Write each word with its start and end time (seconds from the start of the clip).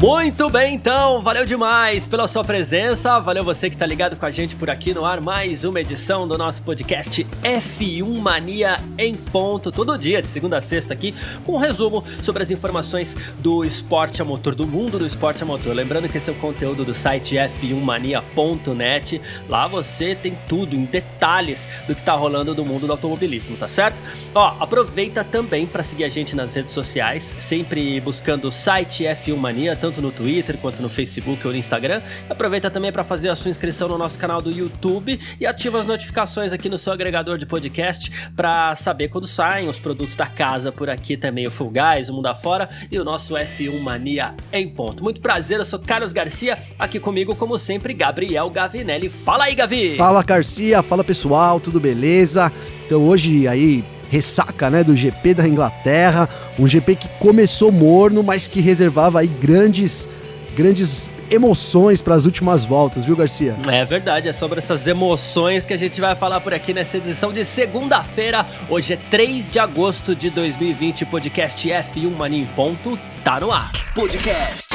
Muito 0.00 0.48
bem, 0.48 0.76
então, 0.76 1.20
valeu 1.20 1.44
demais 1.44 2.06
pela 2.06 2.28
sua 2.28 2.44
presença, 2.44 3.18
valeu 3.18 3.42
você 3.42 3.68
que 3.68 3.76
tá 3.76 3.84
ligado 3.84 4.14
com 4.14 4.24
a 4.24 4.30
gente 4.30 4.54
por 4.54 4.70
aqui 4.70 4.94
no 4.94 5.04
ar, 5.04 5.20
mais 5.20 5.64
uma 5.64 5.80
edição 5.80 6.28
do 6.28 6.38
nosso 6.38 6.62
podcast 6.62 7.26
F1 7.42 8.06
Mania 8.20 8.76
em 8.96 9.16
ponto, 9.16 9.72
todo 9.72 9.98
dia, 9.98 10.22
de 10.22 10.30
segunda 10.30 10.58
a 10.58 10.60
sexta 10.60 10.94
aqui, 10.94 11.12
com 11.44 11.54
um 11.54 11.56
resumo 11.56 12.04
sobre 12.22 12.44
as 12.44 12.50
informações 12.52 13.16
do 13.40 13.64
esporte 13.64 14.22
a 14.22 14.24
motor, 14.24 14.54
do 14.54 14.68
mundo 14.68 15.00
do 15.00 15.06
esporte 15.06 15.42
a 15.42 15.46
motor. 15.46 15.74
Lembrando 15.74 16.08
que 16.08 16.16
esse 16.16 16.30
é 16.30 16.32
o 16.32 16.36
conteúdo 16.36 16.84
do 16.84 16.94
site 16.94 17.34
f1mania.net, 17.34 19.20
lá 19.48 19.66
você 19.66 20.14
tem 20.14 20.38
tudo 20.48 20.76
em 20.76 20.84
detalhes 20.84 21.68
do 21.88 21.94
que 21.96 22.02
tá 22.04 22.14
rolando 22.14 22.54
no 22.54 22.64
mundo 22.64 22.86
do 22.86 22.92
automobilismo, 22.92 23.56
tá 23.56 23.66
certo? 23.66 24.00
Ó, 24.32 24.54
aproveita 24.60 25.24
também 25.24 25.66
para 25.66 25.82
seguir 25.82 26.04
a 26.04 26.08
gente 26.08 26.36
nas 26.36 26.54
redes 26.54 26.70
sociais, 26.70 27.34
sempre 27.40 28.00
buscando 28.00 28.46
o 28.46 28.52
site 28.52 29.02
F1 29.02 29.36
Mania, 29.36 29.74
tanto 29.74 29.87
no 29.96 30.12
Twitter 30.12 30.56
quanto 30.58 30.82
no 30.82 30.88
Facebook 30.88 31.46
ou 31.46 31.52
no 31.52 31.58
Instagram. 31.58 32.02
Aproveita 32.28 32.70
também 32.70 32.92
para 32.92 33.02
fazer 33.02 33.28
a 33.28 33.34
sua 33.34 33.50
inscrição 33.50 33.88
no 33.88 33.96
nosso 33.98 34.18
canal 34.18 34.40
do 34.40 34.50
YouTube 34.50 35.18
e 35.40 35.46
ativa 35.46 35.80
as 35.80 35.86
notificações 35.86 36.52
aqui 36.52 36.68
no 36.68 36.76
seu 36.76 36.92
agregador 36.92 37.38
de 37.38 37.46
podcast 37.46 38.10
para 38.36 38.74
saber 38.74 39.08
quando 39.08 39.26
saem 39.26 39.68
os 39.68 39.78
produtos 39.78 40.16
da 40.16 40.26
casa 40.26 40.70
por 40.70 40.90
aqui 40.90 41.16
também, 41.16 41.46
o 41.46 41.50
Full 41.50 41.72
Guys, 41.72 42.08
o 42.08 42.14
Mundo 42.14 42.26
Afora 42.26 42.68
e 42.90 42.98
o 42.98 43.04
nosso 43.04 43.34
F1 43.34 43.80
Mania 43.80 44.34
em 44.52 44.68
ponto. 44.68 45.02
Muito 45.02 45.20
prazer, 45.20 45.58
eu 45.58 45.64
sou 45.64 45.78
Carlos 45.78 46.12
Garcia, 46.12 46.58
aqui 46.78 47.00
comigo, 47.00 47.34
como 47.34 47.58
sempre, 47.58 47.94
Gabriel 47.94 48.50
Gavinelli. 48.50 49.08
Fala 49.08 49.44
aí, 49.44 49.54
Gavi! 49.54 49.96
Fala, 49.96 50.22
Garcia, 50.22 50.82
fala 50.82 51.02
pessoal, 51.02 51.58
tudo 51.58 51.80
beleza? 51.80 52.52
Então 52.86 53.06
hoje 53.06 53.46
aí 53.46 53.84
ressaca, 54.10 54.70
né, 54.70 54.82
do 54.82 54.96
GP 54.96 55.34
da 55.34 55.48
Inglaterra, 55.48 56.28
um 56.58 56.66
GP 56.66 56.96
que 56.96 57.08
começou 57.18 57.70
morno, 57.70 58.22
mas 58.22 58.46
que 58.46 58.60
reservava 58.60 59.20
aí 59.20 59.26
grandes 59.26 60.08
grandes 60.56 61.08
emoções 61.30 62.02
para 62.02 62.14
as 62.14 62.24
últimas 62.24 62.64
voltas, 62.64 63.04
viu, 63.04 63.14
Garcia? 63.14 63.56
É 63.70 63.84
verdade, 63.84 64.28
é 64.28 64.32
sobre 64.32 64.58
essas 64.58 64.86
emoções 64.86 65.64
que 65.64 65.72
a 65.72 65.76
gente 65.76 66.00
vai 66.00 66.14
falar 66.14 66.40
por 66.40 66.52
aqui 66.52 66.72
nessa 66.72 66.96
edição 66.96 67.32
de 67.32 67.44
segunda-feira. 67.44 68.46
Hoje 68.68 68.94
é 68.94 68.96
3 68.96 69.50
de 69.50 69.58
agosto 69.58 70.14
de 70.14 70.30
2020, 70.30 71.06
podcast 71.06 71.68
F1 71.68 72.16
Mania 72.16 72.42
em 72.42 72.46
ponto, 72.46 72.98
tá 73.22 73.40
no 73.40 73.52
ar. 73.52 73.70
Podcast 73.94 74.68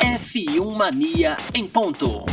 F1 0.00 0.76
Mania 0.76 1.36
em 1.54 1.66
ponto. 1.66 2.31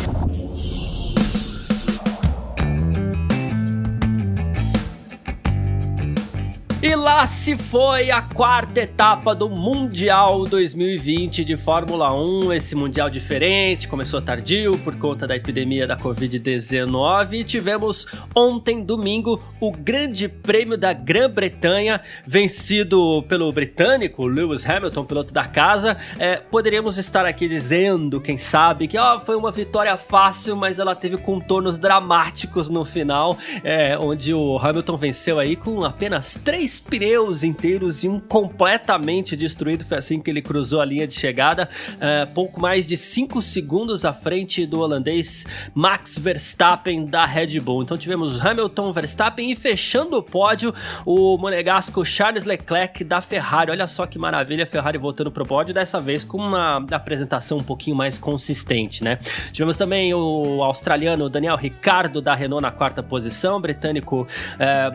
E 6.82 6.96
lá 6.96 7.28
se 7.28 7.58
foi 7.58 8.10
a 8.10 8.22
quarta 8.22 8.80
etapa 8.80 9.36
do 9.36 9.50
Mundial 9.50 10.46
2020 10.46 11.44
de 11.44 11.58
Fórmula 11.58 12.14
1. 12.14 12.54
Esse 12.54 12.74
Mundial 12.74 13.10
diferente, 13.10 13.86
começou 13.86 14.22
tardio 14.22 14.78
por 14.78 14.96
conta 14.96 15.28
da 15.28 15.36
epidemia 15.36 15.86
da 15.86 15.98
Covid-19. 15.98 17.34
E 17.34 17.44
tivemos 17.44 18.08
ontem, 18.34 18.82
domingo, 18.82 19.44
o 19.60 19.74
Grande 19.74 20.30
Prêmio 20.30 20.78
da 20.78 20.94
Grã-Bretanha, 20.94 22.00
vencido 22.26 23.26
pelo 23.28 23.52
britânico 23.52 24.26
Lewis 24.26 24.66
Hamilton, 24.66 25.04
piloto 25.04 25.34
da 25.34 25.44
casa. 25.44 25.98
É, 26.18 26.38
poderíamos 26.38 26.98
estar 26.98 27.26
aqui 27.26 27.50
dizendo, 27.50 28.22
quem 28.22 28.38
sabe, 28.38 28.88
que 28.88 28.98
ó, 28.98 29.20
foi 29.20 29.36
uma 29.36 29.52
vitória 29.52 29.98
fácil, 29.98 30.56
mas 30.56 30.80
ela 30.80 30.96
teve 30.96 31.18
contornos 31.18 31.78
dramáticos 31.78 32.70
no 32.70 32.86
final, 32.86 33.38
é, 33.66 33.98
onde 33.98 34.34
o 34.34 34.58
Hamilton 34.58 34.96
venceu 34.96 35.40
aí 35.40 35.58
com 35.58 35.84
apenas 35.84 36.40
três 36.42 36.69
três 36.70 36.80
pneus 36.80 37.44
inteiros 37.44 38.04
e 38.04 38.08
um 38.08 38.20
completamente 38.20 39.36
destruído. 39.36 39.84
Foi 39.84 39.98
assim 39.98 40.20
que 40.20 40.30
ele 40.30 40.42
cruzou 40.42 40.80
a 40.80 40.86
linha 40.86 41.08
de 41.08 41.14
chegada, 41.14 41.68
uh, 41.96 42.32
pouco 42.34 42.62
mais 42.62 42.86
de 42.86 42.96
5 42.96 43.42
segundos 43.42 44.06
à 44.06 44.14
frente 44.14 44.66
do 44.66 44.80
holandês 44.80 45.48
Max 45.74 46.18
Verstappen 46.18 47.06
da 47.06 47.26
Red 47.26 47.60
Bull. 47.60 47.82
Então 47.82 47.98
tivemos 47.98 48.46
Hamilton, 48.46 48.92
Verstappen 48.92 49.52
e 49.52 49.56
fechando 49.56 50.18
o 50.18 50.24
pódio 50.24 50.74
o 51.06 51.38
monegasco 51.38 52.06
Charles 52.06 52.46
Leclerc 52.46 53.04
da 53.04 53.22
Ferrari. 53.22 53.72
Olha 53.72 53.88
só 53.88 54.06
que 54.06 54.20
maravilha, 54.20 54.64
a 54.64 54.68
Ferrari 54.68 54.98
voltando 54.98 55.32
pro 55.32 55.46
pódio, 55.46 55.74
dessa 55.74 56.00
vez 56.00 56.24
com 56.24 56.38
uma 56.38 56.86
apresentação 56.92 57.58
um 57.58 57.64
pouquinho 57.64 57.96
mais 57.96 58.18
consistente, 58.18 59.04
né? 59.04 59.18
Tivemos 59.52 59.78
também 59.78 60.14
o 60.14 60.62
australiano 60.62 61.30
Daniel 61.30 61.56
Ricardo 61.56 62.22
da 62.22 62.36
Renault 62.36 62.62
na 62.62 62.72
quarta 62.72 63.02
posição, 63.02 63.60
britânico 63.60 64.28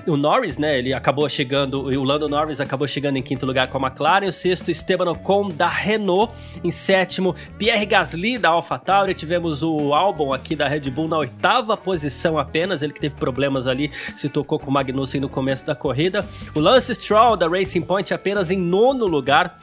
uh, 0.06 0.12
o 0.12 0.16
Norris, 0.16 0.58
né? 0.58 0.78
Ele 0.78 0.92
acabou 0.92 1.28
chegando 1.28 1.63
chegando, 1.64 1.84
o 1.84 2.04
Lando 2.04 2.28
Norris 2.28 2.60
acabou 2.60 2.86
chegando 2.86 3.16
em 3.16 3.22
quinto 3.22 3.47
lugar 3.47 3.69
com 3.69 3.78
a 3.78 3.88
McLaren, 3.88 4.26
o 4.26 4.32
sexto 4.32 4.70
Esteban 4.70 5.10
Ocon 5.10 5.48
da 5.48 5.66
Renault, 5.66 6.32
em 6.62 6.70
sétimo 6.70 7.34
Pierre 7.58 7.86
Gasly 7.86 8.38
da 8.38 8.50
AlphaTauri, 8.50 9.14
tivemos 9.14 9.62
o 9.62 9.94
Albon 9.94 10.32
aqui 10.32 10.54
da 10.54 10.69
Red 10.69 10.91
Bull 10.91 11.08
na 11.08 11.19
oitava 11.19 11.76
posição 11.76 12.38
apenas, 12.38 12.82
ele 12.82 12.92
que 12.92 13.00
teve 13.00 13.14
problemas 13.14 13.66
ali, 13.66 13.91
se 14.14 14.28
tocou 14.28 14.58
com 14.58 14.70
o 14.70 14.72
Magnussen 14.72 15.20
no 15.20 15.28
começo 15.28 15.66
da 15.66 15.74
corrida, 15.74 16.26
o 16.54 16.60
Lance 16.60 16.94
Stroll 16.94 17.36
da 17.36 17.48
Racing 17.48 17.82
Point 17.82 18.12
apenas 18.12 18.50
em 18.50 18.58
nono 18.58 19.06
lugar, 19.06 19.58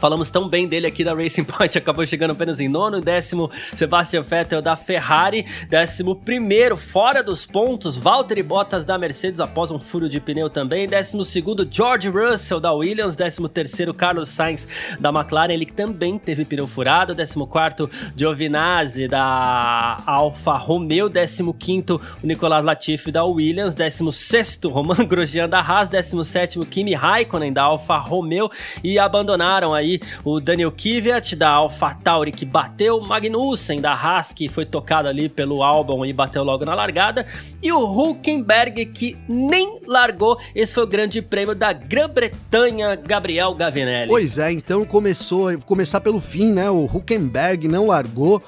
Falamos 0.00 0.30
tão 0.30 0.48
bem 0.48 0.66
dele 0.66 0.86
aqui 0.86 1.04
da 1.04 1.12
Racing 1.12 1.44
Point, 1.44 1.76
acabou 1.76 2.06
chegando 2.06 2.30
apenas 2.30 2.58
em 2.58 2.68
nono. 2.68 3.02
Décimo, 3.02 3.50
Sebastian 3.76 4.22
Vettel 4.22 4.62
da 4.62 4.74
Ferrari. 4.74 5.44
Décimo 5.68 6.16
primeiro, 6.16 6.74
fora 6.74 7.22
dos 7.22 7.44
pontos, 7.44 7.98
Valtteri 7.98 8.42
Bottas 8.42 8.82
da 8.82 8.96
Mercedes 8.96 9.40
após 9.40 9.70
um 9.70 9.78
furo 9.78 10.08
de 10.08 10.18
pneu 10.18 10.48
também. 10.48 10.88
Décimo 10.88 11.22
segundo, 11.22 11.68
George 11.70 12.08
Russell 12.08 12.60
da 12.60 12.72
Williams. 12.72 13.14
Décimo 13.14 13.46
terceiro, 13.46 13.92
Carlos 13.92 14.30
Sainz 14.30 14.66
da 14.98 15.10
McLaren, 15.10 15.52
ele 15.52 15.66
também 15.66 16.18
teve 16.18 16.46
pneu 16.46 16.66
furado. 16.66 17.14
Décimo 17.14 17.46
quarto, 17.46 17.90
Giovinazzi 18.16 19.06
da 19.06 19.98
Alfa 20.06 20.56
Romeo. 20.56 21.10
Décimo 21.10 21.52
quinto, 21.52 22.00
Nicolas 22.22 22.64
Latifi 22.64 23.12
da 23.12 23.22
Williams. 23.26 23.74
Décimo 23.74 24.10
sexto, 24.10 24.70
Roman 24.70 25.04
Grosjean 25.04 25.46
da 25.46 25.60
Haas. 25.60 25.90
Décimo 25.90 26.24
sétimo, 26.24 26.64
Kimi 26.64 26.94
Raikkonen 26.94 27.52
da 27.52 27.64
Alfa 27.64 27.98
Romeo. 27.98 28.50
E 28.82 28.98
abandonaram 28.98 29.74
aí 29.74 29.89
aí 29.90 30.00
o 30.24 30.40
Daniel 30.40 30.70
Kvyat 30.70 31.34
da 31.34 31.50
AlphaTauri 31.50 32.30
que 32.30 32.44
bateu, 32.44 33.00
Magnussen 33.00 33.80
da 33.80 33.92
Haas 33.92 34.32
que 34.32 34.48
foi 34.48 34.64
tocado 34.64 35.08
ali 35.08 35.28
pelo 35.28 35.62
Albon 35.62 36.04
e 36.04 36.12
bateu 36.12 36.44
logo 36.44 36.64
na 36.64 36.74
largada, 36.74 37.26
e 37.62 37.72
o 37.72 37.80
Hulkenberg 37.80 38.86
que 38.86 39.16
nem 39.28 39.80
largou. 39.86 40.38
Esse 40.54 40.74
foi 40.74 40.84
o 40.84 40.86
grande 40.86 41.20
prêmio 41.22 41.54
da 41.54 41.72
Grã-Bretanha, 41.72 42.94
Gabriel 42.94 43.54
Gavinelli. 43.54 44.08
Pois 44.08 44.38
é, 44.38 44.52
então 44.52 44.84
começou, 44.84 45.56
começar 45.60 46.00
pelo 46.00 46.20
fim, 46.20 46.52
né? 46.52 46.70
O 46.70 46.84
Hulkenberg 46.86 47.66
não 47.66 47.86
largou 47.86 48.42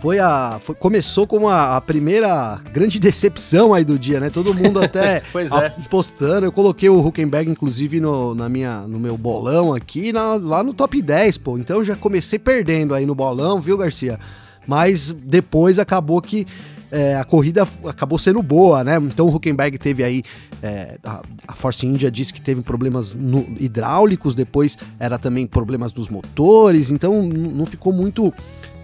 foi 0.00 0.18
a. 0.18 0.60
Foi, 0.62 0.74
começou 0.74 1.26
como 1.26 1.48
a, 1.48 1.76
a, 1.76 1.80
primeira 1.80 2.60
grande 2.72 2.98
decepção 2.98 3.72
aí 3.72 3.84
do 3.84 3.98
dia, 3.98 4.20
né? 4.20 4.30
Todo 4.30 4.54
mundo 4.54 4.80
até 4.84 5.16
é. 5.16 5.70
postando. 5.88 6.46
Eu 6.46 6.52
coloquei 6.52 6.88
o 6.88 7.06
Huckenberg, 7.06 7.50
inclusive, 7.50 8.00
no, 8.00 8.34
na 8.34 8.48
minha, 8.48 8.82
no 8.82 8.98
meu 8.98 9.16
bolão 9.16 9.74
aqui, 9.74 10.12
na, 10.12 10.34
lá 10.34 10.62
no 10.62 10.74
top 10.74 11.00
10, 11.00 11.38
pô. 11.38 11.58
Então 11.58 11.82
já 11.82 11.96
comecei 11.96 12.38
perdendo 12.38 12.94
aí 12.94 13.06
no 13.06 13.14
bolão, 13.14 13.60
viu, 13.60 13.78
Garcia? 13.78 14.18
Mas 14.66 15.10
depois 15.10 15.78
acabou 15.78 16.20
que. 16.20 16.46
É, 16.92 17.16
a 17.16 17.24
corrida 17.24 17.66
acabou 17.86 18.20
sendo 18.20 18.40
boa, 18.40 18.84
né? 18.84 18.98
Então 18.98 19.26
o 19.26 19.34
Huckenberg 19.34 19.78
teve 19.78 20.04
aí. 20.04 20.22
É, 20.62 20.96
a, 21.04 21.22
a, 21.48 21.54
Force 21.54 21.84
India 21.84 22.10
disse 22.10 22.32
que 22.32 22.40
teve 22.40 22.62
problemas 22.62 23.14
no, 23.14 23.46
hidráulicos, 23.58 24.34
depois 24.34 24.78
era 24.98 25.18
também 25.18 25.46
problemas 25.46 25.92
dos 25.92 26.08
motores, 26.08 26.90
então 26.90 27.22
não 27.22 27.66
ficou 27.66 27.92
muito 27.92 28.32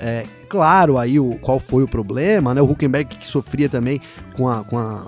é, 0.00 0.22
claro 0.48 0.96
aí 0.96 1.20
o, 1.20 1.38
qual 1.40 1.60
foi 1.60 1.82
o 1.82 1.88
problema, 1.88 2.54
né? 2.54 2.62
O 2.62 2.64
Huckenberg 2.64 3.16
que 3.16 3.26
sofria 3.26 3.68
também 3.68 4.00
com 4.34 4.48
a, 4.48 4.64
com 4.64 4.78
a 4.78 5.04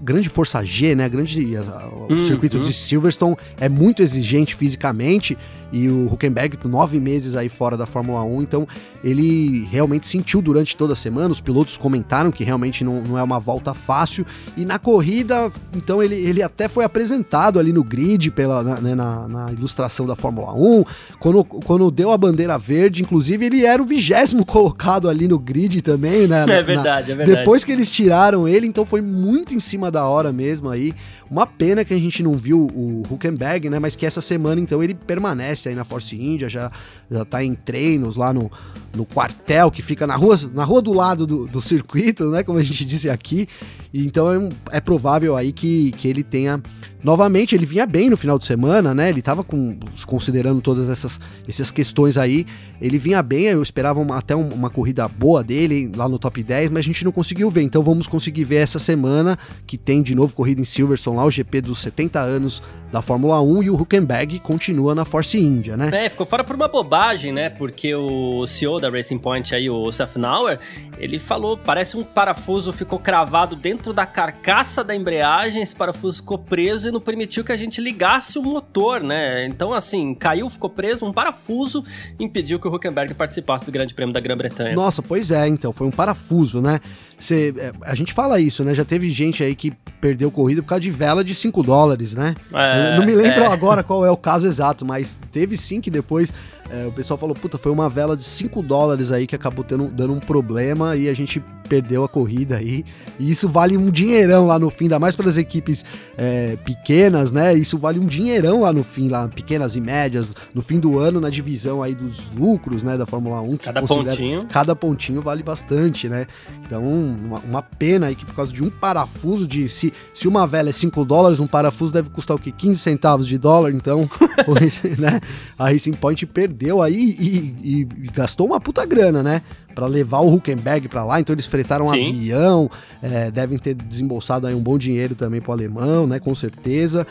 grande 0.00 0.28
força 0.28 0.64
G, 0.64 0.94
né? 0.94 1.08
Grande, 1.08 1.56
a, 1.56 1.88
o 1.88 2.06
hum, 2.08 2.26
circuito 2.26 2.58
hum. 2.58 2.62
de 2.62 2.72
Silverstone 2.72 3.36
é 3.60 3.68
muito 3.68 4.00
exigente 4.02 4.54
fisicamente 4.54 5.36
e 5.72 5.88
o 5.88 6.12
Huckenberg, 6.12 6.58
nove 6.64 7.00
meses 7.00 7.34
aí 7.34 7.48
fora 7.48 7.76
da 7.76 7.86
Fórmula 7.86 8.22
1, 8.22 8.42
então 8.42 8.68
ele 9.02 9.66
realmente 9.70 10.06
sentiu 10.06 10.42
durante 10.42 10.76
toda 10.76 10.92
a 10.92 10.96
semana. 10.96 11.30
Os 11.30 11.40
pilotos 11.40 11.78
comentaram 11.78 12.30
que 12.30 12.44
realmente 12.44 12.84
não, 12.84 13.00
não 13.00 13.18
é 13.18 13.22
uma 13.22 13.40
volta 13.40 13.72
fácil. 13.72 14.26
E 14.56 14.64
na 14.64 14.78
corrida, 14.78 15.50
então 15.74 16.02
ele, 16.02 16.14
ele 16.14 16.42
até 16.42 16.68
foi 16.68 16.84
apresentado 16.84 17.58
ali 17.58 17.72
no 17.72 17.82
grid, 17.82 18.30
pela, 18.30 18.62
né, 18.62 18.94
na, 18.94 19.26
na, 19.26 19.52
ilustração 19.52 20.06
da 20.06 20.14
Fórmula 20.14 20.52
1. 20.52 20.84
Quando, 21.18 21.44
quando 21.44 21.90
deu 21.90 22.10
a 22.10 22.18
bandeira 22.18 22.58
verde, 22.58 23.02
inclusive, 23.02 23.46
ele 23.46 23.64
era 23.64 23.82
o 23.82 23.86
vigésimo 23.86 24.44
colocado 24.44 25.08
ali 25.08 25.26
no 25.26 25.38
grid 25.38 25.80
também, 25.80 26.26
né? 26.26 26.42
é 26.48 26.62
verdade, 26.62 27.08
na, 27.08 27.14
é 27.14 27.16
verdade. 27.16 27.38
Depois 27.38 27.64
que 27.64 27.72
eles 27.72 27.90
tiraram 27.90 28.46
ele, 28.46 28.66
então 28.66 28.84
foi 28.84 29.00
muito 29.00 29.54
em 29.54 29.60
cima 29.60 29.90
da 29.90 30.04
hora 30.04 30.32
mesmo 30.32 30.68
aí. 30.68 30.94
Uma 31.30 31.46
pena 31.46 31.82
que 31.82 31.94
a 31.94 31.98
gente 31.98 32.22
não 32.22 32.36
viu 32.36 32.68
o 32.74 33.02
Huckenberg, 33.10 33.70
né? 33.70 33.78
Mas 33.78 33.96
que 33.96 34.04
essa 34.04 34.20
semana, 34.20 34.60
então, 34.60 34.82
ele 34.82 34.92
permanece 34.94 35.61
aí 35.68 35.74
na 35.74 35.84
Force 35.84 36.14
India, 36.16 36.48
já, 36.48 36.70
já 37.10 37.24
tá 37.24 37.44
em 37.44 37.54
treinos 37.54 38.16
lá 38.16 38.32
no, 38.32 38.50
no 38.94 39.04
quartel 39.04 39.70
que 39.70 39.82
fica 39.82 40.06
na 40.06 40.16
rua, 40.16 40.36
na 40.52 40.64
rua 40.64 40.82
do 40.82 40.92
lado 40.92 41.26
do, 41.26 41.46
do 41.46 41.62
circuito, 41.62 42.30
né? 42.30 42.42
Como 42.42 42.58
a 42.58 42.62
gente 42.62 42.84
disse 42.84 43.08
aqui. 43.08 43.48
Então 43.94 44.30
é, 44.70 44.76
é, 44.78 44.80
provável 44.80 45.36
aí 45.36 45.52
que, 45.52 45.92
que 45.92 46.08
ele 46.08 46.22
tenha. 46.22 46.62
Novamente, 47.04 47.54
ele 47.54 47.66
vinha 47.66 47.84
bem 47.84 48.08
no 48.08 48.16
final 48.16 48.38
de 48.38 48.46
semana, 48.46 48.94
né? 48.94 49.08
Ele 49.08 49.20
tava 49.20 49.42
com, 49.42 49.76
considerando 50.06 50.60
todas 50.60 50.88
essas, 50.88 51.20
essas 51.48 51.70
questões 51.70 52.16
aí. 52.16 52.46
Ele 52.80 52.96
vinha 52.96 53.20
bem, 53.22 53.46
eu 53.46 53.62
esperava 53.62 54.00
uma, 54.00 54.18
até 54.18 54.36
uma 54.36 54.70
corrida 54.70 55.06
boa 55.08 55.42
dele 55.42 55.90
lá 55.96 56.08
no 56.08 56.18
top 56.18 56.42
10, 56.42 56.70
mas 56.70 56.80
a 56.80 56.82
gente 56.82 57.04
não 57.04 57.12
conseguiu 57.12 57.50
ver. 57.50 57.62
Então 57.62 57.82
vamos 57.82 58.06
conseguir 58.06 58.44
ver 58.44 58.56
essa 58.56 58.78
semana 58.78 59.36
que 59.66 59.76
tem 59.76 60.02
de 60.02 60.14
novo 60.14 60.34
corrida 60.34 60.60
em 60.60 60.64
Silverstone 60.64 61.16
lá, 61.16 61.24
o 61.24 61.30
GP 61.30 61.60
dos 61.60 61.82
70 61.82 62.20
anos 62.20 62.62
da 62.92 63.02
Fórmula 63.02 63.40
1 63.40 63.62
e 63.62 63.70
o 63.70 63.74
Huckenberg 63.74 64.38
continua 64.40 64.94
na 64.94 65.04
Force 65.04 65.38
India, 65.38 65.51
né? 65.76 65.90
É, 65.92 66.08
ficou 66.08 66.26
fora 66.26 66.42
por 66.44 66.56
uma 66.56 66.68
bobagem, 66.68 67.32
né? 67.32 67.50
Porque 67.50 67.94
o 67.94 68.46
CEO 68.46 68.80
da 68.80 68.88
Racing 68.88 69.18
Point 69.18 69.54
aí, 69.54 69.68
o 69.68 69.90
Safnauer, 69.90 70.58
ele 70.98 71.18
falou, 71.18 71.56
parece 71.56 71.96
um 71.96 72.04
parafuso 72.04 72.72
ficou 72.72 72.98
cravado 72.98 73.56
dentro 73.56 73.92
da 73.92 74.06
carcaça 74.06 74.82
da 74.82 74.94
embreagem, 74.94 75.62
esse 75.62 75.74
parafuso 75.74 76.18
ficou 76.18 76.38
preso 76.38 76.88
e 76.88 76.92
não 76.92 77.00
permitiu 77.00 77.44
que 77.44 77.52
a 77.52 77.56
gente 77.56 77.80
ligasse 77.80 78.38
o 78.38 78.42
motor, 78.42 79.02
né? 79.02 79.46
Então, 79.46 79.72
assim, 79.72 80.14
caiu, 80.14 80.48
ficou 80.48 80.70
preso, 80.70 81.04
um 81.04 81.12
parafuso 81.12 81.84
impediu 82.18 82.58
que 82.58 82.68
o 82.68 82.74
Huckenberg 82.74 83.14
participasse 83.14 83.64
do 83.64 83.72
Grande 83.72 83.94
Prêmio 83.94 84.12
da 84.12 84.20
Grã-Bretanha. 84.20 84.74
Nossa, 84.74 85.02
pois 85.02 85.30
é, 85.30 85.46
então, 85.48 85.72
foi 85.72 85.86
um 85.86 85.90
parafuso, 85.90 86.60
né? 86.60 86.80
Cê, 87.18 87.54
é, 87.56 87.72
a 87.82 87.94
gente 87.94 88.12
fala 88.12 88.40
isso, 88.40 88.64
né? 88.64 88.74
Já 88.74 88.84
teve 88.84 89.10
gente 89.10 89.44
aí 89.44 89.54
que 89.54 89.72
perdeu 90.00 90.30
corrida 90.30 90.60
por 90.60 90.68
causa 90.68 90.80
de 90.80 90.90
vela 90.90 91.22
de 91.22 91.34
5 91.34 91.62
dólares, 91.62 92.14
né? 92.14 92.34
É, 92.52 92.96
não 92.96 93.06
me 93.06 93.14
lembro 93.14 93.44
é. 93.44 93.46
agora 93.46 93.84
qual 93.84 94.04
é 94.04 94.10
o 94.10 94.16
caso 94.16 94.46
exato, 94.46 94.84
mas 94.84 95.20
teve 95.32 95.56
sim 95.56 95.80
que 95.80 95.90
depois 95.90 96.32
é, 96.70 96.86
o 96.86 96.92
pessoal 96.92 97.18
falou, 97.18 97.34
puta, 97.34 97.58
foi 97.58 97.72
uma 97.72 97.88
vela 97.88 98.16
de 98.16 98.22
5 98.22 98.62
dólares 98.62 99.10
aí 99.10 99.26
que 99.26 99.34
acabou 99.34 99.64
tendo, 99.64 99.88
dando 99.88 100.12
um 100.12 100.20
problema 100.20 100.94
e 100.96 101.08
a 101.08 101.14
gente 101.14 101.42
perdeu 101.68 102.04
a 102.04 102.08
corrida 102.08 102.56
aí. 102.56 102.84
E 103.18 103.30
isso 103.30 103.48
vale 103.48 103.76
um 103.76 103.90
dinheirão 103.90 104.46
lá 104.46 104.58
no 104.58 104.70
fim, 104.70 104.84
ainda 104.84 104.98
mais 104.98 105.14
para 105.14 105.28
as 105.28 105.36
equipes 105.36 105.84
é, 106.16 106.56
pequenas, 106.64 107.32
né? 107.32 107.54
Isso 107.54 107.76
vale 107.78 107.98
um 107.98 108.06
dinheirão 108.06 108.60
lá 108.60 108.72
no 108.72 108.82
fim, 108.82 109.08
lá, 109.08 109.28
pequenas 109.28 109.76
e 109.76 109.80
médias, 109.80 110.34
no 110.54 110.62
fim 110.62 110.78
do 110.78 110.98
ano, 110.98 111.20
na 111.20 111.30
divisão 111.30 111.82
aí 111.82 111.94
dos 111.94 112.30
lucros, 112.36 112.82
né, 112.82 112.96
da 112.96 113.06
Fórmula 113.06 113.40
1. 113.40 113.56
cada 113.56 113.82
pontinho. 113.82 114.46
Cada 114.50 114.76
pontinho 114.76 115.20
vale 115.22 115.42
bastante, 115.42 116.08
né? 116.08 116.26
Então, 116.64 116.82
uma, 116.84 117.38
uma, 117.40 117.62
pena 117.62 118.06
aí 118.06 118.14
que 118.14 118.24
por 118.24 118.34
causa 118.34 118.52
de 118.52 118.62
um 118.62 118.70
parafuso 118.70 119.46
de. 119.46 119.68
Se, 119.68 119.92
se 120.14 120.28
uma 120.28 120.46
vela 120.46 120.68
é 120.68 120.72
5 120.72 121.04
dólares, 121.04 121.40
um 121.40 121.46
parafuso 121.46 121.92
deve 121.92 122.10
custar 122.10 122.36
o 122.36 122.40
quê? 122.40 122.52
15 122.52 122.78
centavos 122.78 123.26
de 123.26 123.38
dólar, 123.38 123.72
então, 123.72 124.08
né? 124.98 125.20
A 125.58 125.70
Racing 125.70 125.92
Point 125.92 126.24
perdeu 126.26 126.52
perdeu 126.52 126.82
aí 126.82 127.16
e, 127.18 127.56
e, 127.62 127.88
e 128.04 128.06
gastou 128.12 128.46
uma 128.46 128.60
puta 128.60 128.84
grana, 128.86 129.22
né? 129.22 129.42
Para 129.74 129.86
levar 129.86 130.20
o 130.20 130.34
Huckenberg 130.34 130.88
para 130.88 131.04
lá, 131.04 131.20
então 131.20 131.34
eles 131.34 131.46
fretaram 131.46 131.86
um 131.86 131.90
avião, 131.90 132.70
é, 133.02 133.30
devem 133.30 133.58
ter 133.58 133.74
desembolsado 133.74 134.46
aí 134.46 134.54
um 134.54 134.62
bom 134.62 134.78
dinheiro 134.78 135.14
também 135.14 135.40
para 135.40 135.50
o 135.50 135.52
alemão, 135.52 136.06
né, 136.06 136.20
com 136.20 136.34
certeza. 136.34 137.06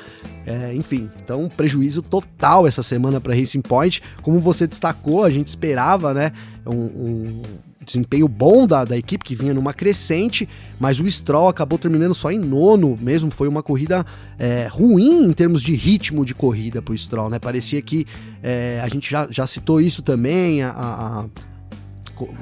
É, 0.46 0.74
enfim, 0.74 1.10
então 1.24 1.50
prejuízo 1.56 2.02
total 2.02 2.68
essa 2.68 2.82
semana 2.82 3.20
para 3.20 3.36
Racing 3.36 3.62
Point. 3.62 4.02
Como 4.22 4.40
você 4.40 4.66
destacou, 4.66 5.24
a 5.24 5.30
gente 5.30 5.48
esperava, 5.48 6.14
né, 6.14 6.32
um, 6.66 6.76
um 6.76 7.42
desempenho 7.86 8.28
bom 8.28 8.68
da, 8.68 8.86
da 8.86 8.98
equipe, 8.98 9.24
que 9.24 9.36
vinha 9.36 9.54
numa 9.54 9.74
crescente, 9.74 10.48
mas 10.80 11.00
o 11.00 11.10
Stroll 11.10 11.50
acabou 11.50 11.80
terminando 11.80 12.14
só 12.14 12.32
em 12.32 12.40
nono 12.40 12.98
mesmo. 13.00 13.32
Foi 13.32 13.48
uma 13.48 13.64
corrida 13.64 14.06
é, 14.38 14.68
ruim 14.70 15.26
em 15.26 15.34
termos 15.34 15.62
de 15.62 15.74
ritmo 15.74 16.24
de 16.24 16.34
corrida 16.34 16.82
para 16.82 16.94
o 16.94 16.98
Stroll, 16.98 17.30
né? 17.30 17.40
Parecia 17.40 17.82
que 17.82 18.06
é, 18.42 18.80
a 18.84 18.88
gente 18.88 19.10
já, 19.10 19.28
já 19.30 19.48
citou 19.48 19.82
isso 19.82 20.02
também, 20.02 20.62
a, 20.62 20.72
a 20.72 21.26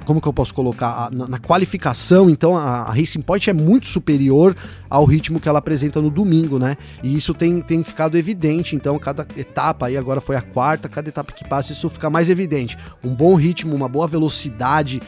como 0.06 0.22
que 0.22 0.28
eu 0.28 0.34
posso 0.34 0.54
colocar? 0.54 1.12
Na, 1.12 1.28
na 1.28 1.40
qualificação, 1.40 2.30
então, 2.30 2.58
a, 2.58 2.82
a, 2.84 2.92
Racing 2.92 3.22
Point 3.22 3.50
é 3.50 3.54
muito 3.54 3.88
superior 3.88 4.56
ao 4.90 5.06
ritmo 5.06 5.40
que 5.40 5.48
ela 5.48 5.60
apresenta 5.60 6.02
no 6.02 6.10
domingo, 6.10 6.60
né? 6.60 6.78
E 7.04 7.16
isso 7.16 7.34
tem, 7.34 7.62
tem 7.62 7.84
ficado 7.84 8.18
evidente, 8.18 8.76
então, 8.76 8.98
cada 8.98 9.26
etapa 9.38 9.88
aí 9.88 9.98
agora 9.98 10.22
foi 10.22 10.36
a 10.36 10.42
quarta, 10.42 10.90
cada 10.90 11.10
etapa 11.10 11.32
que 11.32 11.48
passa, 11.48 11.72
isso 11.72 11.90
fica 11.90 12.10
mais 12.10 12.30
evidente. 12.30 12.78
Um 13.04 13.14
bom 13.14 13.36
ritmo, 13.36 13.76
uma 13.76 13.88
boa 13.88 14.08
velocidade 14.08 15.00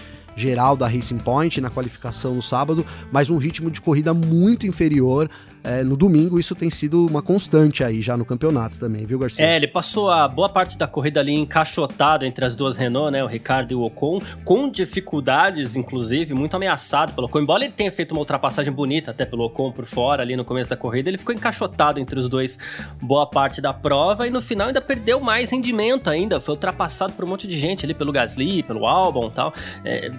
geral 0.41 0.75
da 0.75 0.87
Racing 0.87 1.19
Point 1.19 1.61
na 1.61 1.69
qualificação 1.69 2.33
no 2.33 2.41
sábado, 2.41 2.85
mas 3.11 3.29
um 3.29 3.37
ritmo 3.37 3.69
de 3.69 3.79
corrida 3.79 4.13
muito 4.13 4.65
inferior. 4.65 5.29
É, 5.63 5.83
no 5.83 5.95
domingo, 5.95 6.39
isso 6.39 6.55
tem 6.55 6.71
sido 6.71 7.05
uma 7.05 7.21
constante 7.21 7.83
aí 7.83 8.01
já 8.01 8.17
no 8.17 8.25
campeonato 8.25 8.79
também, 8.79 9.05
viu, 9.05 9.19
Garcia? 9.19 9.45
É, 9.45 9.55
ele 9.55 9.67
passou 9.67 10.09
a 10.09 10.27
boa 10.27 10.49
parte 10.49 10.75
da 10.75 10.87
corrida 10.87 11.19
ali 11.19 11.35
encaixotado 11.35 12.25
entre 12.25 12.43
as 12.43 12.55
duas 12.55 12.77
Renault, 12.77 13.11
né? 13.11 13.23
O 13.23 13.27
Ricardo 13.27 13.71
e 13.71 13.75
o 13.75 13.81
Ocon, 13.81 14.19
com 14.43 14.71
dificuldades, 14.71 15.75
inclusive, 15.75 16.33
muito 16.33 16.55
ameaçado 16.55 17.13
pelo 17.13 17.27
Ocon. 17.27 17.41
Embora 17.41 17.63
ele 17.63 17.73
tenha 17.73 17.91
feito 17.91 18.11
uma 18.13 18.21
ultrapassagem 18.21 18.73
bonita 18.73 19.11
até 19.11 19.23
pelo 19.23 19.45
Ocon 19.45 19.71
por 19.71 19.85
fora 19.85 20.23
ali 20.23 20.35
no 20.35 20.43
começo 20.43 20.69
da 20.69 20.75
corrida, 20.75 21.09
ele 21.09 21.17
ficou 21.19 21.35
encaixotado 21.35 21.99
entre 21.99 22.17
os 22.17 22.27
dois 22.27 22.57
boa 22.99 23.27
parte 23.27 23.61
da 23.61 23.71
prova 23.71 24.25
e 24.25 24.31
no 24.31 24.41
final 24.41 24.67
ainda 24.67 24.81
perdeu 24.81 25.19
mais 25.19 25.51
rendimento 25.51 26.09
ainda. 26.09 26.39
Foi 26.39 26.55
ultrapassado 26.55 27.13
por 27.13 27.23
um 27.23 27.27
monte 27.27 27.47
de 27.47 27.59
gente 27.59 27.85
ali 27.85 27.93
pelo 27.93 28.11
Gasly, 28.11 28.63
pelo 28.63 28.87
Albon 28.87 29.27
e 29.27 29.31
tal. 29.31 29.53
É, 29.85 30.11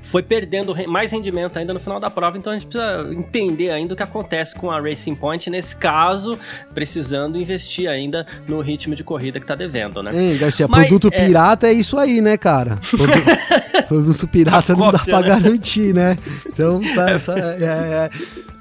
foi 0.00 0.22
perdendo 0.22 0.74
mais 0.88 1.12
rendimento 1.12 1.58
ainda 1.58 1.74
no 1.74 1.80
final 1.80 1.98
da 1.98 2.08
prova, 2.08 2.38
então 2.38 2.52
a 2.52 2.58
gente 2.58 2.68
precisa 2.68 3.08
entender 3.12 3.70
ainda 3.70 3.94
o 3.94 3.96
que 3.96 4.02
acontece 4.02 4.54
com 4.54 4.70
a 4.70 4.80
Racing 4.80 5.14
Point 5.14 5.50
nesse 5.50 5.76
caso, 5.76 6.38
precisando 6.72 7.38
investir 7.38 7.88
ainda 7.88 8.26
no 8.46 8.60
ritmo 8.60 8.94
de 8.94 9.02
corrida 9.02 9.40
que 9.40 9.46
tá 9.46 9.54
devendo, 9.54 10.02
né? 10.02 10.10
Ei, 10.14 10.38
Garcia, 10.38 10.66
Mas, 10.68 10.88
produto 10.88 11.12
é... 11.12 11.26
pirata 11.26 11.66
é 11.66 11.72
isso 11.72 11.98
aí, 11.98 12.20
né, 12.20 12.36
cara? 12.36 12.78
Produto, 12.88 13.86
produto 13.88 14.28
pirata 14.28 14.74
não 14.74 14.90
dá 14.90 14.98
pra 14.98 15.20
né? 15.20 15.28
garantir, 15.28 15.94
né? 15.94 16.16
Então, 16.46 16.80
tá, 16.94 17.10
essa, 17.10 17.38
é, 17.38 17.64
é, 17.64 18.10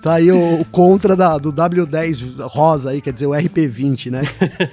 Tá 0.01 0.15
aí 0.15 0.31
o, 0.31 0.61
o 0.61 0.65
contra 0.65 1.15
da, 1.15 1.37
do 1.37 1.51
W10 1.51 2.39
rosa 2.41 2.91
aí, 2.91 3.01
quer 3.01 3.11
dizer, 3.11 3.25
o 3.25 3.31
RP20, 3.31 4.11
né? 4.11 4.21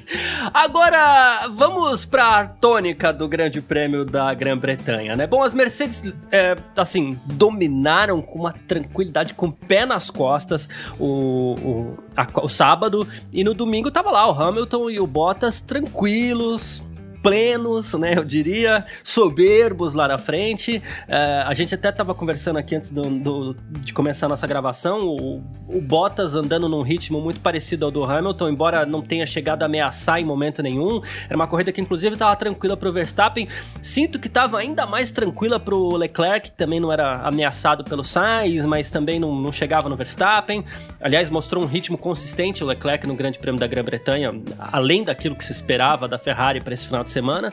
Agora, 0.53 1.49
vamos 1.49 2.05
pra 2.05 2.45
tônica 2.47 3.13
do 3.13 3.27
Grande 3.27 3.61
Prêmio 3.61 4.05
da 4.05 4.33
Grã-Bretanha, 4.35 5.17
né? 5.17 5.27
Bom, 5.27 5.43
as 5.43 5.55
Mercedes, 5.55 6.13
é, 6.31 6.57
assim, 6.77 7.19
dominaram 7.27 8.21
com 8.21 8.39
uma 8.39 8.53
tranquilidade, 8.53 9.35
com 9.35 9.47
o 9.47 9.53
pé 9.53 9.87
nas 9.87 10.11
costas 10.11 10.69
o, 10.99 11.55
o, 11.61 11.97
a, 12.17 12.27
o 12.43 12.49
sábado, 12.49 13.09
e 13.33 13.43
no 13.43 13.55
domingo 13.55 13.91
tava 13.91 14.11
lá 14.11 14.31
o 14.31 14.41
Hamilton 14.41 14.91
e 14.91 15.01
o 15.01 15.07
Bottas 15.07 15.61
tranquilos, 15.61 16.83
plenos, 17.25 17.95
né? 17.95 18.13
Eu 18.19 18.23
diria, 18.23 18.85
soberbos 19.03 19.95
lá 19.95 20.07
na 20.07 20.19
frente. 20.19 20.77
Uh, 21.09 21.47
a 21.47 21.55
gente 21.55 21.75
até 21.75 21.89
estava 21.89 22.15
conversando 22.15 22.59
aqui 22.59 22.77
antes 22.77 22.91
do, 22.91 23.03
do, 23.03 23.57
de 23.81 23.95
começar 23.95 24.27
a 24.27 24.29
nossa 24.29 24.47
gravação. 24.47 25.07
O, 25.07 25.43
o, 25.67 25.81
Bottas 25.81 26.35
andando 26.35 26.69
num 26.69 26.83
ritmo 26.83 27.23
muito 27.23 27.41
parecido 27.41 27.87
ao 27.87 27.91
do 27.91 28.05
Hamilton, 28.05 28.51
embora 28.51 28.85
não 28.85 29.01
tenha 29.01 29.25
chegado 29.25 29.63
a 29.63 29.67
ameaçar 29.67 30.21
em 30.21 30.25
momento 30.25 30.63
nenhum. 30.63 31.01
Era 31.25 31.35
uma 31.35 31.47
corrida 31.47 31.73
que, 31.73 31.81
inclusive, 31.81 32.13
estava 32.13 32.37
tranquila 32.37 32.77
para 32.77 32.91
o 32.91 32.93
Verstappen. 32.93 33.49
Sinto 33.81 34.19
que 34.19 34.27
estava 34.27 34.59
ainda 34.59 34.85
mais 34.85 35.11
tranquila 35.11 35.59
para 35.59 35.75
o 35.75 35.97
Leclerc, 35.97 36.51
que 36.51 36.57
também 36.59 36.79
não 36.79 36.93
era 36.93 37.23
ameaçado 37.27 37.85
pelo 37.85 38.05
Sainz, 38.05 38.67
mas 38.67 38.91
também 38.91 39.19
não, 39.19 39.35
não 39.35 39.51
chegava 39.51 39.89
no 39.89 39.97
Verstappen. 39.97 40.63
Aliás, 41.01 41.31
mostrou 41.31 41.65
um 41.65 41.67
ritmo 41.67 41.97
consistente 41.97 42.63
o 42.63 42.67
Leclerc 42.67 43.07
no 43.07 43.15
Grande 43.15 43.39
Prêmio 43.39 43.59
da 43.59 43.67
Grã-Bretanha, 43.67 44.31
além 44.59 45.03
daquilo 45.05 45.35
que 45.35 45.45
se 45.45 45.53
esperava 45.53 46.07
da 46.07 46.19
Ferrari 46.19 46.61
para 46.61 46.75
esse 46.75 46.87
final 46.87 47.03
de 47.03 47.14
semana. 47.15 47.53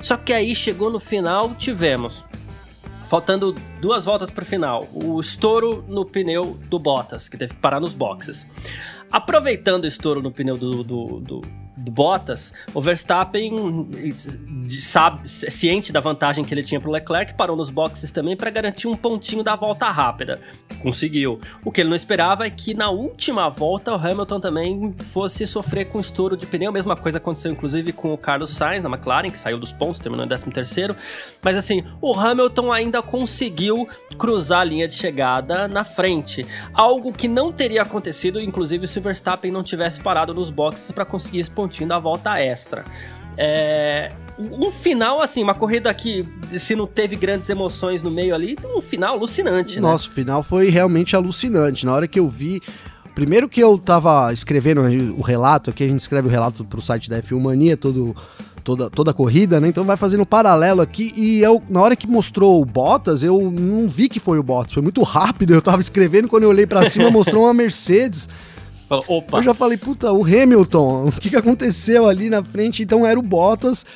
Só 0.00 0.16
que 0.16 0.32
aí 0.32 0.54
chegou 0.54 0.90
no 0.90 0.98
final, 0.98 1.54
tivemos 1.56 2.24
faltando 3.10 3.52
duas 3.80 4.04
voltas 4.04 4.30
para 4.30 4.44
o 4.44 4.46
final, 4.46 4.86
o 4.92 5.18
estouro 5.18 5.84
no 5.88 6.06
pneu 6.06 6.56
do 6.70 6.78
Bottas, 6.78 7.28
que 7.28 7.36
teve 7.36 7.54
que 7.54 7.60
parar 7.60 7.80
nos 7.80 7.92
boxes. 7.92 8.46
Aproveitando 9.10 9.82
o 9.82 9.86
estouro 9.88 10.22
no 10.22 10.30
pneu 10.30 10.56
do, 10.56 10.84
do, 10.84 11.20
do, 11.20 11.40
do 11.80 11.90
Bottas, 11.90 12.52
o 12.74 12.80
Verstappen, 12.80 13.86
sabe, 14.80 15.28
ciente 15.28 15.92
da 15.92 16.00
vantagem 16.00 16.44
que 16.44 16.52
ele 16.52 16.62
tinha 16.62 16.80
para 16.80 16.88
o 16.88 16.92
Leclerc, 16.92 17.34
parou 17.34 17.56
nos 17.56 17.70
boxes 17.70 18.10
também 18.10 18.36
para 18.36 18.50
garantir 18.50 18.86
um 18.86 18.96
pontinho 18.96 19.42
da 19.42 19.56
volta 19.56 19.88
rápida. 19.88 20.40
Conseguiu. 20.82 21.40
O 21.64 21.70
que 21.70 21.80
ele 21.80 21.90
não 21.90 21.96
esperava 21.96 22.46
é 22.46 22.50
que 22.50 22.74
na 22.74 22.90
última 22.90 23.48
volta 23.48 23.92
o 23.92 23.96
Hamilton 23.96 24.40
também 24.40 24.94
fosse 25.02 25.46
sofrer 25.46 25.86
com 25.86 26.00
estouro 26.00 26.36
de 26.36 26.46
pneu. 26.46 26.72
Mesma 26.72 26.96
coisa 26.96 27.18
aconteceu 27.18 27.52
inclusive 27.52 27.92
com 27.92 28.12
o 28.12 28.18
Carlos 28.18 28.50
Sainz 28.50 28.82
na 28.82 28.88
McLaren, 28.88 29.30
que 29.30 29.38
saiu 29.38 29.58
dos 29.58 29.72
pontos, 29.72 30.00
terminou 30.00 30.24
em 30.24 30.28
13º. 30.28 30.96
Mas 31.42 31.56
assim, 31.56 31.82
o 32.00 32.14
Hamilton 32.14 32.72
ainda 32.72 33.02
conseguiu 33.02 33.88
cruzar 34.18 34.60
a 34.60 34.64
linha 34.64 34.88
de 34.88 34.94
chegada 34.94 35.68
na 35.68 35.84
frente. 35.84 36.46
Algo 36.72 37.12
que 37.12 37.28
não 37.28 37.52
teria 37.52 37.82
acontecido, 37.82 38.40
inclusive, 38.40 38.86
se 38.86 38.98
o 38.98 39.02
Verstappen 39.02 39.50
não 39.50 39.62
tivesse 39.62 40.00
parado 40.00 40.32
nos 40.34 40.50
boxes 40.50 40.90
para 40.90 41.04
conseguir 41.04 41.40
esse 41.40 41.50
pontinho 41.50 41.69
da 41.86 41.98
volta 41.98 42.38
extra. 42.38 42.84
É, 43.36 44.12
um 44.38 44.70
final, 44.70 45.20
assim, 45.20 45.42
uma 45.42 45.54
corrida 45.54 45.92
que 45.94 46.26
se 46.58 46.74
não 46.74 46.86
teve 46.86 47.16
grandes 47.16 47.48
emoções 47.48 48.02
no 48.02 48.10
meio 48.10 48.34
ali, 48.34 48.52
então 48.52 48.76
um 48.76 48.80
final 48.80 49.14
alucinante, 49.14 49.76
né? 49.76 49.82
Nossa, 49.82 50.08
o 50.08 50.10
final 50.10 50.42
foi 50.42 50.70
realmente 50.70 51.14
alucinante. 51.14 51.86
Na 51.86 51.94
hora 51.94 52.08
que 52.08 52.18
eu 52.18 52.28
vi 52.28 52.60
primeiro 53.14 53.48
que 53.48 53.60
eu 53.60 53.76
tava 53.76 54.32
escrevendo 54.32 54.80
o 55.16 55.20
relato 55.20 55.70
aqui, 55.70 55.84
a 55.84 55.88
gente 55.88 56.00
escreve 56.00 56.28
o 56.28 56.30
relato 56.30 56.64
pro 56.64 56.80
site 56.80 57.10
da 57.10 57.20
F1 57.20 57.40
Mania, 57.40 57.76
todo 57.76 58.14
toda, 58.60 58.90
toda 58.90 59.10
a 59.10 59.14
corrida, 59.14 59.60
né? 59.60 59.68
Então 59.68 59.84
vai 59.84 59.96
fazendo 59.96 60.20
um 60.20 60.26
paralelo 60.26 60.80
aqui. 60.80 61.12
E 61.16 61.40
eu, 61.40 61.62
na 61.68 61.80
hora 61.80 61.96
que 61.96 62.06
mostrou 62.06 62.60
o 62.60 62.64
Bottas, 62.64 63.22
eu 63.22 63.50
não 63.50 63.88
vi 63.88 64.08
que 64.08 64.20
foi 64.20 64.38
o 64.38 64.42
Bottas. 64.42 64.74
Foi 64.74 64.82
muito 64.82 65.02
rápido. 65.02 65.52
Eu 65.52 65.62
tava 65.62 65.80
escrevendo, 65.80 66.28
quando 66.28 66.44
eu 66.44 66.48
olhei 66.48 66.66
para 66.66 66.88
cima, 66.88 67.10
mostrou 67.10 67.44
uma 67.44 67.54
Mercedes. 67.54 68.28
Opa. 68.90 69.38
Eu 69.38 69.42
já 69.42 69.54
falei, 69.54 69.78
puta, 69.78 70.12
o 70.12 70.24
Hamilton, 70.24 71.08
o 71.08 71.12
que, 71.12 71.30
que 71.30 71.36
aconteceu 71.36 72.08
ali 72.08 72.28
na 72.28 72.42
frente? 72.42 72.82
Então 72.82 73.06
era 73.06 73.18
o 73.18 73.22
Bottas. 73.22 73.86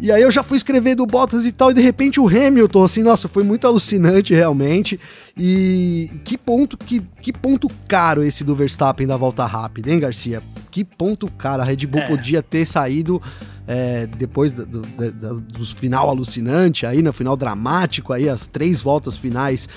E 0.00 0.10
aí 0.10 0.22
eu 0.22 0.30
já 0.32 0.42
fui 0.42 0.56
escrever 0.56 0.96
do 0.96 1.06
Bottas 1.06 1.44
e 1.44 1.52
tal, 1.52 1.70
e 1.70 1.74
de 1.74 1.80
repente 1.80 2.18
o 2.18 2.26
Hamilton, 2.26 2.82
assim, 2.82 3.02
nossa, 3.04 3.28
foi 3.28 3.44
muito 3.44 3.66
alucinante 3.66 4.34
realmente. 4.34 4.98
E 5.36 6.10
que 6.24 6.36
ponto, 6.36 6.76
que, 6.76 7.00
que 7.20 7.32
ponto 7.32 7.68
caro 7.86 8.24
esse 8.24 8.42
do 8.42 8.56
Verstappen 8.56 9.06
da 9.06 9.16
volta 9.16 9.46
rápida, 9.46 9.92
hein, 9.92 10.00
Garcia? 10.00 10.42
Que 10.72 10.82
ponto 10.82 11.30
caro. 11.30 11.62
A 11.62 11.64
Red 11.64 11.86
Bull 11.86 12.00
é. 12.00 12.08
podia 12.08 12.42
ter 12.42 12.66
saído 12.66 13.22
é, 13.66 14.06
depois 14.06 14.52
do, 14.52 14.66
do, 14.66 14.80
do, 14.80 15.40
do, 15.40 15.66
final 15.66 16.08
alucinante, 16.08 16.84
aí 16.84 17.00
no 17.00 17.12
final 17.12 17.36
dramático, 17.36 18.12
aí 18.12 18.28
as 18.28 18.48
três 18.48 18.80
voltas 18.80 19.16
finais 19.16 19.68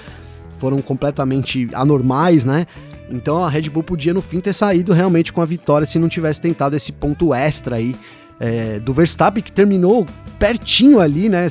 foram 0.57 0.81
completamente 0.81 1.69
anormais, 1.73 2.43
né? 2.43 2.65
Então 3.09 3.43
a 3.43 3.49
Red 3.49 3.69
Bull 3.69 3.83
podia 3.83 4.13
no 4.13 4.21
fim 4.21 4.39
ter 4.39 4.53
saído 4.53 4.93
realmente 4.93 5.31
com 5.31 5.41
a 5.41 5.45
vitória 5.45 5.85
se 5.85 5.99
não 5.99 6.09
tivesse 6.09 6.41
tentado 6.41 6.75
esse 6.75 6.91
ponto 6.91 7.33
extra 7.33 7.75
aí 7.77 7.95
é, 8.39 8.79
do 8.79 8.93
Verstappen, 8.93 9.43
que 9.43 9.51
terminou 9.51 10.05
pertinho 10.39 10.99
ali, 10.99 11.29
né? 11.29 11.47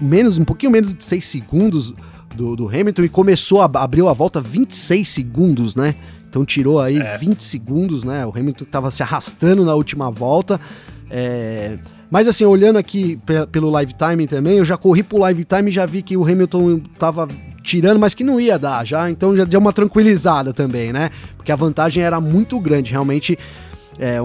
Menos, 0.00 0.38
um 0.38 0.44
pouquinho 0.44 0.72
menos 0.72 0.94
de 0.94 1.02
6 1.02 1.24
segundos 1.24 1.92
do, 2.34 2.56
do 2.56 2.68
Hamilton 2.68 3.02
e 3.02 3.08
começou 3.08 3.60
a 3.60 3.70
abriu 3.74 4.08
a 4.08 4.12
volta 4.12 4.40
26 4.40 5.08
segundos, 5.08 5.74
né? 5.74 5.94
Então 6.28 6.44
tirou 6.44 6.80
aí 6.80 6.98
é. 6.98 7.18
20 7.18 7.42
segundos, 7.42 8.04
né? 8.04 8.24
O 8.24 8.30
Hamilton 8.30 8.64
estava 8.64 8.90
se 8.90 9.02
arrastando 9.02 9.64
na 9.64 9.74
última 9.74 10.10
volta. 10.10 10.60
É... 11.10 11.78
Mas 12.08 12.26
assim, 12.26 12.44
olhando 12.44 12.76
aqui 12.76 13.18
pelo 13.52 13.70
live 13.70 13.92
time 13.94 14.26
também, 14.26 14.58
eu 14.58 14.64
já 14.64 14.76
corri 14.76 15.02
pro 15.02 15.18
live 15.18 15.44
time 15.44 15.70
e 15.70 15.72
já 15.72 15.86
vi 15.86 16.02
que 16.02 16.16
o 16.16 16.24
Hamilton 16.24 16.80
tava 16.98 17.28
tirando, 17.62 17.98
mas 17.98 18.14
que 18.14 18.24
não 18.24 18.40
ia 18.40 18.58
dar 18.58 18.86
já, 18.86 19.10
então 19.10 19.36
já 19.36 19.44
deu 19.44 19.60
uma 19.60 19.72
tranquilizada 19.72 20.52
também, 20.52 20.92
né? 20.92 21.10
Porque 21.36 21.52
a 21.52 21.56
vantagem 21.56 22.02
era 22.02 22.20
muito 22.20 22.58
grande, 22.58 22.90
realmente. 22.90 23.38
É, 23.98 24.18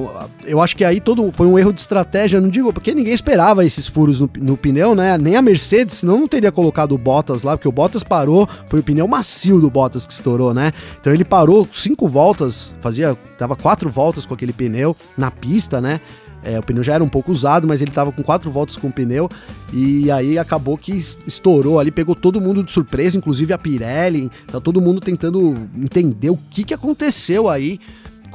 eu 0.46 0.62
acho 0.62 0.78
que 0.78 0.86
aí 0.86 1.02
todo 1.02 1.34
foi 1.34 1.46
um 1.46 1.60
erro 1.60 1.74
de 1.74 1.82
estratégia, 1.82 2.40
não 2.40 2.48
digo, 2.48 2.72
porque 2.72 2.96
ninguém 2.96 3.14
esperava 3.14 3.66
esses 3.66 3.86
furos 3.88 4.22
no, 4.22 4.30
no, 4.40 4.56
pneu, 4.56 4.96
né? 4.96 5.18
Nem 5.18 5.36
a 5.36 5.42
Mercedes, 5.42 5.96
senão 5.96 6.22
não 6.22 6.30
teria 6.30 6.50
colocado 6.50 6.94
o 6.94 6.98
Bottas 6.98 7.44
lá, 7.44 7.58
porque 7.58 7.68
o 7.68 7.74
Bottas 7.74 8.02
parou, 8.02 8.48
foi 8.70 8.80
o 8.80 8.84
pneu 8.84 9.06
macio 9.06 9.60
do 9.60 9.70
Bottas 9.70 10.06
que 10.06 10.14
estourou, 10.14 10.54
né? 10.54 10.72
Então 11.02 11.14
ele 11.14 11.26
parou 11.26 11.68
cinco 11.74 12.08
voltas, 12.08 12.74
fazia, 12.80 13.18
dava 13.38 13.54
quatro 13.58 13.90
voltas 13.90 14.26
com 14.26 14.34
aquele 14.34 14.54
pneu 14.54 14.96
na 15.18 15.30
pista, 15.30 15.82
né? 15.82 16.00
É, 16.46 16.60
o 16.60 16.64
pneu 16.64 16.84
já 16.84 16.94
era 16.94 17.04
um 17.04 17.10
pouco 17.10 17.32
usado, 17.32 17.68
mas 17.68 17.82
ele 17.82 17.90
estava 17.90 18.12
com 18.12 18.22
quatro 18.22 18.52
voltas 18.52 18.76
com 18.76 18.88
o 18.88 18.92
pneu. 18.92 19.28
E 19.74 20.12
aí 20.12 20.38
acabou 20.38 20.78
que 20.78 20.92
estourou 21.26 21.80
ali, 21.80 21.90
pegou 21.90 22.16
todo 22.16 22.40
mundo 22.40 22.64
de 22.64 22.72
surpresa, 22.72 23.18
inclusive 23.18 23.52
a 23.52 23.58
Pirelli. 23.58 24.32
Tá 24.48 24.62
todo 24.62 24.80
mundo 24.80 25.02
tentando 25.02 25.56
entender 25.76 26.30
o 26.30 26.38
que, 26.52 26.64
que 26.64 26.74
aconteceu 26.74 27.50
aí 27.50 27.80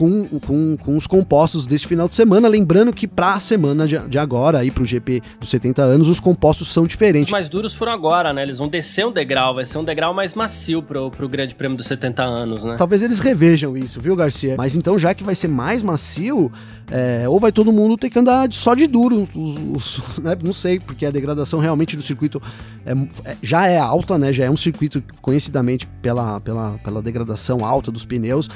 com, 0.00 0.26
com, 0.40 0.78
com 0.78 0.96
os 0.96 1.06
compostos 1.06 1.66
desse 1.66 1.86
final 1.86 2.08
de 2.08 2.14
semana. 2.14 2.48
Lembrando 2.48 2.90
que 2.90 3.06
para 3.06 3.34
a 3.34 3.40
semana 3.40 3.86
de, 3.86 3.98
de 3.98 4.18
agora, 4.18 4.60
aí 4.60 4.70
para 4.70 4.82
o 4.82 4.86
GP 4.86 5.22
dos 5.38 5.50
70 5.50 5.82
anos, 5.82 6.08
os 6.08 6.18
compostos 6.18 6.72
são 6.72 6.86
diferentes. 6.86 7.26
Os 7.26 7.32
mais 7.32 7.50
duros 7.50 7.74
foram 7.74 7.92
agora, 7.92 8.32
né? 8.32 8.42
Eles 8.42 8.56
vão 8.56 8.66
descer 8.66 9.04
um 9.06 9.12
degrau, 9.12 9.54
vai 9.54 9.66
ser 9.66 9.76
um 9.76 9.84
degrau 9.84 10.14
mais 10.14 10.34
macio 10.34 10.82
pro, 10.82 11.10
pro 11.10 11.28
Grande 11.28 11.54
Prêmio 11.54 11.76
dos 11.76 11.86
70 11.86 12.22
anos, 12.22 12.64
né? 12.64 12.76
Talvez 12.78 13.02
eles 13.02 13.18
revejam 13.18 13.76
isso, 13.76 14.00
viu, 14.00 14.16
Garcia? 14.16 14.54
Mas 14.56 14.74
então, 14.74 14.98
já 14.98 15.12
que 15.12 15.22
vai 15.22 15.34
ser 15.34 15.48
mais 15.48 15.82
macio, 15.82 16.50
é, 16.90 17.28
ou 17.28 17.38
vai 17.38 17.52
todo 17.52 17.70
mundo 17.70 17.98
ter 17.98 18.08
que 18.08 18.18
andar 18.18 18.50
só 18.52 18.74
de 18.74 18.86
duro, 18.86 19.28
os, 19.34 19.98
os, 19.98 20.16
né? 20.24 20.34
não 20.42 20.54
sei, 20.54 20.80
porque 20.80 21.04
a 21.04 21.10
degradação 21.10 21.60
realmente 21.60 21.94
do 21.94 22.02
circuito 22.02 22.40
é, 22.86 22.92
é, 23.30 23.36
já 23.42 23.66
é 23.66 23.78
alta, 23.78 24.16
né? 24.16 24.32
Já 24.32 24.46
é 24.46 24.50
um 24.50 24.56
circuito 24.56 25.02
conhecidamente 25.20 25.86
pela, 26.00 26.40
pela, 26.40 26.78
pela 26.82 27.02
degradação 27.02 27.66
alta 27.66 27.92
dos 27.92 28.06
pneus 28.06 28.48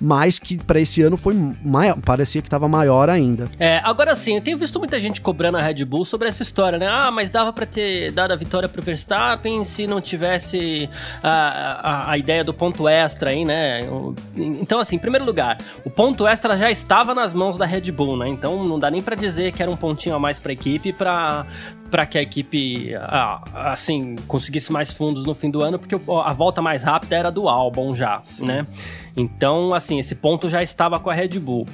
mas 0.00 0.38
que 0.38 0.58
para 0.58 0.80
esse 0.80 1.02
ano 1.02 1.16
foi 1.16 1.34
maior, 1.64 2.00
parecia 2.00 2.40
que 2.40 2.48
estava 2.48 2.68
maior 2.68 3.08
ainda. 3.08 3.48
É, 3.58 3.80
agora 3.84 4.14
sim, 4.14 4.36
eu 4.36 4.40
tenho 4.40 4.58
visto 4.58 4.78
muita 4.78 5.00
gente 5.00 5.20
cobrando 5.20 5.58
a 5.58 5.60
Red 5.60 5.84
Bull 5.84 6.04
sobre 6.04 6.28
essa 6.28 6.42
história, 6.42 6.78
né? 6.78 6.86
Ah, 6.88 7.10
mas 7.10 7.30
dava 7.30 7.52
para 7.52 7.66
ter 7.66 8.12
dado 8.12 8.32
a 8.32 8.36
vitória 8.36 8.68
pro 8.68 8.82
Verstappen 8.82 9.64
se 9.64 9.86
não 9.86 10.00
tivesse 10.00 10.88
a, 11.22 11.30
a, 11.30 12.10
a, 12.12 12.18
ideia 12.18 12.44
do 12.44 12.52
ponto 12.52 12.88
extra 12.88 13.30
aí, 13.30 13.44
né? 13.44 13.80
Então, 14.36 14.78
assim, 14.78 14.96
em 14.96 14.98
primeiro 14.98 15.24
lugar, 15.24 15.58
o 15.84 15.90
ponto 15.90 16.26
extra 16.26 16.56
já 16.56 16.70
estava 16.70 17.14
nas 17.14 17.32
mãos 17.32 17.56
da 17.56 17.66
Red 17.66 17.90
Bull, 17.92 18.16
né? 18.16 18.28
Então 18.28 18.64
não 18.64 18.78
dá 18.78 18.90
nem 18.90 19.00
para 19.00 19.14
dizer 19.14 19.52
que 19.52 19.62
era 19.62 19.70
um 19.70 19.76
pontinho 19.76 20.14
a 20.14 20.18
mais 20.18 20.38
para 20.38 20.52
a 20.52 20.54
equipe 20.54 20.92
para 20.92 21.46
para 21.90 22.04
que 22.04 22.18
a 22.18 22.22
equipe 22.22 22.90
assim 23.54 24.16
conseguisse 24.26 24.72
mais 24.72 24.92
fundos 24.92 25.24
no 25.24 25.34
fim 25.34 25.50
do 25.50 25.62
ano, 25.62 25.78
porque 25.78 25.94
a 25.94 26.32
volta 26.32 26.60
mais 26.60 26.82
rápida 26.82 27.16
era 27.16 27.30
do 27.30 27.48
Albon 27.48 27.94
já, 27.94 28.22
né? 28.40 28.66
Então, 29.16 29.72
assim, 29.72 29.98
esse 29.98 30.14
ponto 30.14 30.50
já 30.50 30.62
estava 30.62 31.00
com 31.00 31.08
a 31.08 31.14
Red 31.14 31.38
Bull. 31.38 31.66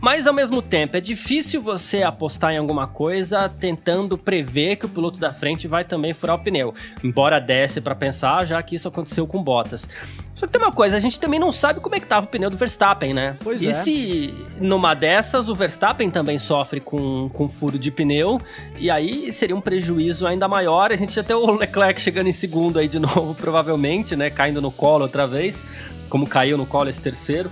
Mas 0.00 0.26
ao 0.26 0.32
mesmo 0.32 0.62
tempo, 0.62 0.96
é 0.96 1.00
difícil 1.00 1.60
você 1.60 2.02
apostar 2.02 2.52
em 2.52 2.56
alguma 2.56 2.86
coisa 2.86 3.48
tentando 3.48 4.16
prever 4.16 4.76
que 4.76 4.86
o 4.86 4.88
piloto 4.88 5.20
da 5.20 5.32
frente 5.32 5.68
vai 5.68 5.84
também 5.84 6.14
furar 6.14 6.36
o 6.36 6.38
pneu. 6.38 6.74
Embora 7.04 7.38
desce 7.38 7.80
para 7.80 7.94
pensar, 7.94 8.46
já 8.46 8.62
que 8.62 8.76
isso 8.76 8.88
aconteceu 8.88 9.26
com 9.26 9.42
Bottas. 9.42 9.88
Só 10.34 10.46
que 10.46 10.52
tem 10.52 10.60
uma 10.60 10.72
coisa, 10.72 10.96
a 10.96 11.00
gente 11.00 11.18
também 11.18 11.40
não 11.40 11.50
sabe 11.50 11.80
como 11.80 11.94
é 11.94 12.00
que 12.00 12.06
tava 12.06 12.26
o 12.26 12.28
pneu 12.28 12.50
do 12.50 12.58
Verstappen, 12.58 13.14
né? 13.14 13.36
Pois 13.42 13.62
e 13.62 13.68
é. 13.68 13.72
se 13.72 14.34
numa 14.60 14.92
dessas 14.92 15.48
o 15.48 15.54
Verstappen 15.54 16.10
também 16.10 16.38
sofre 16.38 16.78
com, 16.78 17.30
com 17.30 17.48
furo 17.48 17.78
de 17.78 17.90
pneu, 17.90 18.38
e 18.78 18.90
aí 18.90 19.32
seria 19.32 19.56
um 19.56 19.62
prejuízo 19.62 20.26
ainda 20.26 20.46
maior. 20.46 20.92
A 20.92 20.96
gente 20.96 21.14
já 21.14 21.22
tem 21.22 21.34
o 21.34 21.52
Leclerc 21.52 21.98
chegando 22.00 22.28
em 22.28 22.34
segundo 22.34 22.78
aí 22.78 22.86
de 22.86 22.98
novo, 23.00 23.34
provavelmente, 23.34 24.14
né? 24.14 24.28
Caindo 24.28 24.60
no 24.60 24.70
colo 24.70 25.04
outra 25.04 25.26
vez 25.26 25.64
como 26.08 26.26
caiu 26.26 26.56
no 26.56 26.66
colo 26.66 26.88
esse 26.88 27.00
terceiro. 27.00 27.50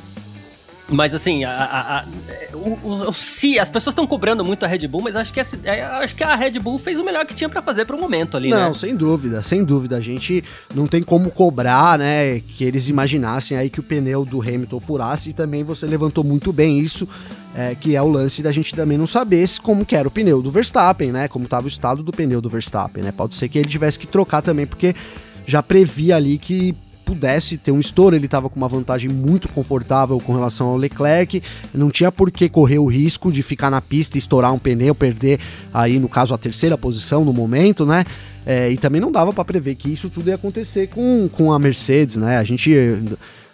Mas 0.88 1.14
assim, 1.14 1.44
a, 1.44 1.50
a, 1.50 1.98
a, 2.00 2.04
o, 2.52 3.08
o, 3.08 3.12
se 3.12 3.58
as 3.58 3.70
pessoas 3.70 3.92
estão 3.92 4.06
cobrando 4.06 4.44
muito 4.44 4.64
a 4.64 4.68
Red 4.68 4.86
Bull, 4.86 5.00
mas 5.00 5.16
acho 5.16 5.32
que, 5.32 5.40
essa, 5.40 5.58
é, 5.64 5.82
acho 5.82 6.14
que 6.14 6.22
a 6.22 6.36
Red 6.36 6.58
Bull 6.58 6.78
fez 6.78 7.00
o 7.00 7.04
melhor 7.04 7.24
que 7.24 7.32
tinha 7.32 7.48
para 7.48 7.62
fazer 7.62 7.86
para 7.86 7.96
o 7.96 7.98
momento 7.98 8.36
ali, 8.36 8.50
não, 8.50 8.56
né? 8.58 8.64
Não, 8.66 8.74
sem 8.74 8.94
dúvida, 8.94 9.42
sem 9.42 9.64
dúvida. 9.64 9.96
A 9.96 10.00
gente 10.00 10.44
não 10.74 10.86
tem 10.86 11.02
como 11.02 11.30
cobrar, 11.30 11.98
né, 11.98 12.38
que 12.40 12.64
eles 12.64 12.88
imaginassem 12.88 13.56
aí 13.56 13.70
que 13.70 13.80
o 13.80 13.82
pneu 13.82 14.26
do 14.26 14.42
Hamilton 14.42 14.78
furasse 14.78 15.30
e 15.30 15.32
também 15.32 15.64
você 15.64 15.86
levantou 15.86 16.22
muito 16.22 16.52
bem 16.52 16.78
isso, 16.78 17.08
é, 17.54 17.74
que 17.74 17.96
é 17.96 18.02
o 18.02 18.08
lance 18.08 18.42
da 18.42 18.52
gente 18.52 18.74
também 18.74 18.98
não 18.98 19.06
saber 19.06 19.48
como 19.62 19.86
que 19.86 19.96
era 19.96 20.06
o 20.06 20.10
pneu 20.10 20.42
do 20.42 20.50
Verstappen, 20.50 21.12
né, 21.12 21.28
como 21.28 21.46
estava 21.46 21.64
o 21.64 21.68
estado 21.68 22.02
do 22.02 22.12
pneu 22.12 22.42
do 22.42 22.50
Verstappen, 22.50 23.02
né? 23.02 23.10
Pode 23.10 23.36
ser 23.36 23.48
que 23.48 23.58
ele 23.58 23.68
tivesse 23.68 23.98
que 23.98 24.06
trocar 24.06 24.42
também, 24.42 24.66
porque 24.66 24.94
já 25.46 25.62
previa 25.62 26.16
ali 26.16 26.36
que 26.36 26.74
pudesse 27.04 27.56
ter 27.56 27.70
um 27.70 27.80
estouro, 27.80 28.16
ele 28.16 28.26
estava 28.26 28.48
com 28.48 28.56
uma 28.56 28.68
vantagem 28.68 29.10
muito 29.10 29.48
confortável 29.48 30.18
com 30.18 30.32
relação 30.32 30.68
ao 30.68 30.76
Leclerc, 30.76 31.42
não 31.72 31.90
tinha 31.90 32.10
por 32.10 32.30
que 32.30 32.48
correr 32.48 32.78
o 32.78 32.86
risco 32.86 33.30
de 33.30 33.42
ficar 33.42 33.70
na 33.70 33.80
pista 33.80 34.16
e 34.16 34.18
estourar 34.18 34.52
um 34.52 34.58
pneu, 34.58 34.94
perder 34.94 35.38
aí, 35.72 35.98
no 35.98 36.08
caso, 36.08 36.34
a 36.34 36.38
terceira 36.38 36.78
posição 36.78 37.24
no 37.24 37.32
momento, 37.32 37.84
né? 37.84 38.04
É, 38.46 38.70
e 38.70 38.76
também 38.76 39.00
não 39.00 39.10
dava 39.10 39.32
para 39.32 39.44
prever 39.44 39.74
que 39.74 39.92
isso 39.92 40.10
tudo 40.10 40.28
ia 40.28 40.34
acontecer 40.34 40.88
com, 40.88 41.28
com 41.32 41.52
a 41.52 41.58
Mercedes, 41.58 42.16
né? 42.16 42.36
A 42.36 42.44
gente. 42.44 42.70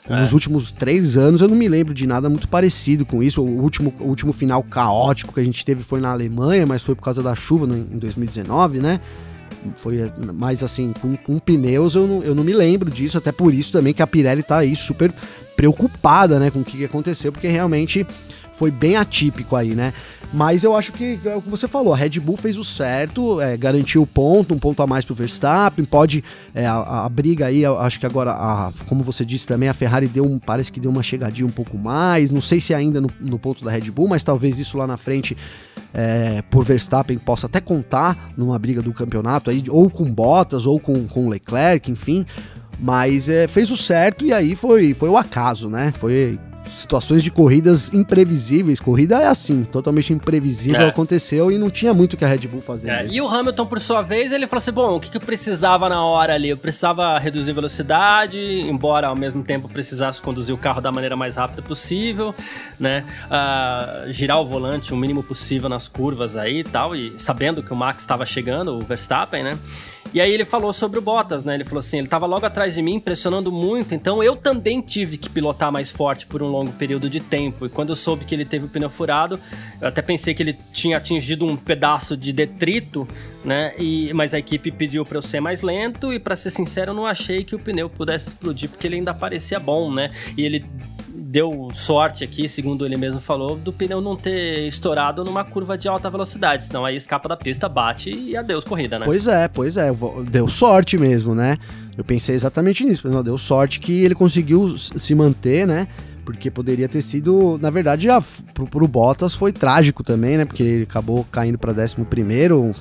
Nos 0.08 0.30
é. 0.30 0.34
últimos 0.34 0.72
três 0.72 1.16
anos 1.16 1.40
eu 1.40 1.46
não 1.46 1.54
me 1.54 1.68
lembro 1.68 1.94
de 1.94 2.04
nada 2.04 2.28
muito 2.28 2.48
parecido 2.48 3.06
com 3.06 3.22
isso. 3.22 3.40
O 3.42 3.62
último, 3.62 3.94
o 4.00 4.04
último 4.04 4.32
final 4.32 4.62
caótico 4.62 5.32
que 5.32 5.38
a 5.38 5.44
gente 5.44 5.64
teve 5.64 5.82
foi 5.82 6.00
na 6.00 6.10
Alemanha, 6.10 6.66
mas 6.66 6.82
foi 6.82 6.96
por 6.96 7.02
causa 7.02 7.22
da 7.22 7.34
chuva 7.36 7.66
no, 7.66 7.76
em 7.76 7.98
2019, 7.98 8.78
né? 8.78 9.00
Foi 9.76 10.10
mais 10.34 10.62
assim, 10.62 10.92
com, 11.00 11.16
com 11.16 11.38
pneus 11.38 11.94
eu 11.94 12.06
não, 12.06 12.22
eu 12.22 12.34
não 12.34 12.44
me 12.44 12.52
lembro 12.52 12.90
disso, 12.90 13.18
até 13.18 13.30
por 13.30 13.52
isso 13.52 13.72
também 13.72 13.92
que 13.92 14.02
a 14.02 14.06
Pirelli 14.06 14.42
tá 14.42 14.58
aí 14.58 14.74
super 14.74 15.12
preocupada, 15.56 16.38
né, 16.38 16.50
com 16.50 16.60
o 16.60 16.64
que 16.64 16.84
aconteceu, 16.84 17.30
porque 17.30 17.46
realmente 17.46 18.06
foi 18.60 18.70
bem 18.70 18.94
atípico 18.94 19.56
aí, 19.56 19.74
né? 19.74 19.90
Mas 20.34 20.62
eu 20.62 20.76
acho 20.76 20.92
que 20.92 21.18
é 21.24 21.34
o 21.34 21.40
que 21.40 21.48
você 21.48 21.66
falou, 21.66 21.94
a 21.94 21.96
Red 21.96 22.20
Bull 22.20 22.36
fez 22.36 22.58
o 22.58 22.64
certo, 22.64 23.40
é, 23.40 23.56
garantiu 23.56 24.02
o 24.02 24.06
ponto, 24.06 24.52
um 24.52 24.58
ponto 24.58 24.82
a 24.82 24.86
mais 24.86 25.02
pro 25.02 25.14
Verstappen, 25.14 25.82
pode 25.82 26.22
é, 26.54 26.66
a, 26.66 27.06
a, 27.06 27.08
briga 27.08 27.46
aí, 27.46 27.64
acho 27.64 27.98
que 27.98 28.04
agora, 28.04 28.32
a, 28.32 28.70
como 28.86 29.02
você 29.02 29.24
disse 29.24 29.46
também, 29.46 29.70
a 29.70 29.72
Ferrari 29.72 30.06
deu 30.06 30.26
um, 30.26 30.38
parece 30.38 30.70
que 30.70 30.78
deu 30.78 30.90
uma 30.90 31.02
chegadinha 31.02 31.46
um 31.46 31.50
pouco 31.50 31.78
mais, 31.78 32.30
não 32.30 32.42
sei 32.42 32.60
se 32.60 32.74
ainda 32.74 33.00
no, 33.00 33.10
no 33.18 33.38
ponto 33.38 33.64
da 33.64 33.70
Red 33.70 33.90
Bull, 33.90 34.08
mas 34.08 34.22
talvez 34.22 34.58
isso 34.58 34.76
lá 34.76 34.86
na 34.86 34.98
frente 34.98 35.34
é, 35.94 36.42
por 36.50 36.62
Verstappen 36.62 37.16
possa 37.16 37.46
até 37.46 37.62
contar 37.62 38.30
numa 38.36 38.58
briga 38.58 38.82
do 38.82 38.92
campeonato 38.92 39.48
aí, 39.48 39.64
ou 39.70 39.88
com 39.88 40.04
Bottas, 40.12 40.66
ou 40.66 40.78
com, 40.78 41.08
com 41.08 41.30
Leclerc, 41.30 41.90
enfim, 41.90 42.26
mas 42.78 43.26
é, 43.26 43.48
fez 43.48 43.70
o 43.70 43.76
certo 43.76 44.26
e 44.26 44.34
aí 44.34 44.54
foi, 44.54 44.92
foi 44.92 45.08
o 45.08 45.16
acaso, 45.16 45.70
né? 45.70 45.94
Foi 45.96 46.38
situações 46.76 47.22
de 47.22 47.30
corridas 47.30 47.92
imprevisíveis. 47.92 48.80
Corrida 48.80 49.20
é 49.20 49.26
assim, 49.26 49.64
totalmente 49.64 50.12
imprevisível, 50.12 50.80
é. 50.80 50.88
aconteceu 50.88 51.50
e 51.50 51.58
não 51.58 51.70
tinha 51.70 51.92
muito 51.92 52.16
que 52.16 52.24
a 52.24 52.28
Red 52.28 52.46
Bull 52.48 52.60
fazer. 52.60 52.90
É, 52.90 53.06
e 53.08 53.20
o 53.20 53.28
Hamilton, 53.28 53.66
por 53.66 53.80
sua 53.80 54.02
vez, 54.02 54.32
ele 54.32 54.46
falou 54.46 54.58
assim: 54.58 54.72
bom, 54.72 54.96
o 54.96 55.00
que, 55.00 55.10
que 55.10 55.16
eu 55.16 55.20
precisava 55.20 55.88
na 55.88 56.04
hora 56.04 56.34
ali? 56.34 56.50
Eu 56.50 56.56
precisava 56.56 57.18
reduzir 57.18 57.52
velocidade, 57.52 58.38
embora 58.38 59.08
ao 59.08 59.16
mesmo 59.16 59.42
tempo 59.42 59.68
precisasse 59.68 60.20
conduzir 60.20 60.54
o 60.54 60.58
carro 60.58 60.80
da 60.80 60.90
maneira 60.90 61.16
mais 61.16 61.36
rápida 61.36 61.62
possível, 61.62 62.34
né? 62.78 63.04
Uh, 63.26 64.12
girar 64.12 64.40
o 64.40 64.46
volante 64.46 64.92
o 64.92 64.96
mínimo 64.96 65.22
possível 65.22 65.68
nas 65.68 65.88
curvas 65.88 66.36
aí 66.36 66.60
e 66.60 66.64
tal, 66.64 66.94
e 66.94 67.18
sabendo 67.18 67.62
que 67.62 67.72
o 67.72 67.76
Max 67.76 68.02
estava 68.02 68.24
chegando, 68.26 68.76
o 68.76 68.80
Verstappen, 68.80 69.42
né? 69.42 69.52
E 70.12 70.20
aí 70.20 70.32
ele 70.32 70.44
falou 70.44 70.72
sobre 70.72 70.98
o 70.98 71.02
Bottas, 71.02 71.44
né? 71.44 71.54
Ele 71.54 71.64
falou 71.64 71.78
assim: 71.78 71.98
ele 71.98 72.06
estava 72.06 72.26
logo 72.26 72.44
atrás 72.44 72.74
de 72.74 72.82
mim, 72.82 72.98
pressionando 72.98 73.52
muito, 73.52 73.94
então 73.94 74.22
eu 74.22 74.34
também 74.34 74.80
tive 74.80 75.16
que 75.16 75.30
pilotar 75.30 75.70
mais 75.70 75.90
forte 75.90 76.26
por 76.26 76.42
um 76.42 76.48
longo 76.48 76.72
período 76.72 77.08
de 77.08 77.20
tempo. 77.20 77.66
E 77.66 77.68
quando 77.68 77.90
eu 77.90 77.96
soube 77.96 78.24
que 78.24 78.34
ele 78.34 78.44
teve 78.44 78.66
o 78.66 78.68
pneu 78.68 78.90
furado, 78.90 79.38
eu 79.80 79.86
até 79.86 80.02
pensei 80.02 80.34
que 80.34 80.42
ele 80.42 80.58
tinha 80.72 80.96
atingido 80.96 81.46
um 81.46 81.56
pedaço 81.56 82.16
de 82.16 82.32
detrito, 82.32 83.06
né? 83.44 83.72
E, 83.78 84.12
mas 84.12 84.34
a 84.34 84.38
equipe 84.38 84.72
pediu 84.72 85.04
para 85.04 85.18
eu 85.18 85.22
ser 85.22 85.40
mais 85.40 85.62
lento 85.62 86.12
e, 86.12 86.18
para 86.18 86.34
ser 86.34 86.50
sincero, 86.50 86.90
eu 86.90 86.94
não 86.94 87.06
achei 87.06 87.44
que 87.44 87.54
o 87.54 87.58
pneu 87.58 87.88
pudesse 87.88 88.28
explodir 88.28 88.68
porque 88.68 88.86
ele 88.86 88.96
ainda 88.96 89.14
parecia 89.14 89.60
bom, 89.60 89.92
né? 89.92 90.10
E 90.36 90.42
ele 90.44 90.64
deu 91.14 91.68
sorte 91.74 92.24
aqui, 92.24 92.48
segundo 92.48 92.86
ele 92.86 92.96
mesmo 92.96 93.20
falou, 93.20 93.56
do 93.56 93.72
pneu 93.72 94.00
não 94.00 94.16
ter 94.16 94.66
estourado 94.66 95.24
numa 95.24 95.44
curva 95.44 95.76
de 95.76 95.88
alta 95.88 96.08
velocidade, 96.08 96.64
senão 96.64 96.84
aí 96.84 96.96
escapa 96.96 97.28
da 97.28 97.36
pista, 97.36 97.68
bate 97.68 98.10
e 98.10 98.36
adeus 98.36 98.64
corrida, 98.64 98.98
né? 98.98 99.04
Pois 99.04 99.26
é, 99.26 99.48
pois 99.48 99.76
é, 99.76 99.90
deu 100.30 100.48
sorte 100.48 100.96
mesmo, 100.96 101.34
né? 101.34 101.56
Eu 101.96 102.04
pensei 102.04 102.34
exatamente 102.34 102.84
nisso, 102.84 103.02
mas 103.04 103.12
não, 103.12 103.22
deu 103.22 103.36
sorte 103.36 103.80
que 103.80 104.02
ele 104.02 104.14
conseguiu 104.14 104.76
se 104.78 105.14
manter, 105.14 105.66
né? 105.66 105.86
Porque 106.24 106.50
poderia 106.50 106.88
ter 106.88 107.02
sido, 107.02 107.58
na 107.60 107.70
verdade, 107.70 108.04
já 108.04 108.22
pro, 108.54 108.66
pro 108.66 108.86
Bottas 108.86 109.34
foi 109.34 109.52
trágico 109.52 110.04
também, 110.04 110.36
né? 110.36 110.44
Porque 110.44 110.62
ele 110.62 110.82
acabou 110.84 111.26
caindo 111.30 111.58
para 111.58 111.72
11 111.72 111.96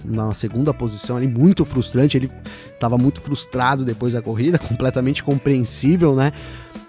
na 0.05 0.33
segunda 0.33 0.73
posição 0.73 1.17
ali, 1.17 1.27
muito 1.27 1.65
frustrante. 1.65 2.15
Ele 2.15 2.29
estava 2.71 2.97
muito 2.97 3.21
frustrado 3.21 3.83
depois 3.83 4.13
da 4.13 4.21
corrida, 4.21 4.59
completamente 4.59 5.23
compreensível, 5.23 6.15
né? 6.15 6.31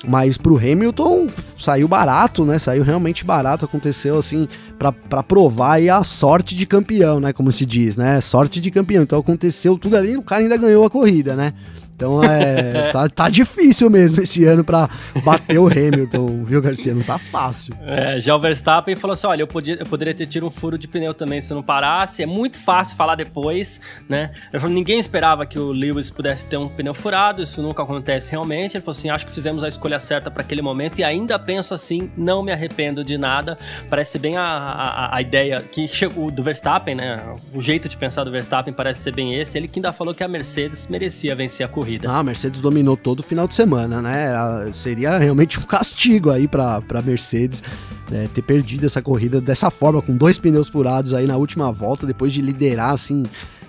Mas 0.07 0.39
pro 0.39 0.57
Hamilton 0.57 1.27
saiu 1.59 1.87
barato, 1.87 2.45
né? 2.45 2.59
Saiu 2.59 2.83
realmente 2.83 3.25
barato. 3.25 3.65
Aconteceu 3.65 4.19
assim 4.19 4.49
para 4.79 5.23
provar 5.23 5.75
aí 5.75 5.91
a 5.91 6.03
sorte 6.03 6.57
de 6.57 6.65
campeão, 6.67 7.21
né? 7.21 7.33
Como 7.33 7.53
se 7.53 7.67
diz, 7.67 7.97
né? 7.97 8.21
Sorte 8.21 8.61
de 8.61 8.71
campeão. 8.71 9.03
Então 9.03 9.19
aconteceu 9.19 9.77
tudo 9.77 9.97
ali 9.97 10.17
o 10.17 10.23
cara 10.23 10.43
ainda 10.43 10.57
ganhou 10.57 10.85
a 10.85 10.91
corrida, 10.91 11.37
né? 11.37 11.53
Então 12.01 12.25
é. 12.25 12.91
tá, 12.93 13.09
tá 13.11 13.29
difícil 13.29 13.91
mesmo 13.91 14.23
esse 14.23 14.43
ano 14.47 14.65
para 14.65 14.89
bater 15.23 15.59
o 15.59 15.67
Hamilton, 15.67 16.45
viu, 16.45 16.63
Garcia? 16.63 16.95
Não 16.95 17.03
tá 17.03 17.19
fácil. 17.19 17.75
É, 17.83 18.19
já 18.19 18.35
o 18.35 18.41
Verstappen 18.41 18.97
falou 18.97 19.13
assim: 19.13 19.27
olha, 19.27 19.43
eu, 19.43 19.47
podia, 19.47 19.77
eu 19.79 19.85
poderia 19.85 20.15
ter 20.15 20.27
tido 20.27 20.47
um 20.47 20.51
furo 20.51 20.79
de 20.79 20.89
pneu 20.89 21.13
também 21.13 21.43
se 21.43 21.53
não 21.53 21.63
parasse. 21.63 22.23
É 22.23 22.27
muito 22.27 22.59
fácil 22.59 22.97
falar 22.97 23.17
depois, 23.17 23.83
né? 24.09 24.31
Ele 24.51 24.59
falou: 24.59 24.75
ninguém 24.75 24.99
esperava 24.99 25.45
que 25.45 25.59
o 25.59 25.73
Lewis 25.73 26.09
pudesse 26.09 26.47
ter 26.47 26.57
um 26.57 26.69
pneu 26.69 26.95
furado, 26.95 27.43
isso 27.43 27.61
nunca 27.61 27.83
acontece 27.83 28.31
realmente. 28.31 28.79
Ele 28.79 28.83
falou 28.83 28.97
assim: 28.99 29.11
acho 29.11 29.27
que 29.27 29.33
fizemos 29.33 29.63
a 29.63 29.69
escolha 29.69 30.01
certa 30.01 30.31
para 30.31 30.41
aquele 30.41 30.63
momento 30.63 31.01
e 31.01 31.05
ainda 31.05 31.39
penso 31.39 31.75
assim, 31.75 32.11
não 32.17 32.43
me 32.43 32.51
arrependo 32.51 33.05
de 33.05 33.19
nada. 33.19 33.59
Parece 33.91 34.19
bem 34.19 34.39
a, 34.39 34.43
a, 34.43 35.17
a 35.17 35.21
ideia 35.21 35.61
que 35.61 35.87
chegou 35.87 36.31
do 36.31 36.43
Verstappen, 36.43 36.95
né? 36.95 37.23
O 37.53 37.61
jeito 37.61 37.91
de 37.91 37.97
pensar 37.99 38.25
do 38.25 38.31
Verstappen 38.31 38.73
parece 38.73 39.03
ser 39.03 39.15
bem 39.15 39.35
esse. 39.39 39.59
Ele 39.59 39.69
que 39.69 39.79
ainda 39.79 39.93
falou 39.93 40.15
que 40.15 40.25
a 40.25 40.29
Mercedes 40.29 40.87
merecia 40.89 41.35
vencer 41.35 41.67
a 41.67 41.69
corrida 41.69 41.90
corrida. 41.91 42.11
Ah, 42.11 42.19
a 42.19 42.23
Mercedes 42.23 42.61
dominou 42.61 42.97
todo 42.97 43.21
o 43.21 43.23
final 43.23 43.49
de 43.49 43.55
semana, 43.55 44.01
né? 44.01 44.71
Seria 44.73 45.19
realmente 45.19 45.59
um 45.59 45.63
castigo 45.63 46.31
aí 46.31 46.47
para 46.47 46.77
a 46.77 47.03
Mercedes 47.03 47.63
né, 48.11 48.29
ter 48.33 48.43
perdido 48.43 48.87
essa 48.87 49.03
corrida 49.03 49.41
dessa 49.41 49.71
forma, 49.71 50.01
com 50.01 50.17
dois 50.17 50.39
pneus 50.39 50.69
furados 50.69 51.15
aí 51.15 51.27
na 51.27 51.37
última 51.37 51.73
volta, 51.73 52.07
depois 52.07 52.33
de 52.33 52.41
liderar 52.41 52.93
assim 52.93 53.25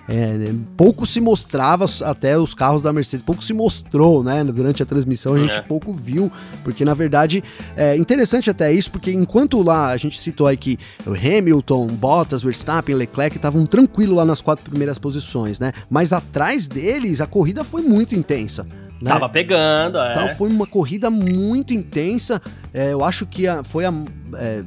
é, 0.08 0.52
pouco 0.76 1.06
se 1.06 1.20
mostrava 1.20 1.86
até 2.04 2.36
os 2.36 2.54
carros 2.54 2.82
da 2.82 2.92
Mercedes, 2.92 3.24
pouco 3.24 3.42
se 3.42 3.52
mostrou, 3.52 4.24
né? 4.24 4.42
Durante 4.44 4.82
a 4.82 4.86
transmissão 4.86 5.34
a 5.34 5.38
gente 5.38 5.54
é. 5.54 5.62
pouco 5.62 5.92
viu, 5.92 6.30
porque 6.64 6.84
na 6.84 6.94
verdade 6.94 7.42
é 7.76 7.96
interessante 7.96 8.50
até 8.50 8.72
isso, 8.72 8.90
porque 8.90 9.12
enquanto 9.12 9.62
lá 9.62 9.90
a 9.90 9.96
gente 9.96 10.20
citou 10.20 10.46
aí 10.46 10.56
que 10.56 10.78
o 11.06 11.10
Hamilton, 11.10 11.86
Bottas, 11.86 12.42
Verstappen, 12.42 12.94
Leclerc 12.94 13.36
estavam 13.36 13.64
tranquilos 13.64 14.16
lá 14.16 14.24
nas 14.24 14.40
quatro 14.40 14.68
primeiras 14.68 14.98
posições, 14.98 15.60
né? 15.60 15.72
Mas 15.88 16.12
atrás 16.12 16.66
deles 16.66 17.20
a 17.20 17.26
corrida 17.26 17.62
foi 17.62 17.82
muito 17.82 18.14
intensa. 18.14 18.66
Né? 19.00 19.10
Tava 19.10 19.28
pegando, 19.28 19.98
é. 19.98 20.12
Então 20.12 20.36
foi 20.36 20.48
uma 20.48 20.66
corrida 20.66 21.10
muito 21.10 21.74
intensa. 21.74 22.40
É, 22.72 22.92
eu 22.92 23.04
acho 23.04 23.26
que 23.26 23.48
a, 23.48 23.64
foi 23.64 23.84
a. 23.84 23.92
É, 24.34 24.62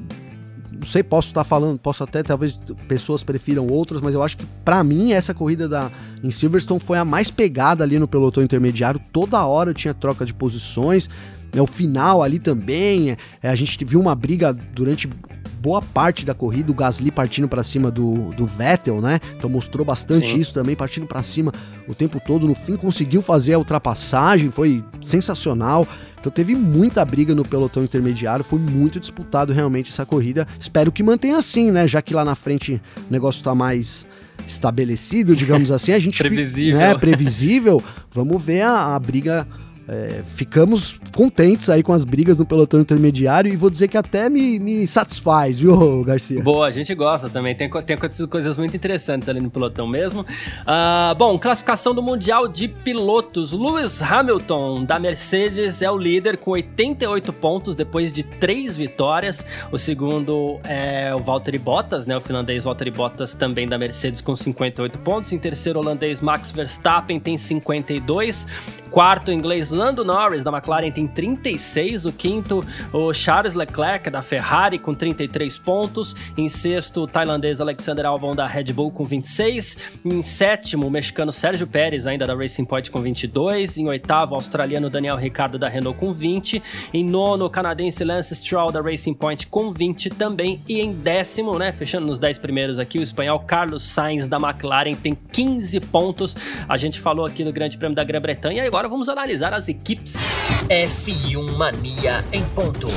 não 0.80 0.86
sei, 0.86 1.02
posso 1.04 1.30
estar 1.30 1.44
falando, 1.44 1.80
posso 1.80 2.04
até 2.04 2.22
talvez 2.22 2.60
pessoas 2.88 3.24
prefiram 3.24 3.68
outras, 3.68 4.02
mas 4.02 4.14
eu 4.14 4.22
acho 4.22 4.38
que 4.38 4.46
para 4.64 4.84
mim 4.84 5.14
essa 5.14 5.34
corrida 5.34 5.68
da 5.68 5.92
em 6.24 6.32
Silverstone 6.32 6.80
foi 6.80 6.98
a 6.98 7.06
mais 7.06 7.30
pegada 7.30 7.84
ali 7.84 7.98
no 7.98 8.08
pelotão 8.08 8.44
intermediário. 8.44 9.00
Toda 9.12 9.44
hora 9.46 9.74
tinha 9.74 9.94
troca 9.94 10.26
de 10.26 10.34
posições. 10.34 11.10
É, 11.56 11.62
o 11.62 11.68
final 11.68 12.22
ali 12.22 12.40
também, 12.40 13.16
é, 13.42 13.50
a 13.50 13.56
gente 13.56 13.84
viu 13.86 14.00
uma 14.00 14.14
briga 14.14 14.52
durante 14.52 15.08
boa 15.66 15.82
parte 15.82 16.24
da 16.24 16.36
corrida, 16.36 16.72
o 16.72 16.76
Gasly 16.76 17.10
partindo 17.10 17.48
para 17.48 17.64
cima 17.64 17.90
do, 17.90 18.30
do 18.36 18.46
Vettel, 18.46 19.02
né? 19.02 19.20
Então 19.36 19.50
mostrou 19.50 19.84
bastante 19.84 20.28
Sim. 20.28 20.38
isso 20.38 20.54
também, 20.54 20.76
partindo 20.76 21.08
para 21.08 21.24
cima 21.24 21.52
o 21.88 21.96
tempo 21.96 22.22
todo. 22.24 22.48
No 22.48 22.54
fim 22.54 22.76
conseguiu 22.76 23.20
fazer 23.20 23.54
a 23.54 23.58
ultrapassagem, 23.58 24.52
foi 24.52 24.84
sensacional. 25.02 25.88
Então 26.20 26.32
teve 26.32 26.54
muita 26.54 27.04
briga 27.04 27.34
no 27.34 27.44
pelotão 27.44 27.84
intermediário, 27.84 28.46
foi 28.46 28.60
muito 28.60 29.00
disputado 29.00 29.52
realmente 29.54 29.90
essa 29.90 30.06
corrida. 30.06 30.48
Espero 30.60 30.92
que 30.92 31.02
mantenha 31.02 31.38
assim, 31.38 31.72
né? 31.72 31.88
Já 31.88 32.00
que 32.00 32.14
lá 32.14 32.24
na 32.24 32.36
frente 32.36 32.80
o 33.10 33.12
negócio 33.12 33.44
tá 33.44 33.56
mais 33.56 34.06
estabelecido, 34.48 35.36
digamos 35.36 35.72
assim, 35.72 35.94
a 35.94 35.98
gente 36.00 36.20
previsível, 36.22 36.78
né, 36.78 36.96
previsível. 36.96 37.82
Vamos 38.12 38.40
ver 38.40 38.62
a, 38.62 38.96
a 38.96 39.00
briga 39.00 39.48
é, 39.88 40.24
ficamos 40.36 41.00
contentes 41.14 41.70
aí 41.70 41.84
com 41.84 41.94
as 41.94 42.04
brigas 42.04 42.40
no 42.40 42.46
pelotão 42.46 42.80
intermediário 42.80 43.52
e 43.52 43.56
vou 43.56 43.70
dizer 43.70 43.88
que 43.88 43.98
até 43.98 44.30
me, 44.30 44.60
me 44.60 44.88
satisfaz, 44.88 45.60
viu, 45.60 46.04
Garcia? 46.04 46.42
Boa, 46.42 46.68
a 46.68 46.72
gente 46.72 46.94
gosta 46.96 47.30
também. 47.30 47.56
Tem, 47.56 47.70
tem 47.70 47.96
acontecido 47.96 48.28
coisas 48.28 48.58
muito 48.58 48.76
interessantes 48.76 49.30
ali 49.30 49.40
no 49.40 49.50
pelotão 49.50 49.88
mesmo. 49.88 50.22
Uh, 50.22 51.16
bom, 51.18 51.38
classificação 51.38 51.94
do 51.94 52.02
Mundial 52.02 52.48
de 52.48 52.68
Pilotos. 52.68 53.52
Lewis 53.52 54.02
Hamilton, 54.02 54.86
da 54.86 54.98
Mercedes, 54.98 55.82
é 55.82 55.92
o 55.92 55.98
líder 55.98 56.38
com 56.38 56.52
88 56.52 57.32
pontos 57.34 57.76
depois 57.76 58.12
de 58.12 58.24
três 58.24 58.76
vitórias. 58.76 59.46
O 59.72 59.78
segundo 59.78 60.60
é 60.64 61.14
o 61.14 61.20
Valtteri 61.20 61.60
Bottas, 61.60 62.08
né? 62.08 62.18
O 62.18 62.22
finlandês 62.22 62.64
Valtteri 62.64 62.92
Bottas 62.92 63.34
também 63.34 63.68
da 63.68 63.78
Mercedes 63.78 64.20
com 64.20 64.36
58 64.36 64.98
pontos. 65.00 65.32
Em 65.32 65.38
terceiro, 65.38 65.78
o 65.78 65.82
holandês 65.84 66.22
Max 66.22 66.52
Verstappen 66.52 67.20
tem 67.20 67.38
52. 67.38 68.48
Quarto, 68.90 69.32
inglês 69.32 69.70
Lando 69.76 70.06
Norris, 70.06 70.44
da 70.44 70.52
McLaren, 70.52 70.90
tem 70.90 71.06
36. 71.06 72.06
O 72.06 72.12
quinto, 72.12 72.66
o 72.94 73.14
Charles 73.14 73.54
Leclerc, 73.54 74.10
da 74.10 74.22
Ferrari, 74.22 74.80
com 74.80 74.94
33 74.94 75.58
pontos. 75.58 76.16
Em 76.38 76.50
sexto, 76.50 77.02
o 77.02 77.08
tailandês 77.08 77.60
Alexander 77.60 78.06
Albon, 78.06 78.34
da 78.34 78.48
Red 78.48 78.72
Bull, 78.74 78.92
com 78.92 79.04
26. 79.04 79.78
Em 80.06 80.24
sétimo, 80.24 80.88
o 80.88 80.90
mexicano 80.90 81.32
Sérgio 81.32 81.68
Pérez, 81.68 82.08
ainda 82.08 82.26
da 82.26 82.34
Racing 82.34 82.66
Point, 82.66 82.90
com 82.90 83.02
22. 83.02 83.78
Em 83.78 83.88
oitavo, 83.88 84.32
o 84.32 84.36
australiano 84.36 84.90
Daniel 84.90 85.18
Ricciardo, 85.18 85.60
da 85.60 85.68
Renault, 85.68 86.00
com 86.00 86.14
20. 86.14 86.64
Em 86.94 87.04
nono, 87.04 87.46
o 87.46 87.50
canadense 87.50 88.04
Lance 88.04 88.36
Stroll, 88.36 88.72
da 88.72 88.82
Racing 88.82 89.14
Point, 89.14 89.48
com 89.48 89.72
20 89.72 90.10
também. 90.12 90.62
E 90.68 90.80
em 90.80 90.94
décimo, 90.94 91.60
né, 91.60 91.72
fechando 91.72 92.08
nos 92.08 92.18
10 92.18 92.38
primeiros 92.38 92.80
aqui, 92.80 92.98
o 92.98 93.04
espanhol 93.04 93.40
Carlos 93.40 93.84
Sainz, 93.84 94.28
da 94.28 94.38
McLaren, 94.38 94.94
tem 94.94 95.16
15 95.16 95.80
pontos. 95.82 96.36
A 96.68 96.78
gente 96.78 97.00
falou 97.00 97.26
aqui 97.26 97.44
no 97.44 97.52
Grande 97.52 97.78
Prêmio 97.78 97.96
da 97.96 98.04
Grã-Bretanha 98.04 98.64
e 98.64 98.68
agora 98.68 98.88
vamos 98.88 99.10
analisar 99.10 99.54
as 99.54 99.65
equipes. 99.68 100.16
F1 100.70 101.58
Mania 101.58 102.24
em 102.32 102.44
ponto. 102.50 102.88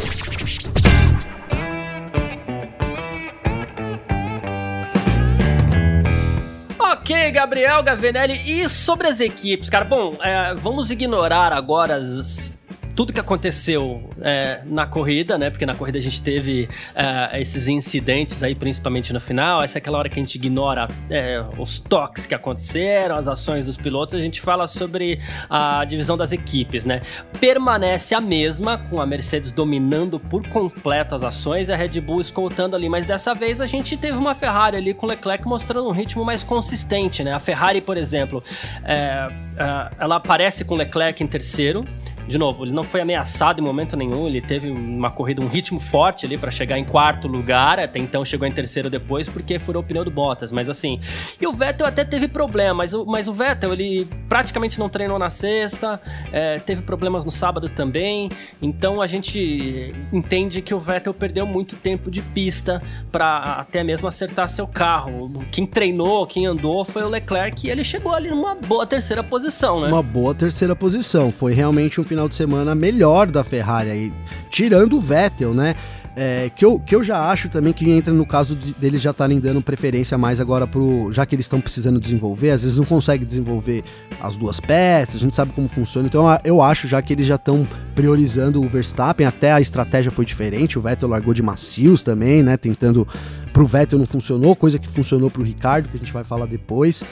Ok, 6.78 7.31
Gabriel 7.31 7.83
Gavinelli. 7.83 8.40
E 8.44 8.68
sobre 8.68 9.07
as 9.09 9.20
equipes, 9.20 9.70
cara? 9.70 9.85
Bom, 9.85 10.16
é, 10.20 10.54
vamos 10.54 10.90
ignorar 10.90 11.52
agora 11.52 11.96
as 11.96 12.58
tudo 12.99 13.13
que 13.13 13.21
aconteceu 13.21 14.11
é, 14.21 14.61
na 14.65 14.85
corrida, 14.85 15.39
né? 15.39 15.51
Porque 15.51 15.65
na 15.65 15.77
corrida 15.77 15.99
a 15.99 16.01
gente 16.01 16.21
teve 16.21 16.69
é, 16.97 17.41
esses 17.41 17.69
incidentes 17.69 18.43
aí, 18.43 18.57
principalmente 18.57 19.13
no 19.13 19.21
final. 19.21 19.63
Essa 19.63 19.79
é 19.79 19.81
aquela 19.81 19.99
hora 19.99 20.09
que 20.09 20.19
a 20.19 20.23
gente 20.25 20.35
ignora 20.35 20.89
é, 21.09 21.41
os 21.59 21.79
toques 21.79 22.27
que 22.27 22.35
aconteceram, 22.35 23.15
as 23.15 23.29
ações 23.29 23.67
dos 23.67 23.77
pilotos. 23.77 24.17
A 24.17 24.21
gente 24.21 24.41
fala 24.41 24.67
sobre 24.67 25.21
a 25.49 25.85
divisão 25.85 26.17
das 26.17 26.33
equipes, 26.33 26.85
né? 26.85 27.01
Permanece 27.39 28.17
a 28.17 28.21
mesma, 28.21 28.79
com 28.79 29.01
a 29.01 29.07
Mercedes 29.07 29.53
dominando 29.53 30.19
por 30.19 30.45
completo 30.49 31.15
as 31.15 31.23
ações 31.23 31.69
e 31.69 31.73
a 31.73 31.77
Red 31.77 32.01
Bull 32.01 32.21
escoltando 32.21 32.75
ali. 32.75 32.89
Mas 32.89 33.07
dessa 33.07 33.33
vez 33.33 33.61
a 33.61 33.67
gente 33.69 33.97
teve 33.97 34.19
uma 34.19 34.35
Ferrari 34.35 34.77
ali 34.77 34.93
com 34.93 35.07
Leclerc 35.07 35.47
mostrando 35.47 35.89
um 35.89 35.93
ritmo 35.93 36.25
mais 36.25 36.43
consistente, 36.43 37.23
né? 37.23 37.33
A 37.33 37.39
Ferrari, 37.39 37.81
por 37.81 37.97
exemplo, 37.97 38.43
é, 38.85 39.29
é, 39.57 39.91
ela 40.01 40.17
aparece 40.17 40.65
com 40.65 40.75
Leclerc 40.75 41.23
em 41.23 41.29
terceiro 41.29 41.85
de 42.29 42.37
novo, 42.37 42.64
ele 42.64 42.73
não 42.73 42.85
foi 42.85 43.01
ameaçado 43.01 43.61
em 43.61 43.64
momento 43.64 43.97
nenhum, 43.97 44.27
ele 44.27 44.41
teve 44.41 44.71
uma 44.71 45.11
corrida, 45.11 45.43
um 45.43 45.49
ritmo 45.49 45.81
forte 45.81 46.27
ali 46.27 46.37
para 46.37 46.51
chegar 46.51 46.79
em 46.79 46.85
quarto 46.85 47.27
lugar, 47.27 47.81
até 47.81 47.99
então 47.99 48.25
chegou 48.25 48.47
em 48.47 48.53
terceiro 48.53 48.91
depois 48.91 49.29
porque 49.29 49.59
furou 49.59 49.83
o 49.83 49.87
pneu 49.87 50.05
do 50.05 50.11
Bottas, 50.11 50.53
mas 50.53 50.69
assim, 50.69 51.01
e 51.41 51.47
o 51.47 51.53
Vettel 51.53 51.87
até 51.87 52.05
teve 52.05 52.29
problema, 52.29 52.75
mas 52.75 52.93
o, 52.93 53.07
mas 53.07 53.29
o 53.29 53.33
Vettel, 53.33 53.73
ele 53.73 54.07
praticamente 54.29 54.79
não 54.79 54.91
treinou 54.91 55.19
na 55.19 55.31
sexta, 55.31 56.01
é, 56.31 56.59
teve 56.59 56.83
problemas 56.83 57.25
no 57.25 57.31
sábado 57.31 57.69
também, 57.69 58.29
então 58.61 59.01
a 59.01 59.07
gente 59.07 59.95
entende 60.12 60.61
que 60.61 60.75
o 60.75 60.79
Vettel 60.79 61.14
perdeu 61.14 61.47
muito 61.47 61.77
tempo 61.77 62.11
de 62.11 62.21
pista 62.21 62.81
para 63.11 63.38
até 63.59 63.83
mesmo 63.83 64.07
acertar 64.07 64.49
seu 64.49 64.67
carro. 64.67 65.33
Quem 65.51 65.67
treinou, 65.67 66.27
quem 66.27 66.47
andou 66.47 66.85
foi 66.85 67.03
o 67.03 67.09
Leclerc 67.09 67.67
e 67.67 67.71
ele 67.71 67.83
chegou 67.83 68.12
ali 68.14 68.29
numa 68.29 68.55
boa 68.55 68.87
terceira 68.87 69.25
posição, 69.25 69.81
né? 69.81 69.88
Uma 69.88 70.03
boa 70.03 70.35
terceira 70.35 70.77
posição. 70.77 71.33
Foi 71.33 71.55
realmente 71.55 72.01
um 72.01 72.05
final 72.18 72.28
de 72.28 72.35
semana 72.35 72.74
melhor 72.74 73.28
da 73.28 73.44
Ferrari 73.44 73.90
aí, 73.90 74.12
tirando 74.50 74.96
o 74.96 75.00
Vettel, 75.00 75.54
né? 75.54 75.76
É, 76.16 76.50
que, 76.57 76.64
eu, 76.64 76.81
que 76.81 76.96
eu 76.96 77.00
já 77.00 77.31
acho 77.31 77.48
também 77.48 77.72
que 77.72 77.88
entra 77.88 78.12
no 78.12 78.26
caso 78.26 78.57
de, 78.57 78.74
deles 78.74 79.00
já 79.00 79.12
estarem 79.12 79.38
dando 79.38 79.62
preferência 79.62 80.18
mais 80.18 80.40
agora 80.40 80.66
pro. 80.66 81.12
Já 81.12 81.24
que 81.24 81.37
eles 81.37 81.44
estão 81.44 81.61
precisando 81.61 82.00
desenvolver, 82.00 82.50
às 82.50 82.62
vezes 82.62 82.76
não 82.76 82.85
consegue 82.85 83.24
desenvolver 83.24 83.85
as 84.20 84.37
duas 84.37 84.59
peças, 84.59 85.14
a 85.14 85.18
gente 85.20 85.37
sabe 85.37 85.52
como 85.52 85.68
funciona. 85.68 86.09
Então 86.09 86.26
eu 86.42 86.61
acho 86.61 86.88
já 86.88 87.00
que 87.00 87.12
eles 87.12 87.24
já 87.24 87.37
estão 87.37 87.64
priorizando 87.94 88.61
o 88.61 88.68
Verstappen, 88.68 89.24
até 89.24 89.52
a 89.52 89.61
estratégia 89.61 90.11
foi 90.11 90.24
diferente, 90.24 90.76
o 90.76 90.83
Vettel 90.83 91.09
largou 91.09 91.33
de 91.33 91.42
macios 91.42 92.02
também, 92.02 92.42
né? 92.42 92.57
Tentando. 92.57 93.07
Pro 93.52 93.66
Vettel 93.66 93.98
não 93.98 94.07
funcionou, 94.07 94.54
coisa 94.57 94.78
que 94.78 94.88
funcionou 94.88 95.31
pro 95.31 95.42
Ricardo, 95.42 95.88
que 95.88 95.96
a 95.96 96.00
gente 96.00 96.12
vai 96.12 96.24
falar 96.24 96.46
depois. 96.46 97.04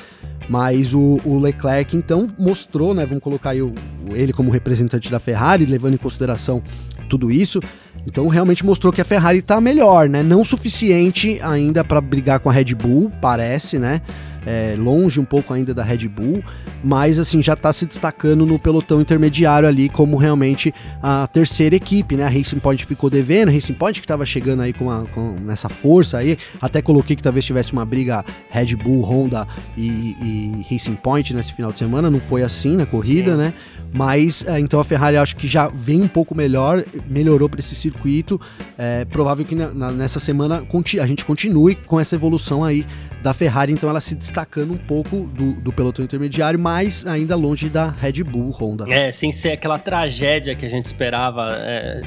Mas 0.49 0.95
o, 0.95 1.21
o, 1.25 1.39
Leclerc, 1.39 1.97
então, 1.97 2.29
mostrou, 2.39 2.95
né? 2.95 3.05
Vamos 3.05 3.23
colocar 3.23 3.51
aí 3.51 3.63
o, 3.63 3.75
ele 4.11 4.33
como 4.33 4.51
representante 4.51 5.11
da 5.11 5.19
Ferrari, 5.19 5.67
levando 5.67 5.95
em 5.95 5.99
consideração 5.99 6.63
tudo 7.09 7.31
isso. 7.31 7.61
Então 8.07 8.29
realmente 8.29 8.65
mostrou 8.65 8.93
que 8.93 9.01
a 9.01 9.05
Ferrari 9.05 9.39
está 9.39 9.61
melhor, 9.61 10.09
né? 10.09 10.23
Não 10.23 10.45
suficiente 10.45 11.41
ainda 11.43 11.83
para 11.83 12.01
brigar 12.01 12.39
com 12.41 12.49
a 12.49 12.53
Red 12.53 12.75
Bull, 12.75 13.11
parece, 13.21 13.79
né? 13.79 14.01
É, 14.45 14.77
longe 14.79 15.19
um 15.19 15.25
pouco 15.25 15.53
ainda 15.53 15.75
da 15.75 15.83
Red 15.83 16.07
Bull, 16.09 16.43
mas 16.83 17.19
assim 17.19 17.43
já 17.43 17.55
está 17.55 17.73
se 17.73 17.87
destacando 17.87 18.47
no 18.47 18.59
pelotão 18.59 19.01
intermediário 19.01 19.69
ali 19.69 19.89
como 19.89 20.17
realmente 20.17 20.73
a 21.03 21.27
terceira 21.27 21.75
equipe, 21.77 22.17
né? 22.17 22.25
A 22.25 22.29
Racing 22.29 22.59
Point 22.59 22.85
ficou 22.85 23.11
devendo, 23.11 23.49
a 23.49 23.53
Racing 23.53 23.75
Point 23.75 24.01
que 24.01 24.05
estava 24.05 24.25
chegando 24.25 24.63
aí 24.63 24.73
com, 24.73 24.91
a, 24.91 25.03
com 25.07 25.37
nessa 25.41 25.69
força 25.69 26.19
aí, 26.19 26.39
até 26.61 26.81
coloquei 26.81 27.17
que 27.17 27.23
talvez 27.23 27.45
tivesse 27.45 27.73
uma 27.73 27.85
briga 27.85 28.25
Red 28.51 28.77
Bull, 28.77 29.03
Honda 29.03 29.47
e, 29.77 30.17
e 30.21 30.67
Racing 30.71 30.95
Point 30.95 31.35
nesse 31.35 31.53
final 31.53 31.73
de 31.73 31.79
semana, 31.79 32.11
não 32.11 32.21
foi 32.21 32.43
assim 32.43 32.77
na 32.77 32.87
corrida, 32.87 33.33
Sim. 33.33 33.39
né? 33.39 33.55
Mas 33.93 34.45
é, 34.47 34.61
então 34.61 34.79
a 34.79 34.85
Ferrari 34.85 35.17
acho 35.17 35.37
que 35.37 35.49
já 35.49 35.69
vem 35.69 36.03
um 36.03 36.09
pouco 36.09 36.35
melhor, 36.35 36.85
melhorou 37.09 37.49
para 37.49 37.61
esse 37.61 37.75
circuito. 37.75 38.41
É 38.77 39.05
provável 39.05 39.45
que 39.45 39.55
na, 39.55 39.91
nessa 39.91 40.21
semana 40.21 40.63
a 41.01 41.07
gente 41.07 41.25
continue 41.25 41.75
com 41.75 41.99
essa 41.99 42.15
evolução 42.15 42.63
aí 42.63 42.85
da 43.23 43.35
Ferrari, 43.35 43.73
então 43.73 43.89
ela 43.89 44.01
se 44.01 44.15
destacando 44.15 44.73
um 44.73 44.79
pouco 44.79 45.21
do, 45.21 45.53
do 45.55 45.73
pelotão 45.73 46.05
intermediário, 46.05 46.59
mas 46.59 47.07
ainda 47.07 47.35
longe 47.35 47.69
da 47.69 47.91
Red 47.91 48.23
Bull 48.25 48.51
Honda. 48.51 48.85
É, 48.89 49.11
sem 49.11 49.33
ser 49.33 49.53
aquela 49.53 49.79
tragédia 49.79 50.55
que 50.55 50.65
a 50.65 50.69
gente 50.69 50.87
esperava. 50.87 51.49
É 51.53 52.03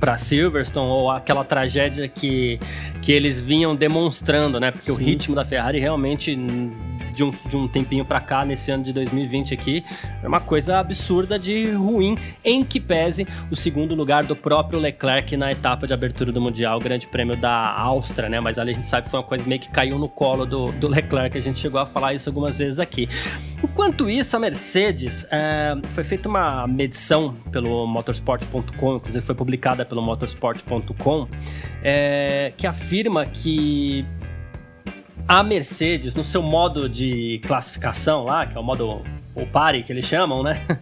para 0.00 0.16
Silverstone 0.16 0.90
ou 0.90 1.10
aquela 1.10 1.44
tragédia 1.44 2.08
que, 2.08 2.58
que 3.02 3.12
eles 3.12 3.38
vinham 3.38 3.76
demonstrando, 3.76 4.58
né? 4.58 4.70
Porque 4.70 4.90
Sim. 4.90 4.96
o 4.96 4.98
ritmo 4.98 5.34
da 5.34 5.44
Ferrari 5.44 5.78
realmente 5.78 6.34
de 7.20 7.24
um, 7.24 7.30
de 7.30 7.56
um 7.56 7.68
tempinho 7.68 8.04
para 8.04 8.20
cá, 8.20 8.44
nesse 8.44 8.70
ano 8.70 8.82
de 8.82 8.92
2020 8.92 9.52
aqui, 9.52 9.84
é 10.22 10.26
uma 10.26 10.40
coisa 10.40 10.78
absurda 10.78 11.38
de 11.38 11.70
ruim, 11.72 12.16
em 12.42 12.64
que 12.64 12.80
pese 12.80 13.26
o 13.50 13.56
segundo 13.56 13.94
lugar 13.94 14.24
do 14.24 14.34
próprio 14.34 14.78
Leclerc 14.78 15.36
na 15.36 15.52
etapa 15.52 15.86
de 15.86 15.92
abertura 15.92 16.32
do 16.32 16.40
Mundial, 16.40 16.78
o 16.78 16.80
Grande 16.80 17.06
Prêmio 17.06 17.36
da 17.36 17.72
Áustria, 17.78 18.28
né? 18.28 18.40
Mas 18.40 18.58
ali 18.58 18.70
a 18.70 18.74
gente 18.74 18.88
sabe 18.88 19.04
que 19.04 19.10
foi 19.10 19.20
uma 19.20 19.26
coisa 19.26 19.46
meio 19.46 19.60
que 19.60 19.68
caiu 19.68 19.98
no 19.98 20.08
colo 20.08 20.46
do, 20.46 20.72
do 20.72 20.88
Leclerc, 20.88 21.36
a 21.36 21.40
gente 21.42 21.58
chegou 21.58 21.78
a 21.78 21.84
falar 21.84 22.14
isso 22.14 22.28
algumas 22.28 22.56
vezes 22.56 22.80
aqui. 22.80 23.06
Enquanto 23.62 24.08
isso, 24.08 24.34
a 24.34 24.40
Mercedes 24.40 25.26
é, 25.30 25.76
foi 25.90 26.02
feita 26.02 26.26
uma 26.26 26.66
medição 26.66 27.34
pelo 27.52 27.86
motorsport.com, 27.86 28.96
inclusive 28.96 29.24
foi 29.24 29.34
publicada 29.34 29.84
pelo 29.84 30.00
motorsport.com, 30.00 31.28
é, 31.82 32.52
que 32.56 32.66
afirma 32.66 33.26
que 33.26 34.06
a 35.26 35.42
Mercedes, 35.42 36.14
no 36.14 36.24
seu 36.24 36.42
modo 36.42 36.88
de 36.88 37.40
classificação 37.46 38.24
lá, 38.24 38.46
que 38.46 38.56
é 38.56 38.60
o 38.60 38.64
modo 38.64 39.02
o 39.34 39.46
pare 39.46 39.82
que 39.82 39.92
eles 39.92 40.04
chamam, 40.04 40.42
né? 40.42 40.60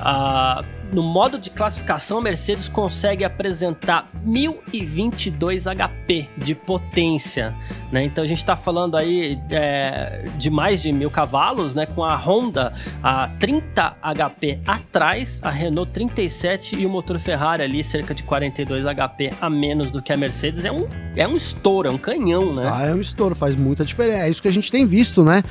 Ah, 0.00 0.62
no 0.94 1.02
modo 1.02 1.40
de 1.40 1.50
classificação, 1.50 2.18
a 2.18 2.22
Mercedes 2.22 2.68
consegue 2.68 3.24
apresentar 3.24 4.08
1022 4.24 5.64
HP 5.64 6.28
de 6.38 6.54
potência, 6.54 7.52
né? 7.90 8.04
Então 8.04 8.22
a 8.22 8.26
gente 8.26 8.38
está 8.38 8.56
falando 8.56 8.96
aí 8.96 9.36
é, 9.50 10.24
de 10.38 10.50
mais 10.50 10.82
de 10.82 10.92
mil 10.92 11.10
cavalos, 11.10 11.74
né? 11.74 11.84
Com 11.84 12.04
a 12.04 12.16
Honda 12.16 12.72
a 13.02 13.28
30 13.40 13.96
HP 14.00 14.60
atrás, 14.64 15.40
a 15.42 15.50
Renault 15.50 15.90
37 15.90 16.76
e 16.76 16.86
o 16.86 16.88
motor 16.88 17.18
Ferrari 17.18 17.64
ali 17.64 17.82
cerca 17.82 18.14
de 18.14 18.22
42 18.22 18.84
HP 18.84 19.32
a 19.40 19.50
menos 19.50 19.90
do 19.90 20.00
que 20.00 20.12
a 20.12 20.16
Mercedes. 20.16 20.64
É 20.64 20.70
um, 20.70 20.86
é 21.16 21.26
um 21.26 21.34
estouro, 21.34 21.88
é 21.88 21.90
um 21.90 21.98
canhão, 21.98 22.54
né? 22.54 22.70
Ah, 22.72 22.86
é 22.86 22.94
um 22.94 23.00
estouro, 23.00 23.34
faz 23.34 23.56
muita 23.56 23.84
diferença. 23.84 24.26
É 24.26 24.30
isso 24.30 24.40
que 24.40 24.48
a 24.48 24.52
gente 24.52 24.70
tem 24.70 24.86
visto, 24.86 25.24
né? 25.24 25.42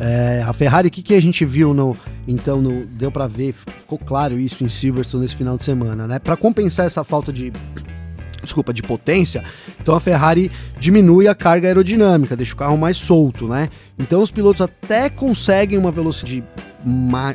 É, 0.00 0.42
a 0.44 0.52
Ferrari, 0.52 0.88
o 0.88 0.90
que, 0.90 1.02
que 1.02 1.14
a 1.14 1.22
gente 1.22 1.44
viu 1.44 1.72
no. 1.72 1.96
Então, 2.28 2.60
no, 2.60 2.84
deu 2.84 3.10
para 3.10 3.26
ver, 3.26 3.54
ficou 3.54 3.98
claro 3.98 4.38
isso 4.38 4.62
em 4.62 4.68
Silverstone 4.68 5.22
nesse 5.22 5.34
final 5.34 5.56
de 5.56 5.64
semana, 5.64 6.06
né? 6.06 6.18
Para 6.18 6.36
compensar 6.36 6.84
essa 6.84 7.02
falta 7.02 7.32
de 7.32 7.50
desculpa, 8.42 8.72
de 8.72 8.82
potência, 8.82 9.44
então 9.78 9.94
a 9.94 10.00
Ferrari 10.00 10.50
diminui 10.80 11.28
a 11.28 11.34
carga 11.34 11.68
aerodinâmica, 11.68 12.34
deixa 12.34 12.54
o 12.54 12.56
carro 12.56 12.78
mais 12.78 12.96
solto, 12.96 13.46
né? 13.46 13.68
Então 13.98 14.22
os 14.22 14.30
pilotos 14.30 14.62
até 14.62 15.10
conseguem 15.10 15.78
uma 15.78 15.90
velocidade 15.90 16.42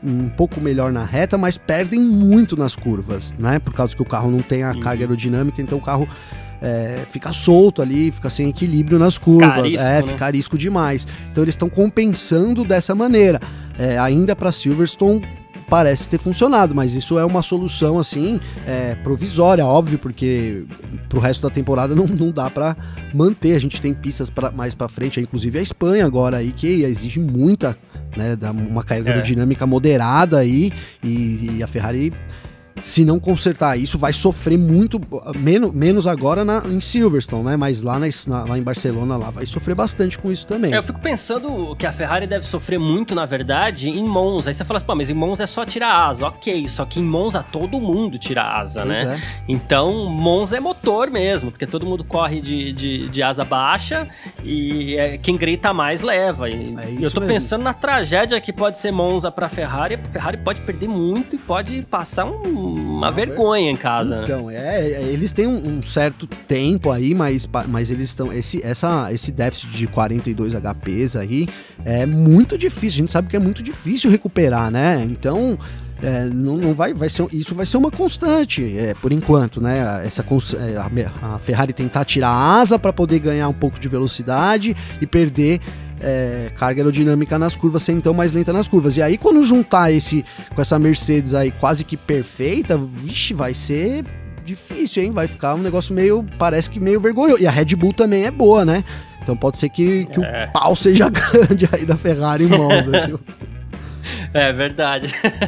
um 0.03 0.29
pouco 0.29 0.59
melhor 0.59 0.91
na 0.91 1.03
reta, 1.03 1.37
mas 1.37 1.57
perdem 1.57 1.99
muito 1.99 2.57
nas 2.57 2.75
curvas, 2.75 3.31
né? 3.37 3.59
Por 3.59 3.73
causa 3.73 3.95
que 3.95 4.01
o 4.01 4.05
carro 4.05 4.31
não 4.31 4.39
tem 4.39 4.63
a 4.63 4.71
uhum. 4.71 4.79
carga 4.79 5.03
aerodinâmica, 5.03 5.61
então 5.61 5.77
o 5.77 5.81
carro 5.81 6.07
é, 6.63 7.05
fica 7.11 7.33
solto 7.33 7.81
ali, 7.81 8.09
fica 8.09 8.29
sem 8.29 8.47
equilíbrio 8.47 8.97
nas 8.97 9.17
curvas, 9.17 9.49
carisco, 9.49 9.81
é, 9.81 10.01
né? 10.01 10.03
fica 10.03 10.29
risco 10.29 10.57
demais. 10.57 11.05
Então 11.29 11.43
eles 11.43 11.53
estão 11.53 11.69
compensando 11.69 12.63
dessa 12.63 12.95
maneira. 12.95 13.39
É, 13.77 13.97
ainda 13.97 14.33
para 14.35 14.51
Silverstone 14.51 15.21
parece 15.69 16.07
ter 16.07 16.19
funcionado, 16.19 16.73
mas 16.73 16.93
isso 16.93 17.17
é 17.17 17.25
uma 17.25 17.41
solução 17.41 17.97
assim 17.99 18.39
é, 18.65 18.95
provisória, 18.95 19.65
óbvio, 19.65 19.97
porque 19.97 20.65
pro 21.09 21.19
resto 21.19 21.41
da 21.41 21.49
temporada 21.49 21.93
não, 21.95 22.07
não 22.07 22.31
dá 22.31 22.49
para 22.49 22.77
manter. 23.13 23.55
A 23.55 23.59
gente 23.59 23.81
tem 23.81 23.93
pistas 23.93 24.29
pra, 24.29 24.49
mais 24.49 24.73
para 24.73 24.87
frente, 24.87 25.19
inclusive 25.19 25.59
a 25.59 25.61
Espanha 25.61 26.05
agora 26.05 26.37
aí 26.37 26.53
que 26.53 26.83
exige 26.83 27.19
muita, 27.19 27.75
né, 28.15 28.37
uma 28.69 28.83
carga 28.83 29.09
é. 29.09 29.13
aerodinâmica 29.13 29.67
moderada 29.67 30.37
aí 30.37 30.71
e, 31.03 31.57
e 31.57 31.63
a 31.63 31.67
Ferrari 31.67 32.13
se 32.83 33.05
não 33.05 33.17
consertar 33.17 33.79
isso, 33.79 33.97
vai 33.97 34.11
sofrer 34.11 34.57
muito, 34.57 34.99
menos, 35.37 35.71
menos 35.71 36.05
agora 36.05 36.43
na, 36.43 36.61
em 36.67 36.81
Silverstone, 36.81 37.45
né? 37.45 37.55
Mas 37.55 37.81
lá, 37.81 37.97
na, 37.97 38.43
lá 38.43 38.57
em 38.59 38.61
Barcelona, 38.61 39.15
lá 39.15 39.29
vai 39.29 39.45
sofrer 39.45 39.73
bastante 39.73 40.17
com 40.17 40.29
isso 40.29 40.45
também. 40.45 40.73
É, 40.73 40.77
eu 40.77 40.83
fico 40.83 40.99
pensando 40.99 41.73
que 41.77 41.87
a 41.87 41.93
Ferrari 41.93 42.27
deve 42.27 42.45
sofrer 42.45 42.77
muito, 42.77 43.15
na 43.15 43.25
verdade, 43.25 43.89
em 43.89 44.03
Monza. 44.03 44.49
Aí 44.49 44.53
você 44.53 44.65
fala 44.65 44.77
assim, 44.77 44.85
pô, 44.85 44.95
mas 44.95 45.09
em 45.09 45.13
Monza 45.13 45.43
é 45.43 45.47
só 45.47 45.65
tirar 45.65 46.09
asa. 46.09 46.27
Ok, 46.27 46.67
só 46.67 46.83
que 46.83 46.99
em 46.99 47.03
Monza 47.03 47.41
todo 47.41 47.79
mundo 47.79 48.19
tira 48.19 48.43
asa, 48.43 48.81
pois 48.81 48.91
né? 48.91 49.15
É. 49.15 49.43
Então, 49.47 50.05
Monza 50.09 50.57
é 50.57 50.59
motor 50.59 51.09
mesmo, 51.09 51.51
porque 51.51 51.65
todo 51.65 51.85
mundo 51.85 52.03
corre 52.03 52.41
de, 52.41 52.73
de, 52.73 53.09
de 53.09 53.23
asa 53.23 53.45
baixa 53.45 54.05
e 54.43 54.97
é, 54.97 55.17
quem 55.17 55.37
grita 55.37 55.73
mais 55.73 56.01
leva. 56.01 56.49
E 56.49 56.75
é 56.77 56.97
eu 56.99 57.09
tô 57.09 57.21
mesmo. 57.21 57.33
pensando 57.33 57.63
na 57.63 57.73
tragédia 57.73 58.41
que 58.41 58.51
pode 58.51 58.77
ser 58.77 58.91
Monza 58.91 59.31
pra 59.31 59.47
Ferrari. 59.47 59.95
A 59.95 60.11
Ferrari 60.11 60.35
pode 60.35 60.59
perder 60.61 60.89
muito 60.89 61.37
e 61.37 61.39
pode 61.39 61.81
passar 61.83 62.25
um 62.25 62.72
uma 62.73 63.11
vergonha 63.11 63.69
em 63.69 63.75
casa. 63.75 64.17
Né? 64.17 64.23
Então, 64.23 64.47
né? 64.47 64.55
é, 64.55 65.03
eles 65.03 65.31
têm 65.31 65.47
um, 65.47 65.77
um, 65.77 65.81
certo 65.83 66.27
tempo 66.27 66.89
aí, 66.91 67.13
mas, 67.13 67.47
mas 67.67 67.91
eles 67.91 68.09
estão. 68.09 68.31
Esse, 68.33 68.65
essa, 68.65 69.11
esse 69.13 69.31
déficit 69.31 69.71
de 69.71 69.87
42 69.87 70.53
HPs 70.53 71.15
aí 71.15 71.47
é 71.85 72.05
muito 72.05 72.57
difícil. 72.57 72.97
A 72.97 73.01
gente 73.01 73.11
sabe 73.11 73.29
que 73.29 73.35
é 73.35 73.39
muito 73.39 73.61
difícil 73.61 74.09
recuperar, 74.09 74.71
né? 74.71 75.05
Então. 75.09 75.57
É, 76.01 76.25
não, 76.25 76.57
não, 76.57 76.73
vai, 76.73 76.93
vai 76.93 77.07
ser, 77.07 77.25
isso 77.31 77.55
vai 77.55 77.65
ser 77.65 77.77
uma 77.77 77.89
constante, 77.89 78.77
é, 78.77 78.93
por 78.93 79.13
enquanto, 79.13 79.61
né? 79.61 80.01
Essa, 80.05 80.25
é, 80.57 80.75
a, 80.75 81.35
a 81.35 81.39
Ferrari 81.39 81.71
tentar 81.71 82.03
tirar 82.03 82.27
a 82.27 82.59
asa 82.59 82.77
para 82.77 82.91
poder 82.91 83.19
ganhar 83.19 83.47
um 83.47 83.53
pouco 83.53 83.79
de 83.79 83.87
velocidade 83.87 84.75
e 84.99 85.07
perder 85.07 85.61
é, 86.03 86.51
carga 86.55 86.81
aerodinâmica 86.81 87.39
nas 87.39 87.55
curvas, 87.55 87.83
ser 87.83 87.93
então 87.93 88.13
mais 88.13 88.33
lenta 88.33 88.51
nas 88.51 88.67
curvas. 88.67 88.97
E 88.97 89.01
aí, 89.01 89.17
quando 89.17 89.41
juntar 89.43 89.91
esse 89.91 90.25
com 90.53 90.61
essa 90.61 90.77
Mercedes 90.77 91.33
aí 91.33 91.51
quase 91.51 91.83
que 91.83 91.95
perfeita, 91.95 92.77
vixe, 92.77 93.33
vai 93.33 93.53
ser 93.53 94.03
difícil, 94.43 95.03
hein? 95.03 95.11
Vai 95.11 95.27
ficar 95.27 95.55
um 95.55 95.61
negócio 95.61 95.93
meio, 95.93 96.25
parece 96.37 96.69
que 96.69 96.79
meio 96.79 96.99
vergonhoso. 96.99 97.41
E 97.41 97.47
a 97.47 97.51
Red 97.51 97.75
Bull 97.75 97.93
também 97.93 98.25
é 98.25 98.31
boa, 98.31 98.65
né? 98.65 98.83
Então 99.21 99.37
pode 99.37 99.57
ser 99.57 99.69
que, 99.69 100.05
que 100.05 100.23
é. 100.23 100.49
o 100.49 100.51
pau 100.51 100.75
seja 100.75 101.07
grande 101.09 101.67
aí 101.71 101.85
da 101.85 101.95
Ferrari 101.95 102.43
em 102.43 102.49
viu? 103.07 103.19
É 104.33 104.51
verdade. 104.51 105.07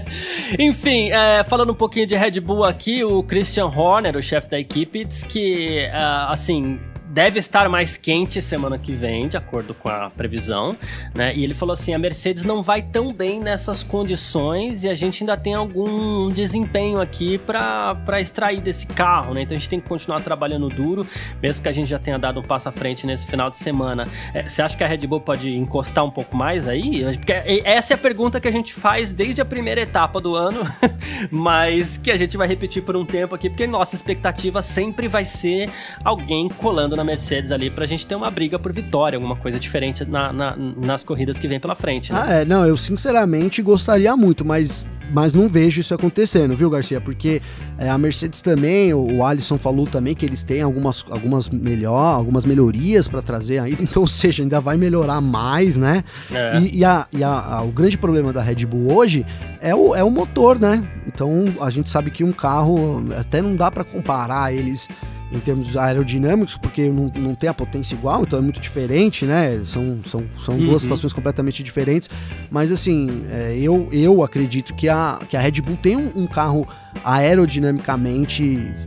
Enfim, 0.57 1.09
é, 1.11 1.43
falando 1.43 1.71
um 1.71 1.75
pouquinho 1.75 2.07
de 2.07 2.15
Red 2.15 2.39
Bull 2.39 2.63
aqui, 2.63 3.03
o 3.03 3.21
Christian 3.23 3.65
Horner, 3.65 4.15
o 4.15 4.23
chefe 4.23 4.49
da 4.49 4.59
equipe, 4.59 5.03
diz 5.03 5.23
que, 5.23 5.89
uh, 5.91 6.31
assim, 6.31 6.79
deve 7.15 7.39
estar 7.39 7.69
mais 7.69 7.95
quente 7.95 8.41
semana 8.41 8.77
que 8.77 8.91
vem, 8.91 9.29
de 9.29 9.37
acordo 9.37 9.73
com 9.73 9.87
a 9.87 10.09
previsão, 10.09 10.75
né? 11.15 11.33
E 11.33 11.45
ele 11.45 11.53
falou 11.53 11.71
assim: 11.71 11.93
a 11.93 11.97
Mercedes 11.97 12.43
não 12.43 12.61
vai 12.61 12.81
tão 12.81 13.13
bem 13.13 13.39
nessas 13.39 13.83
condições 13.83 14.83
e 14.83 14.89
a 14.89 14.93
gente 14.93 15.23
ainda 15.23 15.37
tem 15.37 15.53
algum 15.53 16.27
desempenho 16.27 16.99
aqui 16.99 17.37
para 17.37 18.19
extrair 18.19 18.59
desse 18.59 18.85
carro, 18.85 19.33
né? 19.33 19.43
Então 19.43 19.55
a 19.55 19.59
gente 19.59 19.69
tem 19.69 19.79
que 19.79 19.87
continuar 19.87 20.19
trabalhando 20.19 20.67
duro, 20.67 21.07
mesmo 21.41 21.63
que 21.63 21.69
a 21.69 21.71
gente 21.71 21.87
já 21.87 21.97
tenha 21.97 22.19
dado 22.19 22.41
um 22.41 22.43
passo 22.43 22.67
à 22.67 22.71
frente 22.73 23.07
nesse 23.07 23.25
final 23.25 23.49
de 23.49 23.57
semana. 23.57 24.05
É, 24.33 24.43
você 24.43 24.61
acha 24.61 24.75
que 24.75 24.83
a 24.83 24.87
Red 24.87 25.07
Bull 25.07 25.21
pode 25.21 25.55
encostar 25.55 26.03
um 26.03 26.11
pouco 26.11 26.35
mais 26.35 26.67
aí? 26.67 27.01
Porque 27.15 27.31
essa 27.63 27.93
é 27.93 27.95
a 27.95 27.97
pergunta 27.97 28.41
que 28.41 28.47
a 28.49 28.51
gente 28.51 28.73
faz 28.73 29.13
desde 29.13 29.41
a 29.41 29.45
primeira 29.45 29.79
etapa 29.79 30.19
do 30.19 30.35
ano, 30.35 30.69
mas 31.31 31.97
que 31.97 32.11
a 32.11 32.17
gente 32.17 32.35
vai 32.35 32.45
repetir 32.45 32.83
por 32.83 32.97
um 32.97 33.05
tempo 33.05 33.33
aqui, 33.33 33.49
porque 33.49 33.65
nossa 33.65 33.95
expectativa 33.95 34.61
sempre 34.61 35.07
vai 35.07 35.23
ser 35.23 35.69
alguém 36.03 36.49
colando 36.49 36.93
na 36.93 37.04
Mercedes 37.05 37.51
ali 37.51 37.69
pra 37.69 37.85
gente 37.85 38.05
ter 38.05 38.15
uma 38.15 38.29
briga 38.29 38.59
por 38.59 38.73
vitória, 38.73 39.15
alguma 39.17 39.35
coisa 39.35 39.59
diferente 39.59 40.03
na, 40.03 40.33
na, 40.33 40.55
nas 40.57 41.03
corridas 41.03 41.39
que 41.39 41.47
vem 41.47 41.59
pela 41.59 41.75
frente. 41.75 42.11
Né? 42.11 42.21
Ah, 42.21 42.33
é, 42.33 42.45
não, 42.45 42.65
eu 42.65 42.75
sinceramente 42.75 43.61
gostaria 43.61 44.15
muito, 44.17 44.43
mas 44.43 44.85
mas 45.11 45.33
não 45.33 45.47
vejo 45.47 45.81
isso 45.81 45.93
acontecendo, 45.93 46.55
viu, 46.55 46.69
Garcia? 46.69 46.99
Porque 46.99 47.41
é, 47.77 47.89
a 47.89 47.97
Mercedes 47.97 48.41
também, 48.41 48.93
o, 48.93 49.17
o 49.17 49.25
Alisson 49.25 49.57
falou 49.57 49.85
também 49.85 50.15
que 50.15 50.25
eles 50.25 50.43
têm 50.43 50.61
algumas, 50.61 51.05
algumas, 51.09 51.49
melhor, 51.49 52.15
algumas 52.15 52.45
melhorias 52.45 53.07
para 53.07 53.21
trazer 53.21 53.59
aí, 53.59 53.77
então, 53.79 54.01
ou 54.01 54.07
seja, 54.07 54.41
ainda 54.41 54.59
vai 54.59 54.77
melhorar 54.77 55.21
mais, 55.21 55.77
né? 55.77 56.03
É. 56.31 56.59
E, 56.59 56.79
e, 56.79 56.85
a, 56.85 57.07
e 57.13 57.23
a, 57.23 57.29
a, 57.29 57.61
o 57.61 57.71
grande 57.71 57.97
problema 57.97 58.33
da 58.33 58.41
Red 58.41 58.65
Bull 58.65 58.95
hoje 58.95 59.25
é 59.61 59.73
o, 59.75 59.95
é 59.95 60.03
o 60.03 60.09
motor, 60.09 60.59
né? 60.59 60.83
Então 61.07 61.45
a 61.61 61.69
gente 61.69 61.89
sabe 61.89 62.11
que 62.11 62.23
um 62.23 62.31
carro 62.31 63.03
até 63.17 63.41
não 63.41 63.55
dá 63.55 63.69
para 63.69 63.83
comparar 63.83 64.53
eles 64.53 64.87
em 65.31 65.39
termos 65.39 65.75
aerodinâmicos, 65.75 66.55
porque 66.55 66.87
não, 66.89 67.11
não 67.15 67.35
tem 67.35 67.49
a 67.49 67.53
potência 67.53 67.95
igual, 67.95 68.23
então 68.23 68.39
é 68.39 68.41
muito 68.41 68.59
diferente, 68.59 69.25
né? 69.25 69.61
São, 69.65 70.01
são, 70.07 70.23
são 70.43 70.55
uhum. 70.55 70.67
duas 70.67 70.81
situações 70.81 71.11
completamente 71.13 71.63
diferentes. 71.63 72.09
Mas 72.51 72.71
assim, 72.71 73.25
é, 73.29 73.57
eu, 73.57 73.89
eu 73.91 74.23
acredito 74.23 74.73
que 74.75 74.87
a, 74.87 75.19
que 75.29 75.35
a 75.35 75.41
Red 75.41 75.61
Bull 75.61 75.77
tem 75.77 75.97
um, 75.97 76.11
um, 76.15 76.27
carro 76.27 76.67
aerodinamicamente, 77.03 78.43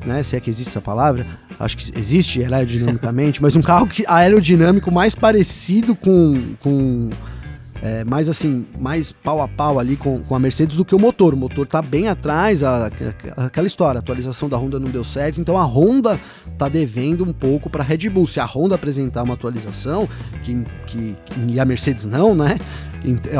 né? 0.06 0.22
Se 0.22 0.36
é 0.36 0.40
que 0.40 0.48
existe 0.48 0.70
essa 0.70 0.80
palavra, 0.80 1.26
acho 1.58 1.76
que 1.76 1.98
existe 1.98 2.42
aerodinamicamente, 2.42 3.40
mas 3.42 3.56
um 3.56 3.62
carro 3.62 3.86
que, 3.86 4.04
aerodinâmico 4.06 4.90
mais 4.90 5.14
parecido 5.14 5.94
com. 5.94 6.54
com 6.60 7.10
é, 7.82 8.04
mais 8.04 8.28
assim, 8.28 8.66
mais 8.78 9.12
pau 9.12 9.40
a 9.40 9.48
pau 9.48 9.78
ali 9.78 9.96
com, 9.96 10.20
com 10.20 10.34
a 10.34 10.38
Mercedes 10.38 10.76
do 10.76 10.84
que 10.84 10.94
o 10.94 10.98
motor. 10.98 11.34
O 11.34 11.36
motor 11.36 11.66
tá 11.66 11.80
bem 11.80 12.08
atrás, 12.08 12.62
a, 12.62 12.86
a, 13.36 13.46
aquela 13.46 13.66
história, 13.66 13.98
a 13.98 14.00
atualização 14.00 14.48
da 14.48 14.56
Honda 14.56 14.80
não 14.80 14.90
deu 14.90 15.04
certo, 15.04 15.40
então 15.40 15.56
a 15.56 15.64
Honda 15.64 16.18
tá 16.56 16.68
devendo 16.68 17.24
um 17.24 17.32
pouco 17.32 17.70
para 17.70 17.82
a 17.82 17.86
Red 17.86 18.08
Bull. 18.08 18.26
Se 18.26 18.40
a 18.40 18.44
Honda 18.44 18.74
apresentar 18.74 19.22
uma 19.22 19.34
atualização 19.34 20.08
que, 20.42 20.64
que, 20.86 21.16
que, 21.26 21.40
e 21.46 21.60
a 21.60 21.64
Mercedes 21.64 22.04
não, 22.04 22.34
né? 22.34 22.58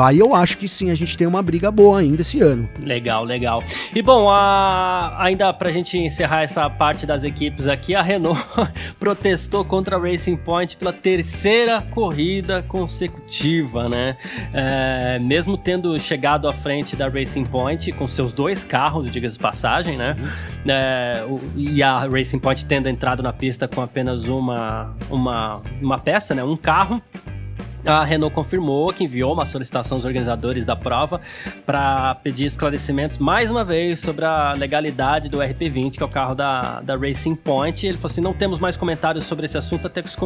Aí 0.01 0.19
eu 0.19 0.33
acho 0.33 0.57
que 0.57 0.67
sim, 0.67 0.89
a 0.89 0.95
gente 0.95 1.17
tem 1.17 1.27
uma 1.27 1.41
briga 1.41 1.71
boa 1.71 1.99
ainda 1.99 2.21
esse 2.21 2.39
ano. 2.39 2.69
Legal, 2.83 3.23
legal. 3.23 3.63
E 3.93 4.01
bom, 4.01 4.29
a... 4.29 5.15
ainda 5.19 5.51
pra 5.53 5.71
gente 5.71 5.97
encerrar 5.97 6.43
essa 6.43 6.69
parte 6.69 7.05
das 7.05 7.23
equipes 7.23 7.67
aqui, 7.67 7.95
a 7.95 8.01
Renault 8.01 8.39
protestou 8.99 9.65
contra 9.65 9.97
a 9.97 9.99
Racing 9.99 10.37
Point 10.37 10.77
pela 10.77 10.93
terceira 10.93 11.81
corrida 11.81 12.63
consecutiva, 12.67 13.89
né? 13.89 14.15
É, 14.53 15.19
mesmo 15.19 15.57
tendo 15.57 15.97
chegado 15.99 16.47
à 16.47 16.53
frente 16.53 16.95
da 16.95 17.07
Racing 17.09 17.45
Point 17.45 17.91
com 17.91 18.07
seus 18.07 18.31
dois 18.31 18.63
carros, 18.63 19.11
diga-se 19.11 19.35
de 19.35 19.41
passagem, 19.41 19.97
né? 19.97 20.15
É, 20.67 21.25
e 21.55 21.83
a 21.83 21.99
Racing 21.99 22.39
Point 22.39 22.65
tendo 22.65 22.87
entrado 22.87 23.21
na 23.21 23.33
pista 23.33 23.67
com 23.67 23.81
apenas 23.81 24.23
uma, 24.27 24.95
uma, 25.09 25.61
uma 25.81 25.99
peça, 25.99 26.33
né? 26.33 26.43
Um 26.43 26.57
carro 26.57 27.01
a 27.85 28.03
Renault 28.03 28.33
confirmou 28.33 28.91
que 28.93 29.03
enviou 29.03 29.33
uma 29.33 29.45
solicitação 29.45 29.97
aos 29.97 30.05
organizadores 30.05 30.65
da 30.65 30.75
prova 30.75 31.21
para 31.65 32.15
pedir 32.15 32.45
esclarecimentos 32.45 33.17
mais 33.17 33.49
uma 33.49 33.63
vez 33.63 33.99
sobre 33.99 34.25
a 34.25 34.53
legalidade 34.53 35.29
do 35.29 35.39
RP20, 35.39 35.97
que 35.97 36.03
é 36.03 36.05
o 36.05 36.09
carro 36.09 36.35
da, 36.35 36.81
da 36.81 36.95
Racing 36.95 37.35
Point. 37.35 37.85
Ele 37.85 37.97
falou 37.97 38.11
assim: 38.11 38.21
não 38.21 38.33
temos 38.33 38.59
mais 38.59 38.75
comentários 38.75 39.23
sobre 39.25 39.45
esse 39.45 39.57
assunto 39.57 39.87
até 39.87 40.01
que 40.01 40.09
os, 40.09 40.17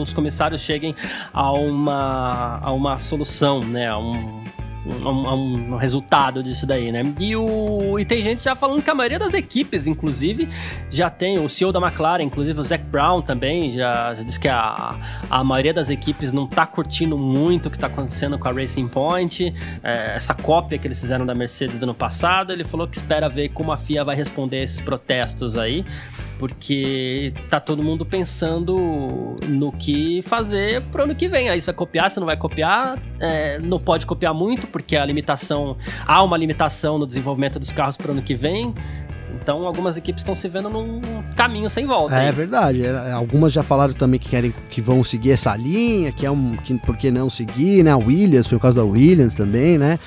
os 0.00 0.14
comissários 0.14 0.60
cheguem 0.60 0.94
a 1.32 1.52
uma, 1.52 2.58
a 2.62 2.72
uma 2.72 2.96
solução, 2.96 3.60
né? 3.60 3.88
A 3.88 3.98
um, 3.98 4.44
um, 4.86 5.74
um, 5.74 5.76
resultado 5.76 6.42
disso 6.42 6.66
daí, 6.66 6.92
né? 6.92 7.02
E, 7.18 7.34
o, 7.34 7.98
e 7.98 8.04
tem 8.04 8.22
gente 8.22 8.42
já 8.42 8.54
falando 8.54 8.82
que 8.82 8.90
a 8.90 8.94
maioria 8.94 9.18
das 9.18 9.34
equipes, 9.34 9.86
inclusive, 9.86 10.48
já 10.90 11.08
tem 11.08 11.38
o 11.38 11.48
CEO 11.48 11.72
da 11.72 11.80
McLaren, 11.80 12.22
inclusive 12.22 12.58
o 12.58 12.62
Zac 12.62 12.84
Brown 12.84 13.22
também, 13.22 13.70
já, 13.70 14.14
já 14.14 14.22
disse 14.22 14.38
que 14.38 14.48
a, 14.48 14.96
a 15.30 15.42
maioria 15.44 15.72
das 15.72 15.88
equipes 15.88 16.32
não 16.32 16.46
tá 16.46 16.66
curtindo 16.66 17.16
muito 17.16 17.66
o 17.66 17.70
que 17.70 17.78
tá 17.78 17.86
acontecendo 17.86 18.38
com 18.38 18.48
a 18.48 18.52
Racing 18.52 18.88
Point, 18.88 19.54
é, 19.82 20.16
essa 20.16 20.34
cópia 20.34 20.78
que 20.78 20.86
eles 20.86 21.00
fizeram 21.00 21.24
da 21.24 21.34
Mercedes 21.34 21.78
do 21.78 21.84
ano 21.84 21.94
passado. 21.94 22.52
Ele 22.52 22.64
falou 22.64 22.86
que 22.86 22.96
espera 22.96 23.28
ver 23.28 23.50
como 23.50 23.72
a 23.72 23.76
FIA 23.76 24.04
vai 24.04 24.16
responder 24.16 24.58
a 24.58 24.62
esses 24.62 24.80
protestos 24.80 25.56
aí 25.56 25.84
porque 26.38 27.32
tá 27.48 27.60
todo 27.60 27.82
mundo 27.82 28.04
pensando 28.04 29.36
no 29.46 29.72
que 29.72 30.22
fazer 30.22 30.82
pro 30.82 31.04
ano 31.04 31.14
que 31.14 31.28
vem. 31.28 31.48
Aí 31.48 31.60
você 31.60 31.66
vai 31.66 31.74
copiar, 31.74 32.10
você 32.10 32.20
não 32.20 32.26
vai 32.26 32.36
copiar, 32.36 32.98
é, 33.20 33.58
não 33.60 33.78
pode 33.78 34.06
copiar 34.06 34.34
muito, 34.34 34.66
porque 34.66 34.96
a 34.96 35.04
limitação. 35.04 35.76
Há 36.06 36.22
uma 36.22 36.36
limitação 36.36 36.98
no 36.98 37.06
desenvolvimento 37.06 37.58
dos 37.58 37.70
carros 37.70 37.96
pro 37.96 38.12
ano 38.12 38.22
que 38.22 38.34
vem. 38.34 38.74
Então, 39.44 39.66
algumas 39.66 39.98
equipes 39.98 40.22
estão 40.22 40.34
se 40.34 40.48
vendo 40.48 40.70
num 40.70 41.02
caminho 41.36 41.68
sem 41.68 41.86
volta. 41.86 42.18
É, 42.18 42.28
é 42.28 42.32
verdade. 42.32 42.82
É, 42.82 43.12
algumas 43.12 43.52
já 43.52 43.62
falaram 43.62 43.92
também 43.92 44.18
que 44.18 44.30
querem 44.30 44.54
que 44.70 44.80
vão 44.80 45.04
seguir 45.04 45.32
essa 45.32 45.54
linha, 45.54 46.10
que 46.12 46.24
é 46.24 46.30
um. 46.30 46.56
Que, 46.56 46.78
por 46.78 46.96
que 46.96 47.10
não 47.10 47.28
seguir, 47.28 47.82
né? 47.82 47.90
A 47.90 47.96
Williams, 47.98 48.46
foi 48.46 48.56
o 48.56 48.60
caso 48.60 48.78
da 48.78 48.84
Williams 48.84 49.34
também, 49.34 49.76
né? 49.76 49.98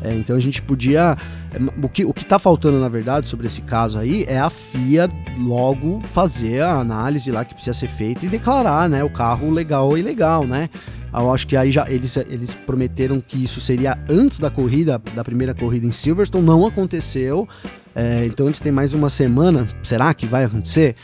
É, 0.00 0.14
então 0.14 0.34
a 0.34 0.40
gente 0.40 0.62
podia. 0.62 1.14
É, 1.52 1.58
o 1.84 1.90
que, 1.90 2.06
o 2.06 2.14
que 2.14 2.24
tá 2.24 2.38
faltando, 2.38 2.80
na 2.80 2.88
verdade, 2.88 3.28
sobre 3.28 3.46
esse 3.48 3.60
caso 3.60 3.98
aí 3.98 4.24
é 4.26 4.38
a 4.38 4.48
FIA 4.48 5.10
logo 5.40 6.00
fazer 6.14 6.62
a 6.62 6.76
análise 6.76 7.30
lá 7.30 7.44
que 7.44 7.52
precisa 7.52 7.78
ser 7.78 7.88
feita 7.88 8.24
e 8.24 8.30
declarar, 8.30 8.88
né? 8.88 9.04
O 9.04 9.10
carro 9.10 9.50
legal 9.50 9.90
ou 9.90 9.98
ilegal, 9.98 10.46
né? 10.46 10.70
Eu 11.12 11.32
acho 11.32 11.46
que 11.46 11.56
aí 11.56 11.72
já 11.72 11.88
eles, 11.90 12.16
eles 12.16 12.52
prometeram 12.52 13.20
que 13.20 13.42
isso 13.42 13.60
seria 13.60 13.98
antes 14.08 14.38
da 14.38 14.50
corrida, 14.50 15.00
da 15.14 15.24
primeira 15.24 15.54
corrida 15.54 15.86
em 15.86 15.92
Silverstone, 15.92 16.44
não 16.44 16.66
aconteceu. 16.66 17.48
É, 17.94 18.26
então 18.26 18.46
eles 18.46 18.60
têm 18.60 18.72
mais 18.72 18.92
uma 18.92 19.08
semana. 19.08 19.66
Será 19.82 20.12
que 20.12 20.26
vai 20.26 20.44
acontecer? 20.44 20.94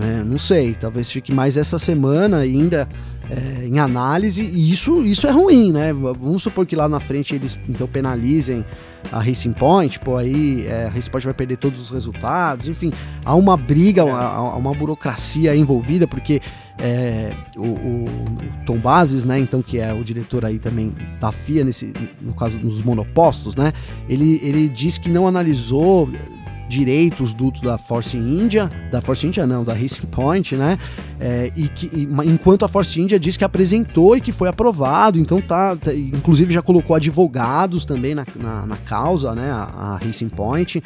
É, 0.00 0.22
não 0.22 0.38
sei. 0.38 0.74
Talvez 0.74 1.10
fique 1.10 1.34
mais 1.34 1.56
essa 1.56 1.78
semana 1.78 2.38
ainda 2.38 2.88
é, 3.28 3.66
em 3.66 3.78
análise. 3.78 4.42
E 4.42 4.72
isso, 4.72 5.02
isso 5.02 5.26
é 5.26 5.30
ruim, 5.30 5.72
né? 5.72 5.92
Vamos 5.92 6.42
supor 6.42 6.64
que 6.64 6.76
lá 6.76 6.88
na 6.88 7.00
frente 7.00 7.34
eles 7.34 7.58
então 7.68 7.88
penalizem 7.88 8.64
a 9.12 9.20
Racing 9.20 9.52
Point, 9.52 10.00
pô, 10.00 10.16
aí 10.16 10.66
é, 10.66 10.86
a 10.86 10.88
Racing 10.88 11.10
Point 11.10 11.24
vai 11.26 11.34
perder 11.34 11.58
todos 11.58 11.80
os 11.80 11.90
resultados, 11.90 12.66
enfim, 12.66 12.92
há 13.24 13.36
uma 13.36 13.56
briga, 13.56 14.02
há, 14.02 14.26
há 14.36 14.56
uma 14.56 14.74
burocracia 14.74 15.54
envolvida, 15.54 16.08
porque 16.08 16.40
é, 16.78 17.34
o, 17.56 17.62
o, 17.62 18.04
Tom 18.66 18.78
Bases, 18.78 19.24
né, 19.24 19.38
então 19.38 19.62
que 19.62 19.78
é 19.78 19.92
o 19.92 20.04
diretor 20.04 20.44
aí 20.44 20.58
também 20.58 20.92
da 21.20 21.32
FIA 21.32 21.64
nesse, 21.64 21.92
no 22.20 22.34
caso 22.34 22.58
dos 22.58 22.82
monopostos, 22.82 23.54
né, 23.54 23.72
ele, 24.08 24.40
ele 24.42 24.68
diz 24.68 24.98
que 24.98 25.08
não 25.08 25.26
analisou 25.26 26.10
direito 26.68 27.22
os 27.22 27.32
dutos 27.32 27.60
da 27.62 27.78
Force 27.78 28.16
India, 28.16 28.68
da 28.90 29.00
Force 29.00 29.26
India 29.26 29.46
não, 29.46 29.64
da 29.64 29.72
Racing 29.72 30.06
Point, 30.06 30.56
né? 30.56 30.78
É, 31.20 31.52
e 31.56 31.68
que 31.68 31.86
e, 31.92 32.08
enquanto 32.28 32.64
a 32.64 32.68
Force 32.68 33.00
India 33.00 33.18
diz 33.18 33.36
que 33.36 33.44
apresentou 33.44 34.16
e 34.16 34.20
que 34.20 34.32
foi 34.32 34.48
aprovado, 34.48 35.18
então 35.18 35.40
tá, 35.40 35.76
tá 35.76 35.94
inclusive 35.94 36.52
já 36.52 36.62
colocou 36.62 36.96
advogados 36.96 37.84
também 37.84 38.14
na, 38.14 38.26
na, 38.34 38.66
na 38.66 38.76
causa, 38.76 39.34
né? 39.34 39.50
A, 39.50 39.62
a, 39.62 39.96
Racing 39.96 40.28
Point. 40.28 40.82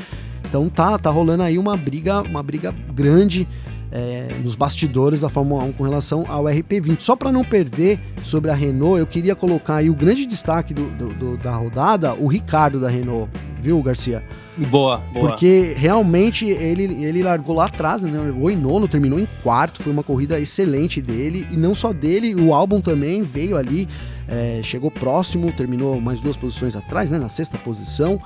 Então 0.46 0.68
tá, 0.68 0.98
tá 0.98 1.10
rolando 1.10 1.42
aí 1.42 1.58
uma 1.58 1.76
briga, 1.76 2.22
uma 2.22 2.42
briga 2.42 2.74
grande 2.92 3.46
é, 3.92 4.28
nos 4.42 4.54
bastidores 4.54 5.20
da 5.20 5.28
Fórmula 5.28 5.64
1 5.64 5.72
com 5.72 5.84
relação 5.84 6.24
ao 6.28 6.44
RP20. 6.44 7.00
Só 7.00 7.16
para 7.16 7.32
não 7.32 7.44
perder 7.44 7.98
sobre 8.24 8.50
a 8.50 8.54
Renault, 8.54 9.00
eu 9.00 9.06
queria 9.06 9.34
colocar 9.34 9.76
aí 9.76 9.90
o 9.90 9.94
grande 9.94 10.26
destaque 10.26 10.72
do, 10.72 10.88
do, 10.90 11.08
do, 11.14 11.36
da 11.36 11.54
rodada, 11.54 12.14
o 12.14 12.26
Ricardo 12.26 12.80
da 12.80 12.88
Renault, 12.88 13.30
viu, 13.60 13.82
Garcia? 13.82 14.22
Boa, 14.68 14.98
boa. 15.12 15.30
Porque 15.30 15.74
realmente 15.76 16.46
ele, 16.46 17.04
ele 17.04 17.22
largou 17.22 17.56
lá 17.56 17.66
atrás, 17.66 18.02
né? 18.02 18.18
Largou 18.18 18.50
em 18.50 18.56
nono, 18.56 18.86
terminou 18.86 19.18
em 19.18 19.26
quarto. 19.42 19.82
Foi 19.82 19.92
uma 19.92 20.02
corrida 20.02 20.38
excelente 20.38 21.00
dele. 21.00 21.46
E 21.50 21.56
não 21.56 21.74
só 21.74 21.92
dele, 21.92 22.34
o 22.34 22.52
álbum 22.52 22.80
também 22.80 23.22
veio 23.22 23.56
ali, 23.56 23.88
é, 24.28 24.60
chegou 24.62 24.90
próximo, 24.90 25.50
terminou 25.52 25.98
mais 26.00 26.20
duas 26.20 26.36
posições 26.36 26.76
atrás, 26.76 27.10
né? 27.10 27.18
Na 27.18 27.28
sexta 27.28 27.56
posição. 27.56 28.20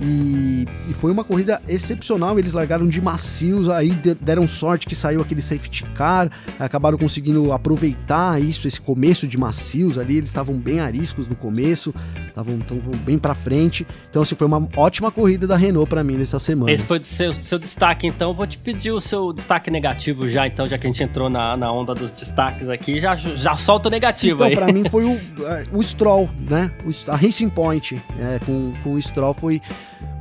E, 0.00 0.66
e, 0.88 0.94
foi 0.94 1.12
uma 1.12 1.22
corrida 1.22 1.60
excepcional. 1.68 2.38
Eles 2.38 2.54
largaram 2.54 2.88
de 2.88 3.00
macios, 3.00 3.68
aí 3.68 3.90
deram 4.20 4.48
sorte 4.48 4.86
que 4.86 4.94
saiu 4.94 5.20
aquele 5.20 5.42
safety 5.42 5.84
car, 5.94 6.30
acabaram 6.58 6.96
conseguindo 6.96 7.52
aproveitar 7.52 8.40
isso, 8.40 8.66
esse 8.66 8.80
começo 8.80 9.26
de 9.26 9.36
macios 9.36 9.98
ali. 9.98 10.16
Eles 10.16 10.30
estavam 10.30 10.56
bem 10.56 10.80
ariscos 10.80 11.28
no 11.28 11.36
começo, 11.36 11.94
estavam 12.26 12.58
bem 13.04 13.18
para 13.18 13.34
frente. 13.34 13.86
Então, 14.08 14.22
assim, 14.22 14.34
foi 14.34 14.46
uma 14.46 14.66
ótima 14.74 15.10
corrida 15.10 15.46
da 15.46 15.56
Renault 15.56 15.90
para 15.90 16.02
mim 16.02 16.16
nessa 16.16 16.38
semana. 16.38 16.72
Esse 16.72 16.84
foi 16.84 16.98
o 16.98 17.04
seu, 17.04 17.34
seu 17.34 17.58
destaque, 17.58 18.06
então. 18.06 18.32
Vou 18.32 18.46
te 18.46 18.56
pedir 18.56 18.92
o 18.92 19.00
seu 19.00 19.34
destaque 19.34 19.70
negativo 19.70 20.28
já, 20.30 20.46
então, 20.46 20.64
já 20.64 20.78
que 20.78 20.86
a 20.86 20.90
gente 20.90 21.02
entrou 21.02 21.28
na, 21.28 21.56
na 21.58 21.70
onda 21.70 21.94
dos 21.94 22.10
destaques 22.10 22.70
aqui, 22.70 22.98
já, 22.98 23.14
já 23.16 23.54
solta 23.54 23.88
o 23.88 23.90
negativo 23.90 24.36
então, 24.36 24.46
aí. 24.46 24.52
Então, 24.54 24.64
pra 24.64 24.72
mim 24.72 24.88
foi 24.88 25.04
o, 25.04 25.18
é, 25.46 25.64
o 25.72 25.82
Stroll, 25.82 26.30
né? 26.48 26.70
A 27.06 27.16
Racing 27.16 27.50
Point 27.50 28.00
é, 28.18 28.38
com, 28.46 28.72
com 28.82 28.94
o 28.94 29.02
Stroll 29.02 29.34
foi 29.34 29.60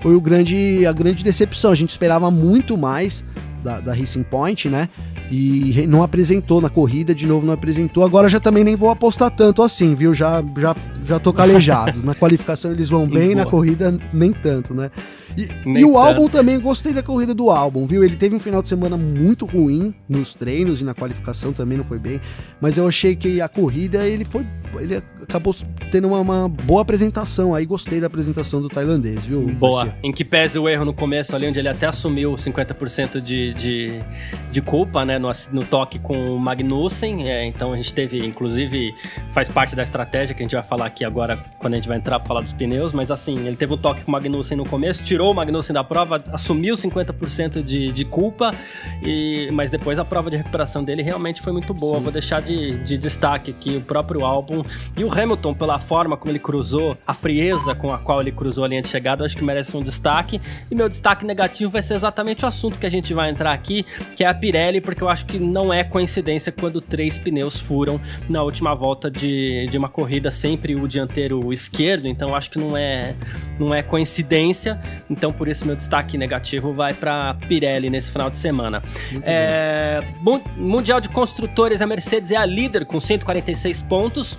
foi 0.02 0.16
o 0.16 0.22
grande, 0.22 0.86
a 0.86 0.92
grande 0.92 1.24
decepção. 1.24 1.72
A 1.72 1.76
gente 1.76 1.90
esperava 1.90 2.30
muito 2.32 2.78
mais 2.78 3.24
da, 3.64 3.80
da 3.80 3.94
Racing 3.94 4.24
Point, 4.24 4.70
né? 4.70 4.90
E 5.32 5.86
não 5.88 6.02
apresentou 6.02 6.60
na 6.60 6.70
corrida, 6.70 7.14
de 7.14 7.28
novo 7.28 7.46
não 7.46 7.54
apresentou. 7.54 8.04
Agora 8.04 8.28
já 8.28 8.40
também 8.40 8.64
nem 8.64 8.76
vou 8.76 8.90
apostar 8.90 9.30
tanto 9.30 9.62
assim, 9.62 9.94
viu? 9.94 10.14
Já, 10.14 10.44
já, 10.58 10.76
já 11.06 11.20
tô 11.20 11.32
calejado. 11.32 12.02
na 12.04 12.16
qualificação 12.16 12.72
eles 12.72 12.90
vão 12.90 13.08
bem, 13.08 13.36
na 13.36 13.46
corrida 13.46 13.96
nem 14.12 14.34
tanto, 14.34 14.74
né? 14.74 14.90
E, 15.38 15.48
e 15.80 15.86
o 15.86 15.98
álbum 15.98 16.28
também, 16.28 16.60
gostei 16.60 16.94
da 16.94 17.04
corrida 17.04 17.34
do 17.34 17.50
álbum, 17.50 17.86
viu? 17.86 18.04
Ele 18.04 18.16
teve 18.16 18.36
um 18.36 18.40
final 18.40 18.62
de 18.62 18.70
semana 18.70 18.98
muito 18.98 19.46
ruim 19.46 19.94
nos 20.08 20.34
treinos 20.34 20.82
e 20.82 20.84
na 20.84 20.94
qualificação 20.94 21.54
também 21.54 21.78
não 21.78 21.86
foi 21.86 22.00
bem. 22.00 22.20
Mas 22.60 22.78
eu 22.78 22.88
achei 22.88 23.16
que 23.16 23.42
a 23.42 23.48
corrida 23.48 24.06
ele 24.06 24.26
foi. 24.26 24.46
Ele 24.80 25.02
acabou 25.22 25.56
tendo 25.92 26.08
uma, 26.08 26.20
uma 26.20 26.50
boa 26.50 26.82
apresentação. 26.82 27.56
Aí 27.56 27.66
gostei 27.66 28.00
da 28.00 28.08
apresentação 28.08 28.62
do 28.62 28.68
tailandês, 28.68 29.26
viu? 29.26 29.42
Boa. 29.48 29.86
Garcia? 29.86 30.00
Em 30.04 30.12
que 30.12 30.26
pese 30.26 30.60
o 30.60 30.68
erro 30.68 30.86
no 30.86 30.94
começo 30.94 31.36
ali, 31.36 31.48
onde 31.48 31.60
ele 31.60 31.70
até 31.70 31.88
assumiu 31.88 32.34
50% 32.34 33.22
de, 33.22 33.54
de, 33.54 34.00
de 34.52 34.62
culpa, 34.62 35.06
né? 35.06 35.18
No, 35.18 35.32
no 35.52 35.64
toque 35.64 36.00
com 36.00 36.36
o 36.36 36.40
Magnussen. 36.40 37.30
É, 37.30 37.46
então 37.46 37.74
a 37.74 37.78
gente 37.78 37.94
teve, 37.94 38.26
inclusive, 38.26 38.94
faz 39.32 39.50
parte 39.50 39.76
da 39.76 39.84
estratégia 39.84 40.36
que 40.36 40.42
a 40.42 40.46
gente 40.46 40.56
vai 40.56 40.64
falar 40.64 40.88
aqui 40.88 41.06
agora 41.06 41.40
quando 41.60 41.74
a 41.74 41.76
gente 41.78 41.88
vai 41.88 41.98
entrar 41.98 42.20
para 42.20 42.28
falar 42.28 42.42
dos 42.42 42.54
pneus. 42.54 42.92
Mas 42.92 43.12
assim, 43.12 43.48
ele 43.48 43.56
teve 43.56 43.74
um 43.74 43.78
toque 43.78 44.04
com 44.04 44.10
o 44.10 44.12
Magnussen 44.12 44.58
no 44.58 44.66
começo, 44.66 45.04
tirou 45.04 45.19
tirou 45.20 45.34
o 45.34 45.36
Magnussen 45.36 45.74
da 45.74 45.84
prova, 45.84 46.24
assumiu 46.32 46.76
50% 46.76 47.62
de, 47.62 47.92
de 47.92 48.06
culpa, 48.06 48.52
e, 49.04 49.50
mas 49.52 49.70
depois 49.70 50.00
a 50.00 50.06
prova 50.06 50.30
de 50.30 50.38
recuperação 50.38 50.82
dele 50.82 51.04
realmente 51.04 51.42
foi 51.42 51.52
muito 51.52 51.74
boa. 51.74 51.98
Sim. 51.98 52.04
Vou 52.04 52.12
deixar 52.12 52.42
de, 52.42 52.78
de 52.86 52.98
destaque 52.98 53.52
aqui 53.52 53.76
o 53.76 53.82
próprio 53.82 54.24
álbum 54.24 54.64
e 54.96 55.04
o 55.04 55.12
Hamilton, 55.12 55.54
pela 55.54 55.78
forma 55.78 56.16
como 56.16 56.32
ele 56.32 56.40
cruzou, 56.40 56.96
a 57.06 57.14
frieza 57.14 57.76
com 57.76 57.94
a 57.94 57.98
qual 57.98 58.22
ele 58.22 58.32
cruzou 58.32 58.64
a 58.64 58.68
linha 58.70 58.82
de 58.82 58.88
chegada, 58.88 59.22
eu 59.22 59.26
acho 59.26 59.36
que 59.36 59.44
merece 59.44 59.76
um 59.76 59.84
destaque. 59.84 60.40
E 60.72 60.76
meu 60.76 60.88
destaque 60.88 61.26
negativo 61.26 61.70
vai 61.70 61.82
ser 61.82 61.96
exatamente 61.96 62.46
o 62.46 62.48
assunto 62.48 62.80
que 62.80 62.86
a 62.86 62.90
gente 62.90 63.14
vai 63.14 63.30
entrar 63.30 63.52
aqui, 63.52 63.86
que 64.16 64.24
é 64.24 64.28
a 64.28 64.34
Pirelli, 64.34 64.80
porque 64.80 65.04
eu 65.04 65.10
acho 65.10 65.26
que 65.26 65.38
não 65.38 65.74
é 65.74 65.84
coincidência 65.84 66.50
quando 66.50 66.80
três 66.80 67.18
pneus 67.18 67.60
furam 67.60 68.00
na 68.30 68.42
última 68.42 68.74
volta 68.74 69.12
de, 69.12 69.68
de 69.68 69.78
uma 69.78 69.90
corrida, 69.90 70.32
sempre 70.32 70.76
o 70.76 70.88
dianteiro 70.88 71.52
esquerdo, 71.52 72.08
então 72.08 72.34
acho 72.34 72.50
que 72.50 72.58
não 72.58 72.78
é, 72.78 73.14
não 73.60 73.74
é 73.74 73.84
coincidência. 73.84 74.80
Então, 75.10 75.32
por 75.32 75.48
isso, 75.48 75.66
meu 75.66 75.76
destaque 75.76 76.18
negativo 76.18 76.74
vai 76.74 76.94
para 76.94 77.34
Pirelli 77.48 77.90
nesse 77.90 78.12
final 78.12 78.30
de 78.30 78.38
semana. 78.38 78.82
É, 79.24 80.04
mundial 80.56 81.02
de 81.02 81.10
Construtores, 81.10 81.82
a 81.82 81.88
Mercedes 81.88 82.32
é 82.32 82.36
a 82.36 82.46
líder 82.46 82.86
com 82.86 83.00
146 83.00 83.82
pontos 83.82 84.38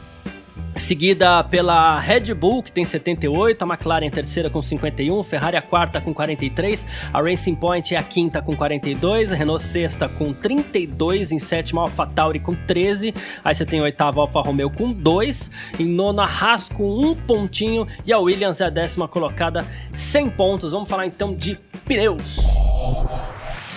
seguida 0.74 1.42
pela 1.44 1.98
Red 2.00 2.34
Bull, 2.34 2.62
que 2.62 2.72
tem 2.72 2.84
78, 2.84 3.62
a 3.62 3.66
McLaren 3.66 4.06
em 4.06 4.10
terceira 4.10 4.48
com 4.48 4.60
51, 4.60 5.22
Ferrari 5.22 5.56
a 5.56 5.62
quarta 5.62 6.00
com 6.00 6.12
43, 6.12 6.86
a 7.12 7.20
Racing 7.20 7.54
Point 7.54 7.94
é 7.94 7.98
a 7.98 8.02
quinta 8.02 8.40
com 8.42 8.56
42, 8.56 9.32
a 9.32 9.36
Renault 9.36 9.62
sexta 9.62 10.08
com 10.08 10.32
32, 10.32 11.32
em 11.32 11.38
sétima 11.38 11.82
Alfa 11.82 12.06
Tauri 12.06 12.40
com 12.40 12.54
13, 12.54 13.14
aí 13.44 13.54
você 13.54 13.66
tem 13.66 13.80
a 13.80 13.84
oitava 13.84 14.20
Alfa 14.20 14.40
Romeo 14.40 14.70
com 14.70 14.92
2, 14.92 15.50
em 15.78 15.86
nona 15.86 16.24
Haas 16.24 16.68
com 16.68 16.90
um 16.98 17.14
pontinho 17.14 17.86
e 18.04 18.12
a 18.12 18.18
Williams 18.18 18.60
é 18.60 18.64
a 18.64 18.70
décima 18.70 19.06
colocada 19.06 19.64
100 19.92 20.30
pontos. 20.30 20.72
Vamos 20.72 20.88
falar 20.88 21.06
então 21.06 21.34
de 21.34 21.56
pneus. 21.84 22.38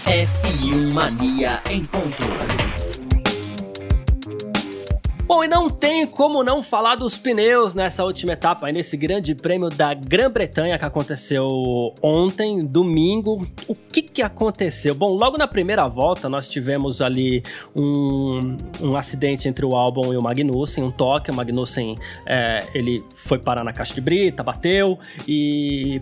F1 0.05 0.93
Mania 0.93 1.61
em 1.69 1.83
ponto. 1.85 2.92
Bom, 5.25 5.41
e 5.41 5.47
não 5.47 5.69
tem 5.69 6.05
como 6.05 6.43
não 6.43 6.61
falar 6.61 6.95
dos 6.95 7.17
pneus 7.17 7.73
nessa 7.73 8.03
última 8.03 8.33
etapa, 8.33 8.69
nesse 8.73 8.97
grande 8.97 9.33
prêmio 9.33 9.69
da 9.69 9.93
Grã-Bretanha 9.93 10.77
que 10.77 10.83
aconteceu 10.83 11.47
ontem, 12.01 12.59
domingo. 12.59 13.41
O 13.65 13.73
que 13.73 14.01
que 14.01 14.21
aconteceu? 14.21 14.93
Bom, 14.93 15.13
logo 15.13 15.37
na 15.37 15.47
primeira 15.47 15.87
volta 15.87 16.27
nós 16.27 16.49
tivemos 16.49 17.01
ali 17.01 17.41
um, 17.73 18.57
um 18.81 18.97
acidente 18.97 19.47
entre 19.47 19.65
o 19.65 19.77
Albon 19.77 20.13
e 20.13 20.17
o 20.17 20.21
Magnussen, 20.21 20.83
um 20.83 20.91
toque. 20.91 21.31
O 21.31 21.35
Magnussen 21.35 21.95
é, 22.27 22.59
ele 22.73 23.01
foi 23.15 23.39
parar 23.39 23.63
na 23.63 23.71
caixa 23.71 23.93
de 23.93 24.01
brita, 24.01 24.43
bateu 24.43 24.99
e 25.25 26.01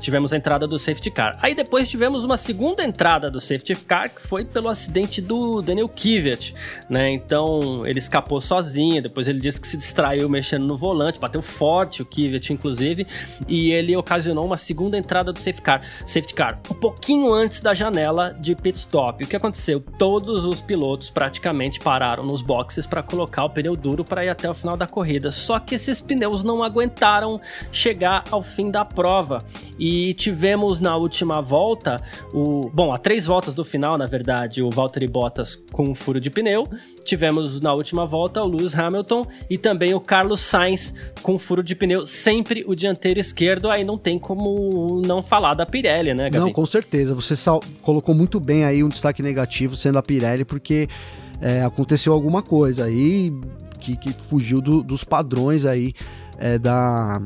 tivemos 0.00 0.32
a 0.32 0.36
entrada 0.36 0.68
do 0.68 0.78
safety 0.78 1.10
car. 1.10 1.36
Aí 1.42 1.52
depois 1.52 1.90
tivemos 1.90 2.24
uma 2.24 2.36
segunda 2.36 2.84
entrada 2.84 3.28
do 3.28 3.40
safety 3.40 3.74
car 3.74 4.14
que 4.14 4.22
foi 4.22 4.44
pelo 4.44 4.68
acidente 4.68 5.20
do 5.20 5.60
Daniel 5.60 5.88
Kvyat, 5.88 6.54
né? 6.88 7.10
Então 7.10 7.84
ele 7.84 7.98
escapou 7.98 8.40
só 8.40 8.61
sozinho. 8.62 9.02
Depois 9.02 9.26
ele 9.26 9.40
disse 9.40 9.60
que 9.60 9.66
se 9.66 9.76
distraiu 9.76 10.28
mexendo 10.28 10.66
no 10.66 10.76
volante, 10.76 11.18
bateu 11.18 11.42
forte 11.42 12.00
o 12.00 12.06
Kvyat, 12.06 12.52
inclusive, 12.52 13.06
e 13.48 13.72
ele 13.72 13.96
ocasionou 13.96 14.44
uma 14.44 14.56
segunda 14.56 14.96
entrada 14.96 15.32
do 15.32 15.38
safety 15.38 15.62
car, 15.62 15.82
safety 16.06 16.34
car 16.34 16.60
um 16.70 16.74
pouquinho 16.74 17.32
antes 17.32 17.60
da 17.60 17.74
janela 17.74 18.32
de 18.32 18.54
pit 18.54 18.78
stop. 18.78 19.24
O 19.24 19.26
que 19.26 19.36
aconteceu? 19.36 19.80
Todos 19.98 20.46
os 20.46 20.60
pilotos 20.60 21.10
praticamente 21.10 21.80
pararam 21.80 22.24
nos 22.24 22.40
boxes 22.42 22.86
para 22.86 23.02
colocar 23.02 23.44
o 23.44 23.50
pneu 23.50 23.76
duro 23.76 24.04
para 24.04 24.24
ir 24.24 24.28
até 24.28 24.48
o 24.48 24.54
final 24.54 24.76
da 24.76 24.86
corrida. 24.86 25.32
Só 25.32 25.58
que 25.58 25.74
esses 25.74 26.00
pneus 26.00 26.42
não 26.42 26.62
aguentaram 26.62 27.40
chegar 27.70 28.24
ao 28.30 28.42
fim 28.42 28.70
da 28.70 28.84
prova 28.84 29.44
e 29.78 30.14
tivemos 30.14 30.80
na 30.80 30.96
última 30.96 31.40
volta 31.40 32.00
o, 32.32 32.70
bom, 32.72 32.92
a 32.92 32.98
três 32.98 33.26
voltas 33.26 33.54
do 33.54 33.64
final, 33.64 33.98
na 33.98 34.06
verdade, 34.06 34.62
o 34.62 34.70
Valtteri 34.70 35.08
Bottas 35.08 35.56
com 35.72 35.90
um 35.90 35.94
furo 35.94 36.20
de 36.20 36.30
pneu. 36.30 36.64
Tivemos 37.04 37.60
na 37.60 37.72
última 37.74 38.06
volta 38.06 38.41
o 38.42 38.48
Lewis 38.48 38.74
Hamilton 38.76 39.26
e 39.48 39.56
também 39.56 39.94
o 39.94 40.00
Carlos 40.00 40.40
Sainz 40.40 40.94
com 41.22 41.38
furo 41.38 41.62
de 41.62 41.74
pneu, 41.74 42.06
sempre 42.06 42.64
o 42.66 42.74
dianteiro 42.74 43.20
esquerdo. 43.20 43.70
Aí 43.70 43.84
não 43.84 43.96
tem 43.96 44.18
como 44.18 45.02
não 45.06 45.22
falar 45.22 45.54
da 45.54 45.64
Pirelli, 45.64 46.14
né, 46.14 46.30
Gabi? 46.30 46.38
Não, 46.38 46.52
com 46.52 46.66
certeza. 46.66 47.14
Você 47.14 47.34
colocou 47.80 48.14
muito 48.14 48.38
bem 48.38 48.64
aí 48.64 48.82
um 48.82 48.88
destaque 48.88 49.22
negativo 49.22 49.76
sendo 49.76 49.98
a 49.98 50.02
Pirelli, 50.02 50.44
porque 50.44 50.88
é, 51.40 51.62
aconteceu 51.62 52.12
alguma 52.12 52.42
coisa 52.42 52.84
aí 52.84 53.32
que, 53.80 53.96
que 53.96 54.12
fugiu 54.12 54.60
do, 54.60 54.82
dos 54.82 55.02
padrões 55.04 55.66
aí 55.66 55.92
é, 56.38 56.58
da, 56.58 57.20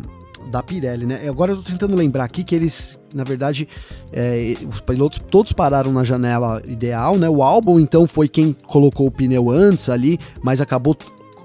da 0.51 0.63
Pirelli, 0.63 1.07
né? 1.07 1.29
Agora 1.29 1.53
eu 1.53 1.57
tô 1.57 1.63
tentando 1.63 1.97
lembrar 1.97 2.25
aqui 2.25 2.45
que 2.45 2.55
eles, 2.55 2.99
na 3.15 3.25
verdade, 3.25 3.69
é, 4.13 4.55
os 4.69 4.81
pilotos 4.81 5.21
todos 5.31 5.53
pararam 5.53 5.93
na 5.93 6.05
janela 6.05 6.63
ideal, 6.67 7.17
né? 7.17 7.29
O 7.29 7.43
álbum 7.43 7.81
então 7.81 8.07
foi 8.07 8.29
quem 8.29 8.53
colocou 8.67 9.07
o 9.07 9.11
pneu 9.11 9.51
antes 9.51 9.89
ali, 9.89 10.19
mas 10.43 10.61
acabou, 10.61 10.97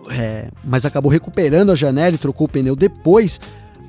é, 0.10 0.48
mas 0.64 0.86
acabou 0.86 1.12
recuperando 1.12 1.72
a 1.72 1.76
janela 1.76 2.16
e 2.16 2.20
trocou 2.20 2.48
o 2.48 2.50
pneu 2.50 2.76
depois. 2.76 3.40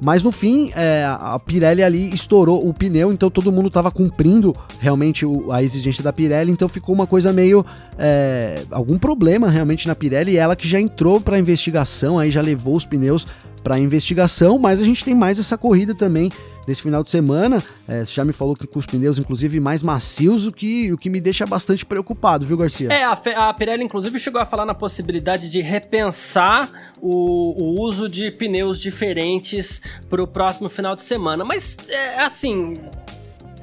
Mas 0.05 0.20
no 0.20 0.33
fim, 0.33 0.72
é, 0.75 1.05
a 1.05 1.38
Pirelli 1.38 1.81
ali 1.81 2.12
estourou 2.12 2.68
o 2.68 2.75
pneu, 2.75 3.12
então 3.12 3.31
todo 3.31 3.53
mundo 3.53 3.68
estava 3.68 3.88
cumprindo 3.88 4.53
realmente 4.81 5.25
o, 5.25 5.53
a 5.53 5.62
exigência 5.62 6.03
da 6.03 6.12
Pirelli, 6.12 6.51
então 6.51 6.68
ficou 6.68 6.92
uma 6.92 7.07
coisa 7.07 7.33
meio. 7.33 7.64
É, 7.96 8.64
algum 8.72 8.98
problema 8.98 9.48
realmente 9.48 9.87
na 9.87 9.94
Pirelli, 9.94 10.37
ela 10.37 10.57
que 10.57 10.66
já 10.66 10.81
entrou 10.81 11.20
para 11.20 11.38
investigação, 11.38 12.18
aí 12.18 12.33
já 12.33 12.42
levou 12.42 12.75
os 12.75 12.85
pneus 12.85 13.29
para 13.62 13.79
investigação, 13.79 14.59
mas 14.59 14.81
a 14.81 14.85
gente 14.85 15.05
tem 15.05 15.14
mais 15.14 15.38
essa 15.38 15.57
corrida 15.57 15.94
também 15.94 16.31
nesse 16.66 16.83
final 16.83 17.03
de 17.03 17.11
semana. 17.11 17.62
É, 17.87 18.05
você 18.05 18.12
já 18.12 18.25
me 18.25 18.33
falou 18.33 18.55
que 18.55 18.66
com 18.66 18.79
os 18.79 18.87
pneus, 18.87 19.18
inclusive, 19.18 19.59
mais 19.61 19.83
macios, 19.83 20.46
o 20.46 20.53
que, 20.53 20.92
o 20.92 20.98
que 20.98 21.09
me 21.09 21.20
deixa 21.20 21.46
bastante 21.46 21.85
preocupado, 21.85 22.46
viu, 22.46 22.57
Garcia? 22.57 22.88
É, 22.92 23.05
a, 23.05 23.12
a 23.48 23.55
Pirelli, 23.55 23.85
inclusive, 23.85 24.18
chegou 24.18 24.40
a 24.40 24.44
falar 24.44 24.64
na 24.64 24.75
possibilidade 24.75 25.51
de 25.51 25.61
repensar 25.61 26.92
o, 27.01 27.62
o 27.62 27.81
uso 27.81 28.09
de 28.09 28.31
pneus 28.31 28.79
diferentes 28.79 29.81
para 30.09 30.22
o 30.22 30.27
próximo 30.27 30.68
final 30.68 30.94
de 30.94 31.03
semana. 31.03 31.44
Mas, 31.44 31.77
é, 31.88 32.20
assim. 32.20 32.77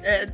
É, 0.02 0.28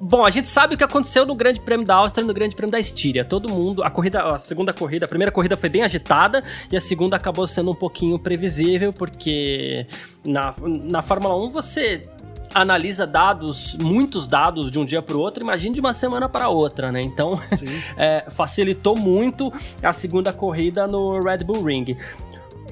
Bom, 0.00 0.24
a 0.24 0.30
gente 0.30 0.48
sabe 0.48 0.74
o 0.74 0.78
que 0.78 0.84
aconteceu 0.84 1.24
no 1.24 1.34
Grande 1.34 1.60
Prêmio 1.60 1.86
da 1.86 1.94
Áustria 1.94 2.22
e 2.22 2.26
no 2.26 2.34
Grande 2.34 2.54
Prêmio 2.54 2.72
da 2.72 2.78
Estíria. 2.78 3.24
Todo 3.24 3.48
mundo, 3.48 3.82
a 3.82 3.90
corrida, 3.90 4.22
a 4.22 4.38
segunda 4.38 4.72
corrida, 4.72 5.06
a 5.06 5.08
primeira 5.08 5.32
corrida 5.32 5.56
foi 5.56 5.68
bem 5.68 5.82
agitada 5.82 6.44
e 6.70 6.76
a 6.76 6.80
segunda 6.80 7.16
acabou 7.16 7.46
sendo 7.46 7.70
um 7.70 7.74
pouquinho 7.74 8.18
previsível, 8.18 8.92
porque 8.92 9.86
na, 10.24 10.54
na 10.60 11.02
Fórmula 11.02 11.36
1 11.46 11.50
você 11.50 12.08
analisa 12.54 13.06
dados, 13.06 13.76
muitos 13.80 14.26
dados 14.26 14.70
de 14.70 14.78
um 14.78 14.84
dia 14.84 15.02
para 15.02 15.16
o 15.16 15.20
outro, 15.20 15.42
imagine 15.42 15.74
de 15.74 15.80
uma 15.80 15.92
semana 15.92 16.28
para 16.28 16.48
outra, 16.48 16.90
né? 16.90 17.02
Então, 17.02 17.38
é, 17.96 18.24
facilitou 18.30 18.96
muito 18.96 19.52
a 19.82 19.92
segunda 19.92 20.32
corrida 20.32 20.86
no 20.86 21.20
Red 21.20 21.38
Bull 21.38 21.62
Ring. 21.62 21.96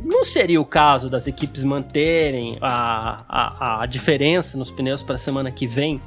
Não 0.03 0.25
seria 0.25 0.61
o 0.61 0.65
caso 0.65 1.09
das 1.09 1.27
equipes 1.27 1.65
manterem 1.65 2.57
a, 2.61 3.25
a, 3.29 3.83
a 3.83 3.87
diferença 3.87 4.59
nos 4.59 4.71
pneus 4.71 5.03
para 5.03 5.15
a 5.15 5.19
semana 5.19 5.51
que 5.51 5.67
vem? 5.67 6.01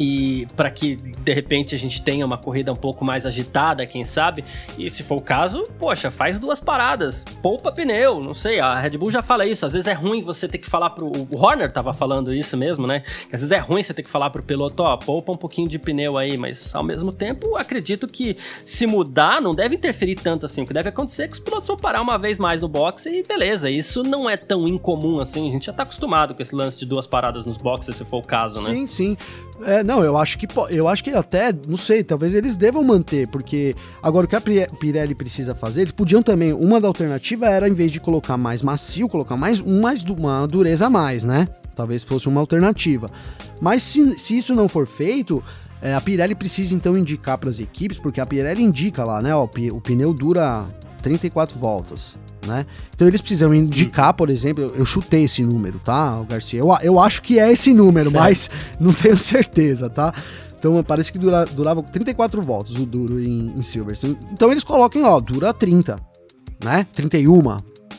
E 0.00 0.46
para 0.56 0.70
que 0.70 0.96
de 0.96 1.34
repente 1.34 1.74
a 1.74 1.78
gente 1.78 2.00
tenha 2.00 2.24
uma 2.24 2.38
corrida 2.38 2.72
um 2.72 2.76
pouco 2.76 3.04
mais 3.04 3.26
agitada, 3.26 3.84
quem 3.84 4.02
sabe. 4.02 4.42
E 4.78 4.88
se 4.88 5.02
for 5.02 5.18
o 5.18 5.20
caso, 5.20 5.64
poxa, 5.78 6.10
faz 6.10 6.38
duas 6.38 6.58
paradas, 6.58 7.22
poupa 7.42 7.70
pneu, 7.70 8.18
não 8.18 8.32
sei, 8.32 8.60
a 8.60 8.80
Red 8.80 8.96
Bull 8.96 9.10
já 9.10 9.20
fala 9.20 9.44
isso. 9.44 9.66
Às 9.66 9.74
vezes 9.74 9.86
é 9.86 9.92
ruim 9.92 10.22
você 10.22 10.48
ter 10.48 10.56
que 10.56 10.66
falar 10.66 10.90
pro 10.90 11.10
o 11.10 11.36
Horner 11.36 11.70
tava 11.70 11.92
falando 11.92 12.32
isso 12.32 12.56
mesmo, 12.56 12.86
né? 12.86 13.00
Que 13.28 13.34
às 13.34 13.42
vezes 13.42 13.52
é 13.52 13.58
ruim 13.58 13.82
você 13.82 13.92
ter 13.92 14.02
que 14.02 14.08
falar 14.08 14.30
pro 14.30 14.42
piloto, 14.42 14.82
ó, 14.82 14.96
poupa 14.96 15.32
um 15.32 15.36
pouquinho 15.36 15.68
de 15.68 15.78
pneu 15.78 16.16
aí, 16.16 16.38
mas 16.38 16.74
ao 16.74 16.82
mesmo 16.82 17.12
tempo 17.12 17.56
acredito 17.56 18.06
que 18.06 18.38
se 18.64 18.86
mudar 18.86 19.42
não 19.42 19.54
deve 19.54 19.74
interferir 19.74 20.14
tanto 20.14 20.46
assim. 20.46 20.62
O 20.62 20.66
que 20.66 20.72
deve 20.72 20.88
acontecer 20.88 21.24
é 21.24 21.28
que 21.28 21.34
os 21.34 21.40
pilotos 21.40 21.68
vão 21.68 21.76
parar 21.76 22.00
uma 22.00 22.16
vez 22.16 22.38
mais 22.38 22.62
no 22.62 22.68
box 22.68 23.04
e 23.04 23.22
beleza, 23.22 23.68
isso 23.68 24.02
não 24.02 24.30
é 24.30 24.38
tão 24.38 24.66
incomum 24.66 25.20
assim. 25.20 25.46
A 25.48 25.52
gente 25.52 25.66
já 25.66 25.74
tá 25.74 25.82
acostumado 25.82 26.34
com 26.34 26.40
esse 26.40 26.54
lance 26.54 26.78
de 26.78 26.86
duas 26.86 27.06
paradas 27.06 27.44
nos 27.44 27.58
boxes, 27.58 27.96
se 27.96 28.04
for 28.04 28.18
o 28.18 28.26
caso, 28.26 28.62
né? 28.62 28.72
Sim, 28.72 28.86
sim. 28.86 29.16
É, 29.64 29.82
não, 29.82 30.02
eu 30.02 30.16
acho 30.16 30.38
que 30.38 30.46
eu 30.70 30.88
acho 30.88 31.04
que 31.04 31.10
até, 31.10 31.52
não 31.68 31.76
sei, 31.76 32.02
talvez 32.02 32.34
eles 32.34 32.56
devam 32.56 32.82
manter, 32.82 33.28
porque 33.28 33.74
agora 34.02 34.26
o 34.26 34.28
que 34.28 34.36
a 34.36 34.40
Pirelli 34.40 35.14
precisa 35.14 35.54
fazer, 35.54 35.82
eles 35.82 35.92
podiam 35.92 36.22
também, 36.22 36.52
uma 36.52 36.80
da 36.80 36.88
alternativa 36.88 37.46
era 37.46 37.68
em 37.68 37.74
vez 37.74 37.92
de 37.92 38.00
colocar 38.00 38.36
mais 38.36 38.62
macio, 38.62 39.08
colocar 39.08 39.36
mais 39.36 39.60
um 39.60 39.80
uma 40.16 40.46
dureza 40.46 40.86
a 40.86 40.90
mais, 40.90 41.22
né? 41.22 41.48
Talvez 41.74 42.04
fosse 42.04 42.28
uma 42.28 42.40
alternativa. 42.40 43.10
Mas 43.60 43.82
se, 43.82 44.18
se 44.18 44.36
isso 44.36 44.54
não 44.54 44.68
for 44.68 44.86
feito, 44.86 45.42
é, 45.82 45.94
a 45.94 46.00
Pirelli 46.00 46.34
precisa 46.34 46.74
então 46.74 46.96
indicar 46.96 47.38
para 47.38 47.48
as 47.48 47.58
equipes, 47.58 47.98
porque 47.98 48.20
a 48.20 48.26
Pirelli 48.26 48.62
indica 48.62 49.04
lá, 49.04 49.22
né? 49.22 49.34
Ó, 49.34 49.44
o 49.44 49.80
pneu 49.80 50.12
dura 50.12 50.66
34 51.02 51.58
voltas 51.58 52.18
né? 52.46 52.66
Então 52.94 53.06
eles 53.06 53.20
precisam 53.20 53.54
indicar, 53.54 54.14
por 54.14 54.30
exemplo, 54.30 54.72
eu 54.76 54.84
chutei 54.84 55.24
esse 55.24 55.42
número, 55.42 55.78
tá, 55.78 56.22
Garcia? 56.28 56.60
Eu, 56.60 56.68
eu 56.82 56.98
acho 56.98 57.22
que 57.22 57.38
é 57.38 57.52
esse 57.52 57.72
número, 57.72 58.10
certo. 58.10 58.22
mas 58.22 58.50
não 58.80 58.92
tenho 58.92 59.16
certeza, 59.16 59.88
tá? 59.88 60.14
Então 60.58 60.82
parece 60.84 61.10
que 61.10 61.18
dura, 61.18 61.44
durava 61.46 61.82
34 61.82 62.42
voltas 62.42 62.74
o 62.74 62.84
duro 62.84 63.20
em, 63.20 63.54
em 63.56 63.62
Silverstone. 63.62 64.18
Então 64.32 64.50
eles 64.50 64.62
coloquem, 64.62 65.02
ó, 65.04 65.18
dura 65.18 65.54
30, 65.54 65.98
né? 66.62 66.86
31, 66.92 67.42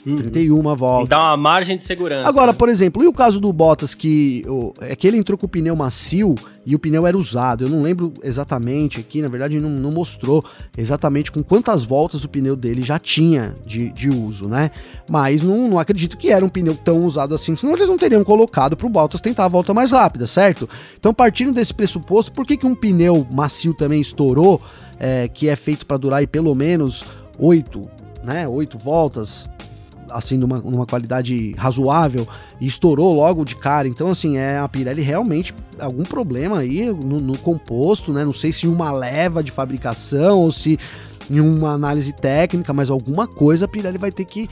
Uhum. 0.05 0.15
31 0.15 0.75
voltas. 0.75 1.09
Dá 1.09 1.19
uma 1.19 1.37
margem 1.37 1.77
de 1.77 1.83
segurança. 1.83 2.27
Agora, 2.27 2.51
né? 2.51 2.57
por 2.57 2.69
exemplo, 2.69 3.03
e 3.03 3.07
o 3.07 3.13
caso 3.13 3.39
do 3.39 3.51
Bottas, 3.53 3.93
que 3.93 4.43
o, 4.47 4.73
é 4.81 4.95
que 4.95 5.07
ele 5.07 5.17
entrou 5.17 5.37
com 5.37 5.45
o 5.45 5.49
pneu 5.49 5.75
macio 5.75 6.35
e 6.65 6.75
o 6.75 6.79
pneu 6.79 7.05
era 7.05 7.17
usado. 7.17 7.65
Eu 7.65 7.69
não 7.69 7.83
lembro 7.83 8.13
exatamente 8.23 8.99
aqui, 8.99 9.21
na 9.21 9.27
verdade 9.27 9.59
não, 9.59 9.69
não 9.69 9.91
mostrou 9.91 10.43
exatamente 10.77 11.31
com 11.31 11.43
quantas 11.43 11.83
voltas 11.83 12.23
o 12.23 12.29
pneu 12.29 12.55
dele 12.55 12.81
já 12.81 12.97
tinha 12.97 13.55
de, 13.65 13.89
de 13.91 14.09
uso, 14.09 14.47
né? 14.47 14.71
Mas 15.09 15.43
não, 15.43 15.69
não 15.69 15.79
acredito 15.79 16.17
que 16.17 16.31
era 16.31 16.43
um 16.43 16.49
pneu 16.49 16.75
tão 16.75 17.05
usado 17.05 17.35
assim, 17.35 17.55
senão 17.55 17.75
eles 17.75 17.89
não 17.89 17.97
teriam 17.97 18.23
colocado 18.23 18.75
para 18.75 18.87
o 18.87 18.89
Bottas 18.89 19.21
tentar 19.21 19.45
a 19.45 19.49
volta 19.49 19.73
mais 19.73 19.91
rápida, 19.91 20.25
certo? 20.25 20.67
Então, 20.99 21.13
partindo 21.13 21.53
desse 21.53 21.73
pressuposto, 21.73 22.31
por 22.31 22.45
que, 22.45 22.57
que 22.57 22.65
um 22.65 22.75
pneu 22.75 23.25
macio 23.29 23.73
também 23.73 24.01
estourou, 24.01 24.61
é, 24.99 25.27
que 25.27 25.47
é 25.47 25.55
feito 25.55 25.85
para 25.85 25.97
durar 25.97 26.19
aí 26.19 26.27
pelo 26.27 26.53
menos 26.53 27.03
oito, 27.39 27.89
né, 28.23 28.47
oito 28.47 28.77
voltas, 28.77 29.49
assim, 30.12 30.38
numa, 30.38 30.57
numa 30.57 30.86
qualidade 30.86 31.53
razoável 31.57 32.28
e 32.59 32.68
estourou 32.68 33.14
logo 33.14 33.43
de 33.43 33.55
cara. 33.55 33.88
Então, 33.88 34.09
assim, 34.09 34.38
é 34.38 34.57
a 34.57 34.68
Pirelli 34.68 35.01
realmente 35.01 35.53
algum 35.80 36.03
problema 36.03 36.59
aí 36.59 36.86
no, 36.86 37.20
no 37.20 37.38
composto, 37.38 38.14
né? 38.14 38.24
Não 38.24 38.34
sei 38.34 38.51
se 38.51 38.68
uma 38.68 38.91
leva 38.91 39.43
de 39.43 39.51
fabricação 39.51 40.39
ou 40.39 40.51
se 40.51 40.78
em 41.30 41.39
uma 41.39 41.72
análise 41.72 42.12
técnica, 42.12 42.74
mas 42.74 42.89
alguma 42.89 43.28
coisa 43.28 43.66
a 43.66 43.68
Pirelli 43.68 43.97
vai 43.97 44.12
ter 44.12 44.26
que 44.26 44.49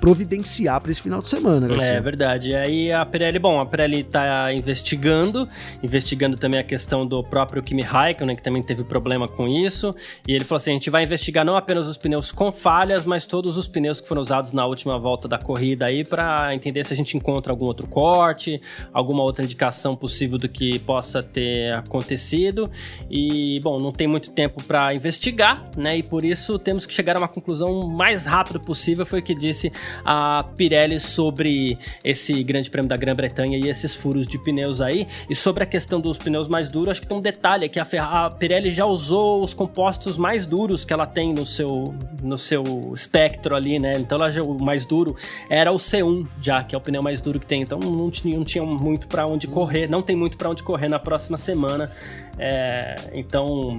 providenciar 0.00 0.80
para 0.80 0.90
esse 0.90 1.00
final 1.00 1.20
de 1.20 1.28
semana. 1.28 1.68
Garcia. 1.68 1.86
É 1.86 2.00
verdade. 2.00 2.50
E 2.50 2.54
aí 2.54 2.92
a 2.92 3.04
Pirelli, 3.04 3.38
bom, 3.38 3.60
a 3.60 3.66
Pirelli 3.66 4.02
tá 4.02 4.52
investigando, 4.52 5.48
investigando 5.82 6.36
também 6.36 6.58
a 6.58 6.64
questão 6.64 7.06
do 7.06 7.22
próprio 7.22 7.62
Kimi 7.62 7.82
Raikkonen, 7.82 8.34
que 8.34 8.42
também 8.42 8.62
teve 8.62 8.82
problema 8.82 9.28
com 9.28 9.46
isso. 9.46 9.94
E 10.26 10.32
ele 10.32 10.44
falou 10.44 10.56
assim: 10.56 10.70
a 10.70 10.74
gente 10.74 10.90
vai 10.90 11.04
investigar 11.04 11.44
não 11.44 11.54
apenas 11.54 11.86
os 11.86 11.96
pneus 11.96 12.32
com 12.32 12.50
falhas, 12.50 13.04
mas 13.04 13.26
todos 13.26 13.56
os 13.56 13.68
pneus 13.68 14.00
que 14.00 14.08
foram 14.08 14.22
usados 14.22 14.52
na 14.52 14.64
última 14.64 14.98
volta 14.98 15.28
da 15.28 15.38
corrida 15.38 15.86
aí 15.86 16.04
para 16.04 16.54
entender 16.54 16.84
se 16.84 16.94
a 16.94 16.96
gente 16.96 17.16
encontra 17.16 17.52
algum 17.52 17.66
outro 17.66 17.86
corte, 17.86 18.60
alguma 18.92 19.22
outra 19.22 19.44
indicação 19.44 19.94
possível 19.94 20.38
do 20.38 20.48
que 20.48 20.78
possa 20.78 21.22
ter 21.22 21.72
acontecido. 21.74 22.70
E 23.10 23.60
bom, 23.62 23.78
não 23.78 23.92
tem 23.92 24.06
muito 24.06 24.30
tempo 24.30 24.62
para 24.64 24.94
investigar, 24.94 25.70
né? 25.76 25.98
E 25.98 26.02
por 26.02 26.24
isso 26.24 26.58
temos 26.58 26.86
que 26.86 26.94
chegar 26.94 27.16
a 27.16 27.18
uma 27.18 27.28
conclusão 27.28 27.86
mais 27.86 28.24
rápido 28.24 28.58
possível, 28.58 29.04
foi 29.04 29.20
o 29.20 29.22
que 29.22 29.34
disse 29.34 29.70
a 30.04 30.44
Pirelli 30.56 30.98
sobre 30.98 31.78
esse 32.04 32.42
Grande 32.42 32.70
Prêmio 32.70 32.88
da 32.88 32.96
Grã-Bretanha 32.96 33.58
e 33.58 33.68
esses 33.68 33.94
furos 33.94 34.26
de 34.26 34.38
pneus 34.38 34.80
aí. 34.80 35.06
E 35.28 35.34
sobre 35.34 35.62
a 35.62 35.66
questão 35.66 36.00
dos 36.00 36.18
pneus 36.18 36.48
mais 36.48 36.68
duros, 36.68 36.92
acho 36.92 37.00
que 37.00 37.06
tem 37.06 37.16
um 37.16 37.20
detalhe 37.20 37.68
que 37.68 37.78
a, 37.78 37.86
a 38.26 38.30
Pirelli 38.30 38.70
já 38.70 38.84
usou 38.84 39.42
os 39.42 39.54
compostos 39.54 40.16
mais 40.16 40.46
duros 40.46 40.84
que 40.84 40.92
ela 40.92 41.06
tem 41.06 41.32
no 41.32 41.46
seu, 41.46 41.94
no 42.22 42.38
seu 42.38 42.64
espectro 42.94 43.54
ali, 43.54 43.78
né? 43.78 43.94
Então 43.96 44.16
ela 44.16 44.30
já, 44.30 44.42
o 44.42 44.62
mais 44.62 44.84
duro 44.84 45.16
era 45.48 45.70
o 45.72 45.76
C1 45.76 46.26
já, 46.40 46.62
que 46.62 46.74
é 46.74 46.78
o 46.78 46.80
pneu 46.80 47.02
mais 47.02 47.20
duro 47.20 47.38
que 47.38 47.46
tem. 47.46 47.62
Então 47.62 47.78
não 47.78 48.10
tinha, 48.10 48.36
não 48.36 48.44
tinha 48.44 48.64
muito 48.64 49.06
para 49.06 49.26
onde 49.26 49.46
correr, 49.46 49.88
não 49.88 50.02
tem 50.02 50.16
muito 50.16 50.36
para 50.36 50.50
onde 50.50 50.62
correr 50.62 50.88
na 50.88 50.98
próxima 50.98 51.36
semana. 51.36 51.90
É, 52.38 52.96
então 53.14 53.78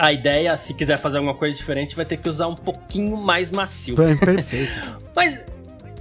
a 0.00 0.12
ideia, 0.12 0.56
se 0.56 0.72
quiser 0.72 0.96
fazer 0.96 1.18
alguma 1.18 1.34
coisa 1.34 1.56
diferente, 1.56 1.94
vai 1.94 2.06
ter 2.06 2.16
que 2.16 2.28
usar 2.28 2.46
um 2.46 2.54
pouquinho 2.54 3.18
mais 3.18 3.52
macio. 3.52 3.96
Perfeito. 3.96 4.98
Mas 5.14 5.44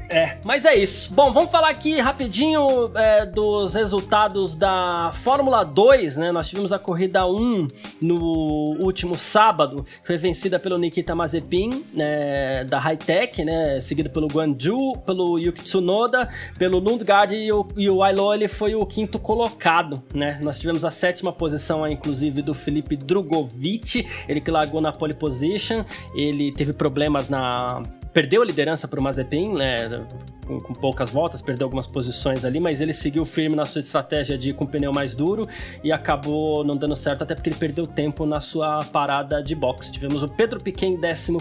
é, 0.09 0.37
mas 0.43 0.65
é 0.65 0.75
isso. 0.75 1.13
Bom, 1.13 1.31
vamos 1.31 1.51
falar 1.51 1.69
aqui 1.69 1.99
rapidinho 1.99 2.91
é, 2.95 3.27
dos 3.27 3.75
resultados 3.75 4.55
da 4.55 5.11
Fórmula 5.13 5.63
2, 5.63 6.17
né? 6.17 6.31
Nós 6.31 6.49
tivemos 6.49 6.73
a 6.73 6.79
corrida 6.79 7.27
1 7.27 7.67
no 8.01 8.75
último 8.83 9.15
sábado, 9.15 9.85
foi 10.03 10.17
vencida 10.17 10.59
pelo 10.59 10.79
Nikita 10.79 11.13
Mazepin, 11.13 11.85
né, 11.93 12.63
da 12.63 12.79
Hightech, 12.79 13.45
né? 13.45 13.79
Seguido 13.81 14.09
pelo 14.09 14.27
Guanju, 14.27 14.97
pelo 15.05 15.37
Yuki 15.37 15.63
Tsunoda, 15.63 16.27
pelo 16.57 16.79
Lundgaard 16.79 17.35
e 17.35 17.51
o, 17.51 17.67
e 17.77 17.87
o 17.87 18.03
Ailo, 18.03 18.33
ele 18.33 18.47
foi 18.47 18.73
o 18.73 18.83
quinto 18.87 19.19
colocado, 19.19 20.01
né? 20.11 20.39
Nós 20.41 20.57
tivemos 20.57 20.83
a 20.83 20.89
sétima 20.89 21.31
posição, 21.31 21.85
inclusive, 21.85 22.41
do 22.41 22.55
Felipe 22.55 22.97
Drogovic, 22.97 24.07
ele 24.27 24.41
que 24.41 24.49
largou 24.49 24.81
na 24.81 24.91
pole 24.91 25.13
position, 25.13 25.85
ele 26.15 26.51
teve 26.51 26.73
problemas 26.73 27.29
na 27.29 27.83
perdeu 28.13 28.41
a 28.41 28.45
liderança 28.45 28.87
para 28.87 28.99
o 28.99 29.03
Mazepin, 29.03 29.53
né? 29.53 30.05
com, 30.49 30.59
com, 30.59 30.73
poucas 30.73 31.11
voltas, 31.11 31.43
perdeu 31.43 31.65
algumas 31.65 31.85
posições 31.85 32.43
ali, 32.43 32.59
mas 32.59 32.81
ele 32.81 32.91
seguiu 32.91 33.23
firme 33.23 33.55
na 33.55 33.65
sua 33.65 33.81
estratégia 33.81 34.35
de 34.35 34.49
ir 34.49 34.53
com 34.53 34.65
pneu 34.65 34.91
mais 34.91 35.13
duro 35.13 35.47
e 35.83 35.93
acabou 35.93 36.63
não 36.63 36.75
dando 36.75 36.95
certo, 36.95 37.21
até 37.21 37.35
porque 37.35 37.49
ele 37.49 37.57
perdeu 37.57 37.85
tempo 37.85 38.25
na 38.25 38.41
sua 38.41 38.79
parada 38.91 39.43
de 39.43 39.53
box. 39.53 39.91
Tivemos 39.91 40.23
o 40.23 40.27
Pedro 40.27 40.59
Piquet 40.59 40.87
em 40.87 40.97
11 40.97 41.37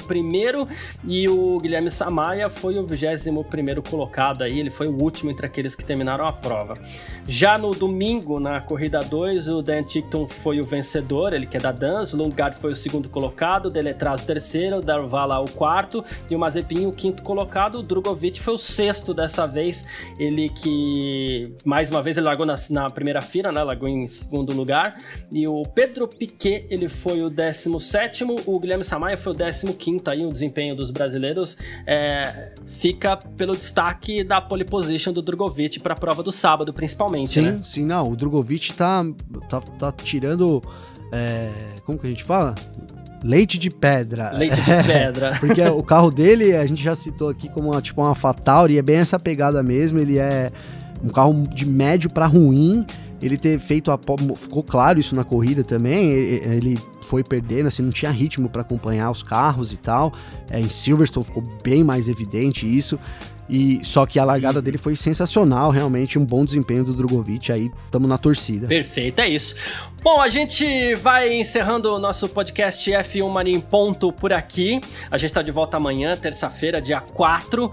e 1.04 1.28
o 1.28 1.56
Guilherme 1.58 1.90
Samaia 1.90 2.50
foi 2.50 2.78
o 2.78 2.86
21 2.86 3.80
colocado 3.88 4.42
aí, 4.42 4.60
ele 4.60 4.70
foi 4.70 4.88
o 4.88 5.02
último 5.02 5.30
entre 5.30 5.46
aqueles 5.46 5.74
que 5.74 5.84
terminaram 5.84 6.26
a 6.26 6.32
prova. 6.32 6.74
Já 7.26 7.56
no 7.56 7.70
domingo, 7.70 8.38
na 8.38 8.60
corrida 8.60 9.00
2, 9.00 9.48
o 9.48 9.62
Dan 9.62 9.84
Tickton 9.84 10.28
foi 10.28 10.60
o 10.60 10.66
vencedor, 10.66 11.32
ele 11.32 11.46
que 11.46 11.56
é 11.56 11.60
da 11.60 11.72
Dans, 11.72 12.12
o 12.12 12.16
Lundgaard 12.16 12.56
foi 12.56 12.72
o 12.72 12.74
segundo 12.74 13.08
colocado, 13.08 13.66
o 13.66 13.70
Deletraz 13.70 14.22
o 14.22 14.26
terceiro, 14.26 14.78
o 14.78 14.80
Darvala 14.82 15.38
o 15.40 15.50
quarto 15.50 16.04
e 16.30 16.34
o 16.34 16.38
Mazepin 16.38 16.57
o 16.86 16.92
quinto 16.92 17.22
colocado, 17.22 17.78
o 17.78 17.82
Drogovic 17.82 18.40
foi 18.40 18.54
o 18.54 18.58
sexto 18.58 19.12
dessa 19.12 19.46
vez. 19.46 19.86
Ele 20.18 20.48
que, 20.48 21.52
mais 21.64 21.90
uma 21.90 22.02
vez, 22.02 22.16
ele 22.16 22.26
largou 22.26 22.46
na, 22.46 22.54
na 22.70 22.90
primeira 22.90 23.20
fila, 23.20 23.52
né? 23.52 23.62
Largou 23.62 23.88
em 23.88 24.06
segundo 24.06 24.54
lugar. 24.54 24.98
E 25.30 25.46
o 25.46 25.62
Pedro 25.62 26.08
Piquet, 26.08 26.66
ele 26.70 26.88
foi 26.88 27.22
o 27.22 27.30
17 27.30 28.24
o 28.46 28.58
Guilherme 28.58 28.84
Samaia 28.84 29.16
foi 29.16 29.32
o 29.32 29.36
15 29.36 30.02
aí, 30.08 30.24
o 30.24 30.32
desempenho 30.32 30.74
dos 30.74 30.90
brasileiros 30.90 31.56
é, 31.86 32.52
fica 32.64 33.16
pelo 33.16 33.54
destaque 33.54 34.22
da 34.24 34.40
pole 34.40 34.64
position 34.64 35.12
do 35.12 35.22
Drogovic 35.22 35.80
para 35.80 35.94
a 35.94 35.96
prova 35.96 36.22
do 36.22 36.32
sábado, 36.32 36.72
principalmente, 36.72 37.34
sim, 37.34 37.40
né? 37.42 37.60
Sim, 37.62 37.84
não, 37.84 38.10
o 38.10 38.16
Drogovic 38.16 38.74
tá, 38.74 39.04
tá, 39.48 39.60
tá 39.60 39.92
tirando, 39.92 40.62
é, 41.12 41.50
como 41.84 41.98
que 41.98 42.06
a 42.06 42.10
gente 42.10 42.24
fala? 42.24 42.54
Leite 43.22 43.58
de 43.58 43.70
pedra. 43.70 44.30
Leite 44.32 44.60
de 44.60 44.82
pedra. 44.84 45.36
Porque 45.40 45.62
o 45.62 45.82
carro 45.82 46.10
dele, 46.10 46.56
a 46.56 46.66
gente 46.66 46.82
já 46.82 46.94
citou 46.94 47.28
aqui 47.28 47.48
como 47.48 47.72
uma, 47.72 47.82
tipo 47.82 48.00
uma 48.00 48.14
Fatal, 48.14 48.70
e 48.70 48.78
é 48.78 48.82
bem 48.82 48.96
essa 48.96 49.18
pegada 49.18 49.62
mesmo. 49.62 49.98
Ele 49.98 50.18
é 50.18 50.52
um 51.02 51.08
carro 51.08 51.46
de 51.52 51.66
médio 51.66 52.10
para 52.10 52.26
ruim. 52.26 52.86
Ele 53.20 53.36
ter 53.36 53.58
feito 53.58 53.90
a. 53.90 53.98
Ficou 54.36 54.62
claro 54.62 55.00
isso 55.00 55.16
na 55.16 55.24
corrida 55.24 55.64
também. 55.64 56.10
Ele, 56.10 56.54
ele 56.54 56.78
foi 57.02 57.24
perdendo, 57.24 57.66
assim, 57.66 57.82
não 57.82 57.90
tinha 57.90 58.10
ritmo 58.10 58.48
para 58.48 58.62
acompanhar 58.62 59.10
os 59.10 59.22
carros 59.22 59.72
e 59.72 59.76
tal. 59.76 60.12
É, 60.50 60.60
em 60.60 60.68
Silverstone 60.68 61.26
ficou 61.26 61.42
bem 61.64 61.82
mais 61.82 62.06
evidente 62.06 62.66
isso. 62.66 62.98
E 63.48 63.80
só 63.84 64.06
que 64.06 64.18
a 64.18 64.24
largada 64.24 64.60
dele 64.60 64.78
foi 64.78 64.96
sensacional, 64.96 65.70
realmente 65.70 66.18
um 66.18 66.24
bom 66.24 66.44
desempenho 66.44 66.84
do 66.84 66.92
Drogovic. 66.92 67.50
Aí 67.50 67.70
estamos 67.84 68.08
na 68.08 68.18
torcida. 68.18 68.66
Perfeito, 68.66 69.20
é 69.20 69.28
isso. 69.28 69.54
Bom, 70.00 70.20
a 70.20 70.28
gente 70.28 70.94
vai 70.94 71.34
encerrando 71.34 71.92
o 71.92 71.98
nosso 71.98 72.28
podcast 72.28 72.88
F1 72.88 73.28
Mania 73.28 73.52
em 73.52 73.60
ponto 73.60 74.12
por 74.12 74.32
aqui. 74.32 74.80
A 75.10 75.18
gente 75.18 75.30
está 75.30 75.42
de 75.42 75.50
volta 75.50 75.76
amanhã, 75.76 76.16
terça-feira, 76.16 76.80
dia 76.80 77.00
4, 77.00 77.66
uh, 77.66 77.70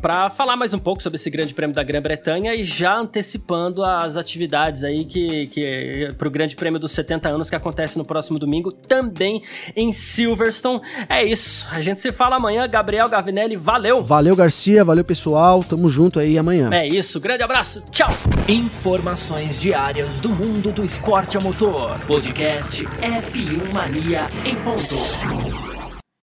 para 0.00 0.30
falar 0.30 0.56
mais 0.56 0.72
um 0.72 0.78
pouco 0.78 1.02
sobre 1.02 1.16
esse 1.16 1.28
Grande 1.28 1.52
Prêmio 1.52 1.74
da 1.74 1.82
Grã-Bretanha 1.82 2.54
e 2.54 2.62
já 2.62 2.96
antecipando 2.96 3.84
as 3.84 4.16
atividades 4.16 4.84
aí 4.84 5.04
que, 5.04 5.48
que 5.48 6.14
para 6.16 6.28
o 6.28 6.30
Grande 6.30 6.54
Prêmio 6.54 6.78
dos 6.78 6.92
70 6.92 7.28
anos 7.28 7.50
que 7.50 7.56
acontece 7.56 7.98
no 7.98 8.04
próximo 8.04 8.38
domingo, 8.38 8.70
também 8.70 9.42
em 9.74 9.90
Silverstone. 9.90 10.80
É 11.08 11.24
isso. 11.24 11.66
A 11.72 11.80
gente 11.80 12.00
se 12.00 12.12
fala 12.12 12.36
amanhã. 12.36 12.68
Gabriel 12.68 13.08
Gavinelli, 13.08 13.56
valeu. 13.56 14.02
Valeu, 14.02 14.36
Garcia. 14.36 14.81
Valeu, 14.84 15.04
pessoal. 15.04 15.62
Tamo 15.62 15.88
junto 15.88 16.18
aí 16.18 16.38
amanhã. 16.38 16.70
É 16.72 16.86
isso. 16.86 17.20
Grande 17.20 17.42
abraço. 17.42 17.82
Tchau. 17.90 18.10
Informações 18.48 19.60
diárias 19.60 20.20
do 20.20 20.28
mundo 20.28 20.72
do 20.72 20.84
esporte 20.84 21.36
a 21.36 21.40
motor. 21.40 21.98
Podcast 22.06 22.84
F1 22.84 23.72
Mania 23.72 24.28
em 24.44 24.54
ponto. 24.56 25.71